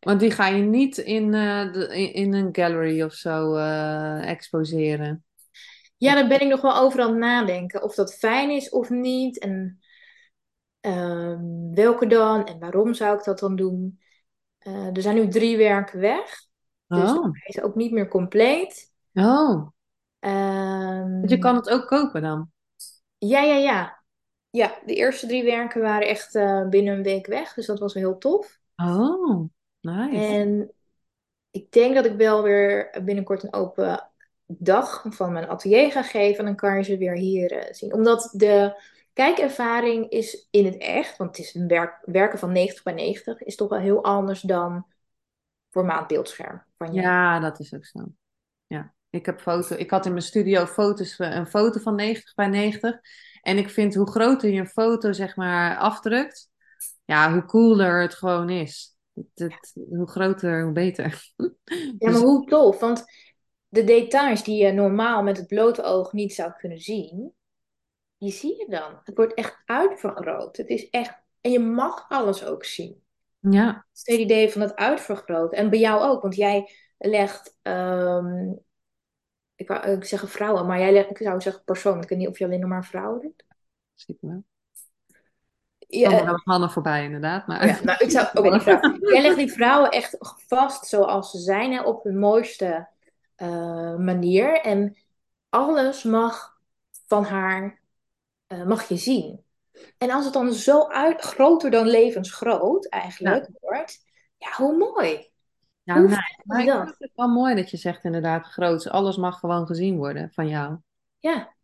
Want 0.00 0.20
die 0.20 0.30
ga 0.30 0.46
je 0.46 0.62
niet 0.62 0.98
in, 0.98 1.34
eh, 1.34 1.72
de, 1.72 2.12
in, 2.12 2.32
een 2.34 2.48
gallery 2.52 3.02
of 3.02 3.12
zo 3.12 3.54
eh, 3.54 4.30
exposeren. 4.30 5.24
Ja, 5.96 6.14
daar 6.14 6.28
ben 6.28 6.40
ik 6.40 6.48
nog 6.48 6.60
wel 6.60 6.76
over 6.76 7.00
aan 7.00 7.08
het 7.08 7.18
nadenken. 7.18 7.82
Of 7.82 7.94
dat 7.94 8.14
fijn 8.14 8.50
is 8.50 8.70
of 8.70 8.90
niet. 8.90 9.38
En 9.38 9.80
ehm, 10.80 11.40
welke 11.74 12.06
dan? 12.06 12.46
En 12.46 12.58
waarom 12.58 12.94
zou 12.94 13.18
ik 13.18 13.24
dat 13.24 13.38
dan 13.38 13.56
doen? 13.56 14.00
Eh, 14.58 14.96
er 14.96 15.02
zijn 15.02 15.14
nu 15.14 15.28
drie 15.28 15.56
werken 15.56 16.00
weg. 16.00 16.42
Dus 16.86 17.10
Oh. 17.10 17.22
hij 17.22 17.46
is 17.46 17.60
ook 17.60 17.74
niet 17.74 17.92
meer 17.92 18.08
compleet. 18.08 18.92
Oh. 19.14 19.68
Ehm, 20.18 21.10
Want 21.10 21.30
je 21.30 21.38
kan 21.38 21.54
het 21.56 21.70
ook 21.70 21.86
kopen 21.86 22.22
dan. 22.22 22.50
Ja, 23.18 23.42
ja, 23.42 23.56
ja. 23.56 24.03
Ja, 24.54 24.78
de 24.86 24.94
eerste 24.94 25.26
drie 25.26 25.44
werken 25.44 25.80
waren 25.80 26.08
echt 26.08 26.34
eh, 26.34 26.68
binnen 26.68 26.94
een 26.94 27.02
week 27.02 27.26
weg. 27.26 27.54
Dus 27.54 27.66
dat 27.66 27.78
was 27.78 27.94
wel 27.94 28.02
heel 28.02 28.18
tof. 28.18 28.60
Oh, 28.76 29.48
nice. 29.80 30.16
En 30.16 30.72
ik 31.50 31.72
denk 31.72 31.94
dat 31.94 32.04
ik 32.04 32.16
wel 32.16 32.42
weer 32.42 33.00
binnenkort 33.04 33.42
een 33.42 33.52
open 33.52 34.10
dag 34.46 35.04
van 35.08 35.32
mijn 35.32 35.48
atelier 35.48 35.92
ga 35.92 36.02
geven. 36.02 36.38
En 36.38 36.44
dan 36.44 36.56
kan 36.56 36.76
je 36.76 36.82
ze 36.82 36.98
weer 36.98 37.14
hier 37.16 37.52
eh, 37.52 37.72
zien. 37.72 37.92
Omdat 37.92 38.30
de 38.32 38.82
kijkervaring 39.12 40.10
is 40.10 40.48
in 40.50 40.64
het 40.64 40.76
echt, 40.76 41.16
want 41.16 41.36
het 41.36 41.46
is 41.46 41.54
een 41.54 41.68
werk, 41.68 41.98
werken 42.04 42.38
van 42.38 42.52
90 42.52 42.82
bij 42.82 42.94
90, 42.94 43.42
is 43.42 43.56
toch 43.56 43.68
wel 43.68 43.78
heel 43.78 44.04
anders 44.04 44.40
dan 44.40 44.86
formaat 45.70 46.06
beeldscherm. 46.06 46.62
Van 46.76 46.92
je. 46.92 47.00
Ja, 47.00 47.40
dat 47.40 47.60
is 47.60 47.74
ook 47.74 47.86
zo. 47.86 48.04
Ja, 48.66 48.94
ik 49.14 49.26
heb 49.26 49.40
foto. 49.40 49.76
Ik 49.76 49.90
had 49.90 50.06
in 50.06 50.12
mijn 50.12 50.24
studio 50.24 50.66
foto's, 50.66 51.16
eh, 51.18 51.34
een 51.34 51.46
foto 51.46 51.80
van 51.80 51.94
90 51.94 52.34
bij 52.34 52.46
90. 52.46 53.00
En 53.42 53.58
ik 53.58 53.70
vind 53.70 53.94
hoe 53.94 54.10
groter 54.10 54.50
je 54.50 54.60
een 54.60 54.66
foto 54.68 55.12
zeg 55.12 55.36
maar 55.36 55.76
afdrukt, 55.76 56.50
ja, 57.04 57.32
hoe 57.32 57.44
cooler 57.44 58.00
het 58.02 58.14
gewoon 58.14 58.50
is. 58.50 58.96
Het, 59.14 59.26
het- 59.34 59.72
hoe 59.88 60.08
groter, 60.08 60.62
hoe 60.62 60.72
beter. 60.72 61.32
Ja, 61.64 62.10
Dus- 62.10 62.12
maar 62.12 62.22
hoe 62.28 62.46
tof. 62.46 62.80
Want 62.80 63.04
de 63.68 63.84
details 63.84 64.44
die 64.44 64.64
je 64.64 64.72
normaal 64.72 65.22
met 65.22 65.36
het 65.36 65.46
blote 65.46 65.82
oog 65.82 66.12
niet 66.12 66.34
zou 66.34 66.52
kunnen 66.52 66.78
zien, 66.78 67.32
die 68.18 68.32
zie 68.32 68.56
je 68.56 68.66
dan. 68.68 69.00
Het 69.04 69.16
wordt 69.16 69.34
echt 69.34 69.62
uitvergroot. 69.64 70.56
Het 70.56 70.68
is 70.68 70.90
echt... 70.90 71.22
En 71.40 71.50
je 71.50 71.58
mag 71.60 72.06
alles 72.08 72.44
ook 72.44 72.64
zien. 72.64 73.02
ja, 73.38 73.66
Het 73.66 74.06
is 74.08 74.12
het 74.14 74.20
idee 74.24 74.50
van 74.50 74.60
het 74.60 74.74
uitvergroten. 74.74 75.58
En 75.58 75.70
bij 75.70 75.78
jou 75.78 76.02
ook, 76.02 76.22
want 76.22 76.34
jij 76.34 76.70
legt... 76.98 77.58
ehm, 77.62 78.52
ik 79.64 79.70
wou 79.82 79.90
ik 79.90 80.04
zeggen 80.04 80.28
vrouwen, 80.28 80.66
maar 80.66 80.78
jij 80.78 80.92
legt... 80.92 81.10
Ik 81.10 81.16
zou 81.16 81.40
zeggen 81.40 81.64
persoon. 81.64 82.02
Ik 82.02 82.08
weet 82.08 82.18
niet 82.18 82.28
of 82.28 82.38
je 82.38 82.44
alleen 82.44 82.60
nog 82.60 82.68
maar 82.68 82.84
vrouwen 82.84 83.20
doet. 83.20 83.44
zie 83.94 84.14
ik 84.14 84.20
wel. 84.20 84.44
Ja, 85.88 86.24
wel 86.24 86.40
mannen 86.44 86.70
voorbij 86.70 87.04
inderdaad, 87.04 87.46
maar 87.46 87.66
Ja, 87.66 87.78
nou, 87.82 88.04
ik 88.04 88.10
zou, 88.10 88.26
oké, 88.34 88.50
die 88.50 88.60
vrouw. 88.60 88.98
Jij 89.00 89.22
legt 89.22 89.36
die 89.36 89.52
vrouwen 89.52 89.90
echt 89.90 90.16
vast 90.46 90.86
zoals 90.86 91.30
ze 91.30 91.38
zijn, 91.38 91.72
hè, 91.72 91.82
op 91.82 92.04
hun 92.04 92.18
mooiste 92.18 92.88
eh, 93.34 93.96
manier. 93.96 94.60
En 94.60 94.96
alles 95.48 96.02
mag 96.02 96.58
van 97.06 97.24
haar, 97.24 97.80
eh, 98.46 98.64
mag 98.64 98.88
je 98.88 98.96
zien. 98.96 99.44
En 99.98 100.10
als 100.10 100.24
het 100.24 100.34
dan 100.34 100.52
zo 100.52 100.88
uit, 100.88 101.20
groter 101.20 101.70
dan 101.70 101.86
levensgroot 101.86 102.86
eigenlijk 102.86 103.48
wordt, 103.60 104.04
ja, 104.36 104.52
hoe 104.56 104.76
mooi. 104.76 105.32
Hoe 105.92 106.08
nou, 106.08 106.22
maar 106.44 106.60
ik 106.60 106.66
dat? 106.66 106.84
vind 106.84 106.96
het 106.98 107.10
wel 107.14 107.28
mooi 107.28 107.54
dat 107.54 107.70
je 107.70 107.76
zegt 107.76 108.04
inderdaad 108.04 108.46
groots. 108.46 108.88
Alles 108.88 109.16
mag 109.16 109.38
gewoon 109.38 109.66
gezien 109.66 109.96
worden 109.96 110.30
van 110.32 110.48
jou. 110.48 110.78
Ja, 111.18 111.54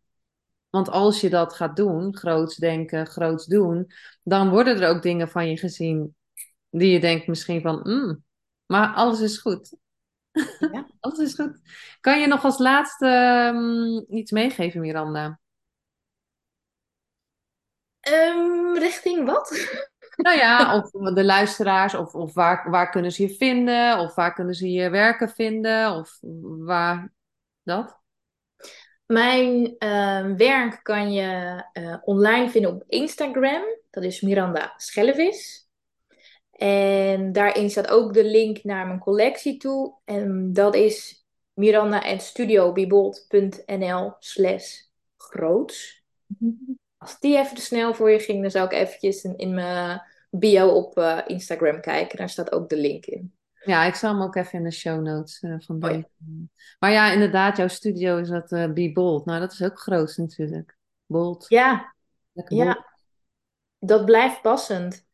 Want 0.69 0.89
als 0.89 1.21
je 1.21 1.29
dat 1.29 1.53
gaat 1.53 1.75
doen, 1.75 2.17
groots 2.17 2.55
denken, 2.55 3.07
groots 3.07 3.45
doen, 3.45 3.91
dan 4.23 4.49
worden 4.49 4.81
er 4.81 4.89
ook 4.89 5.01
dingen 5.01 5.29
van 5.29 5.49
je 5.49 5.57
gezien 5.57 6.15
die 6.69 6.91
je 6.91 6.99
denkt 6.99 7.27
misschien 7.27 7.61
van, 7.61 7.79
"Mm, 7.83 8.23
maar 8.65 8.93
alles 8.93 9.19
is 9.21 9.37
goed. 9.37 9.75
Ja. 10.71 10.87
Alles 10.99 11.19
is 11.19 11.35
goed. 11.35 11.59
Kan 11.99 12.19
je 12.19 12.27
nog 12.27 12.43
als 12.43 12.57
laatste 12.57 13.07
ehm, 13.07 14.15
iets 14.17 14.31
meegeven, 14.31 14.81
Miranda? 14.81 15.39
Ehm, 17.99 18.73
richting 18.77 19.25
wat? 19.25 19.49
Nou 20.15 20.37
ja, 20.37 20.75
of 20.75 21.13
de 21.13 21.23
luisteraars, 21.23 21.95
of, 21.95 22.15
of 22.15 22.33
waar, 22.33 22.69
waar 22.69 22.89
kunnen 22.89 23.11
ze 23.11 23.21
je 23.21 23.29
vinden, 23.29 23.99
of 23.99 24.15
waar 24.15 24.33
kunnen 24.33 24.53
ze 24.53 24.71
je 24.71 24.89
werken 24.89 25.29
vinden, 25.29 25.95
of 25.95 26.17
waar 26.59 27.13
dat? 27.63 27.99
Mijn 29.05 29.75
ehm, 29.77 30.35
werk 30.35 30.79
kan 30.83 31.11
je 31.11 31.63
eh, 31.73 31.97
online 32.01 32.49
vinden 32.49 32.71
op 32.71 32.83
Instagram. 32.87 33.61
Dat 33.89 34.03
is 34.03 34.21
Miranda 34.21 34.73
Schellevis. 34.77 35.69
En 36.51 37.31
daarin 37.31 37.69
staat 37.69 37.89
ook 37.89 38.13
de 38.13 38.25
link 38.25 38.63
naar 38.63 38.87
mijn 38.87 38.99
collectie 38.99 39.57
toe. 39.57 39.95
En 40.05 40.53
dat 40.53 40.75
is 40.75 41.25
miranda.studiobibold.nl 41.53 44.13
slash 44.19 44.81
groots. 45.17 46.03
Als 47.01 47.19
die 47.19 47.37
even 47.37 47.55
te 47.55 47.61
snel 47.61 47.93
voor 47.93 48.11
je 48.11 48.19
ging, 48.19 48.41
dan 48.41 48.51
zou 48.51 48.65
ik 48.65 48.71
eventjes 48.71 49.23
in, 49.23 49.37
in 49.37 49.53
mijn 49.53 50.01
bio 50.29 50.67
op 50.67 50.97
eh, 50.97 51.19
Instagram 51.25 51.81
kijken. 51.81 52.17
Daar 52.17 52.29
staat 52.29 52.51
ook 52.51 52.69
de 52.69 52.77
link 52.77 53.05
in. 53.05 53.33
Ja, 53.65 53.83
ik 53.83 53.95
zal 53.95 54.11
hem 54.13 54.21
ook 54.21 54.35
even 54.35 54.57
in 54.57 54.63
de 54.63 54.71
show 54.71 55.01
notes 55.01 55.39
eh, 55.39 55.55
van 55.57 55.83
Oh 55.83 55.89
ja. 55.89 55.95
deze. 55.95 56.07
Maar 56.79 56.91
ja, 56.91 57.11
inderdaad, 57.11 57.57
jouw 57.57 57.67
studio 57.67 58.17
is 58.17 58.29
dat 58.29 58.49
Be 58.73 58.91
Bold. 58.93 59.25
Nou, 59.25 59.39
dat 59.39 59.51
is 59.51 59.63
ook 59.63 59.79
groot 59.79 60.17
natuurlijk. 60.17 60.77
Bold. 61.05 61.45
Ja, 61.47 61.93
Lekker 62.31 62.55
bold. 62.55 62.67
ja, 62.67 62.85
dat 63.79 64.05
blijft 64.05 64.41
passend. 64.41 65.05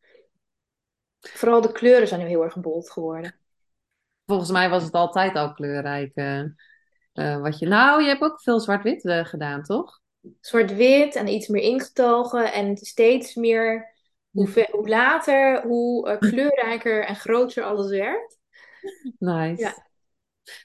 Vooral 1.20 1.62
de 1.62 1.72
kleuren 1.72 2.08
zijn 2.08 2.20
nu 2.20 2.28
heel 2.28 2.44
erg 2.44 2.60
bold 2.60 2.92
geworden. 2.92 3.36
Volgens 4.26 4.52
mij 4.52 4.70
was 4.70 4.84
het 4.84 4.94
altijd 4.94 5.36
al 5.36 5.54
kleurrijk. 5.54 6.14
wat 7.14 7.60
je... 7.60 7.68
Nou, 7.68 8.02
je 8.02 8.08
hebt 8.08 8.22
ook 8.22 8.42
veel 8.42 8.60
zwart-wit 8.60 9.02
gedaan, 9.28 9.64
toch? 9.64 10.00
Zwart-wit 10.42 11.16
en 11.16 11.28
iets 11.28 11.48
meer 11.48 11.62
ingetogen. 11.62 12.54
En 12.54 12.78
steeds 12.78 13.36
meer, 13.36 13.94
hoe, 14.32 14.68
hoe 14.72 14.88
later, 14.90 15.62
hoe 15.62 16.10
eh, 16.10 16.18
kleurrijker 16.30 17.06
en 17.06 17.16
groter 17.16 17.64
alles 17.64 17.90
werd. 17.90 18.38
Nice. 19.20 19.62
Ja. 19.62 19.86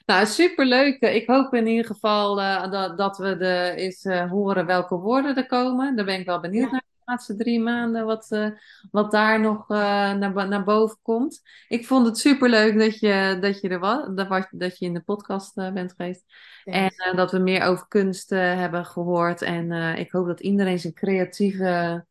Nou, 0.05 0.25
superleuk. 0.25 1.01
Ik 1.01 1.27
hoop 1.27 1.53
in 1.53 1.67
ieder 1.67 1.85
geval 1.85 2.41
eh, 2.41 2.71
dat, 2.71 2.97
dat 2.97 3.17
we 3.17 3.37
de, 3.37 3.73
eens 3.75 4.03
eh, 4.03 4.29
horen 4.29 4.65
welke 4.65 4.95
woorden 4.95 5.35
er 5.35 5.45
komen. 5.45 5.95
Daar 5.95 6.05
ben 6.05 6.19
ik 6.19 6.25
wel 6.25 6.39
benieuwd 6.39 6.65
Ja. 6.65 6.71
naar 6.71 6.83
laatste 7.05 7.35
drie 7.35 7.59
maanden, 7.59 8.05
wat, 8.05 8.31
eh, 8.31 8.49
wat 8.91 9.11
daar 9.11 9.39
nog 9.39 9.69
eh, 9.69 9.77
naar, 10.13 10.47
naar 10.47 10.63
boven 10.63 10.97
komt. 11.01 11.41
Ik 11.67 11.85
vond 11.85 12.05
het 12.05 12.17
superleuk 12.17 12.79
dat 12.79 12.99
je, 12.99 13.37
dat 13.41 13.61
je 13.61 13.69
er 13.69 13.79
was, 13.79 14.07
dat, 14.15 14.47
dat 14.49 14.77
je 14.77 14.85
in 14.85 14.93
de 14.93 15.01
podcast 15.01 15.57
eh, 15.57 15.71
bent 15.71 15.93
geweest. 15.95 16.23
En 16.63 16.89
Thanks. 16.95 17.17
dat 17.17 17.31
we 17.31 17.39
meer 17.39 17.63
over 17.63 17.87
kunst 17.87 18.29
hebben 18.29 18.85
gehoord. 18.85 19.41
En 19.41 19.71
ik 19.97 20.11
hoop 20.11 20.27
dat 20.27 20.39
iedereen 20.39 20.79
zijn 20.79 20.93
creatieve, 20.93 22.05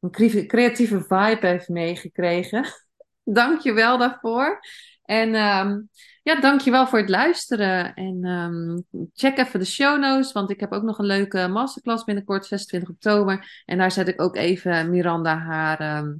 een 0.00 0.10
cre- 0.10 0.46
creatieve 0.46 1.00
vibe 1.00 1.46
heeft 1.46 1.68
meegekregen. 1.68 2.64
Dank 3.24 3.60
je 3.60 3.72
wel 3.72 3.98
daarvoor. 3.98 4.60
En 5.04 5.34
ehm, 5.34 5.80
ja, 6.24 6.40
dank 6.40 6.60
je 6.60 6.70
wel 6.70 6.86
voor 6.86 6.98
het 6.98 7.08
luisteren. 7.08 7.94
En 7.94 8.24
ehm, 8.24 8.78
check 9.12 9.38
even 9.38 9.60
de 9.60 9.66
show 9.66 10.00
notes, 10.00 10.32
want 10.32 10.50
ik 10.50 10.60
heb 10.60 10.72
ook 10.72 10.82
nog 10.82 10.98
een 10.98 11.06
leuke 11.06 11.48
masterclass 11.48 12.04
binnenkort, 12.04 12.46
26 12.46 12.88
oktober. 12.88 13.62
En 13.64 13.78
daar 13.78 13.90
zet 13.90 14.08
ik 14.08 14.20
ook 14.20 14.36
even 14.36 14.90
Miranda 14.90 15.38
haar 15.38 15.80
ehm, 15.80 16.14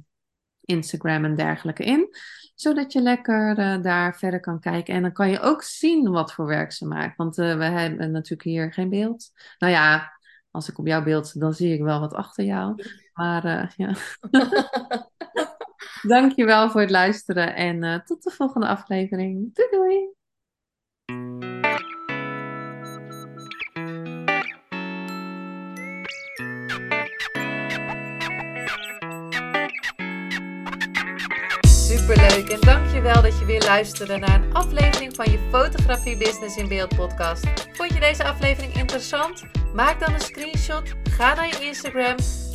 Instagram 0.61 1.25
en 1.25 1.35
dergelijke 1.35 1.83
in. 1.83 2.07
Zodat 2.55 2.93
je 2.93 3.01
lekker 3.01 3.57
eh, 3.57 3.81
daar 3.81 4.17
verder 4.17 4.39
kan 4.39 4.59
kijken. 4.59 4.93
En 4.93 5.01
dan 5.01 5.13
kan 5.13 5.29
je 5.29 5.39
ook 5.39 5.63
zien 5.63 6.09
wat 6.09 6.33
voor 6.33 6.45
werk 6.45 6.71
ze 6.71 6.85
maakt. 6.85 7.17
Want 7.17 7.37
eh, 7.37 7.57
we 7.57 7.63
hebben 7.63 8.11
natuurlijk 8.11 8.49
hier 8.49 8.73
geen 8.73 8.89
beeld. 8.89 9.31
Nou 9.57 9.73
ja, 9.73 10.17
als 10.51 10.69
ik 10.69 10.77
op 10.77 10.87
jouw 10.87 11.03
beeld, 11.03 11.39
dan 11.39 11.53
zie 11.53 11.73
ik 11.73 11.81
wel 11.81 11.99
wat 11.99 12.13
achter 12.13 12.43
jou. 12.45 12.83
Maar 13.13 13.45
eh, 13.45 13.69
ja. 13.75 13.95
Dankjewel 16.01 16.69
voor 16.69 16.81
het 16.81 16.89
luisteren 16.89 17.55
en 17.55 17.83
eh, 17.83 17.99
tot 17.99 18.23
de 18.23 18.31
volgende 18.31 18.67
aflevering. 18.67 19.53
Doei 19.53 19.67
doei! 19.71 20.13
Superleuk 31.67 32.49
en 32.49 32.59
dankjewel 32.59 33.21
dat 33.21 33.39
je 33.39 33.45
weer 33.45 33.63
luisterde 33.63 34.17
naar 34.17 34.43
een 34.43 34.53
aflevering 34.53 35.15
van 35.15 35.31
je 35.31 35.47
Fotografie 35.51 36.17
Business 36.17 36.57
in 36.57 36.67
Beeld 36.67 36.95
podcast. 36.95 37.45
Vond 37.73 37.93
je 37.93 37.99
deze 37.99 38.23
aflevering 38.23 38.73
interessant? 38.73 39.43
Maak 39.73 39.99
dan 39.99 40.13
een 40.13 40.21
screenshot, 40.21 40.93
ga 41.09 41.33
naar 41.33 41.47
je 41.47 41.65
Instagram, 41.65 42.15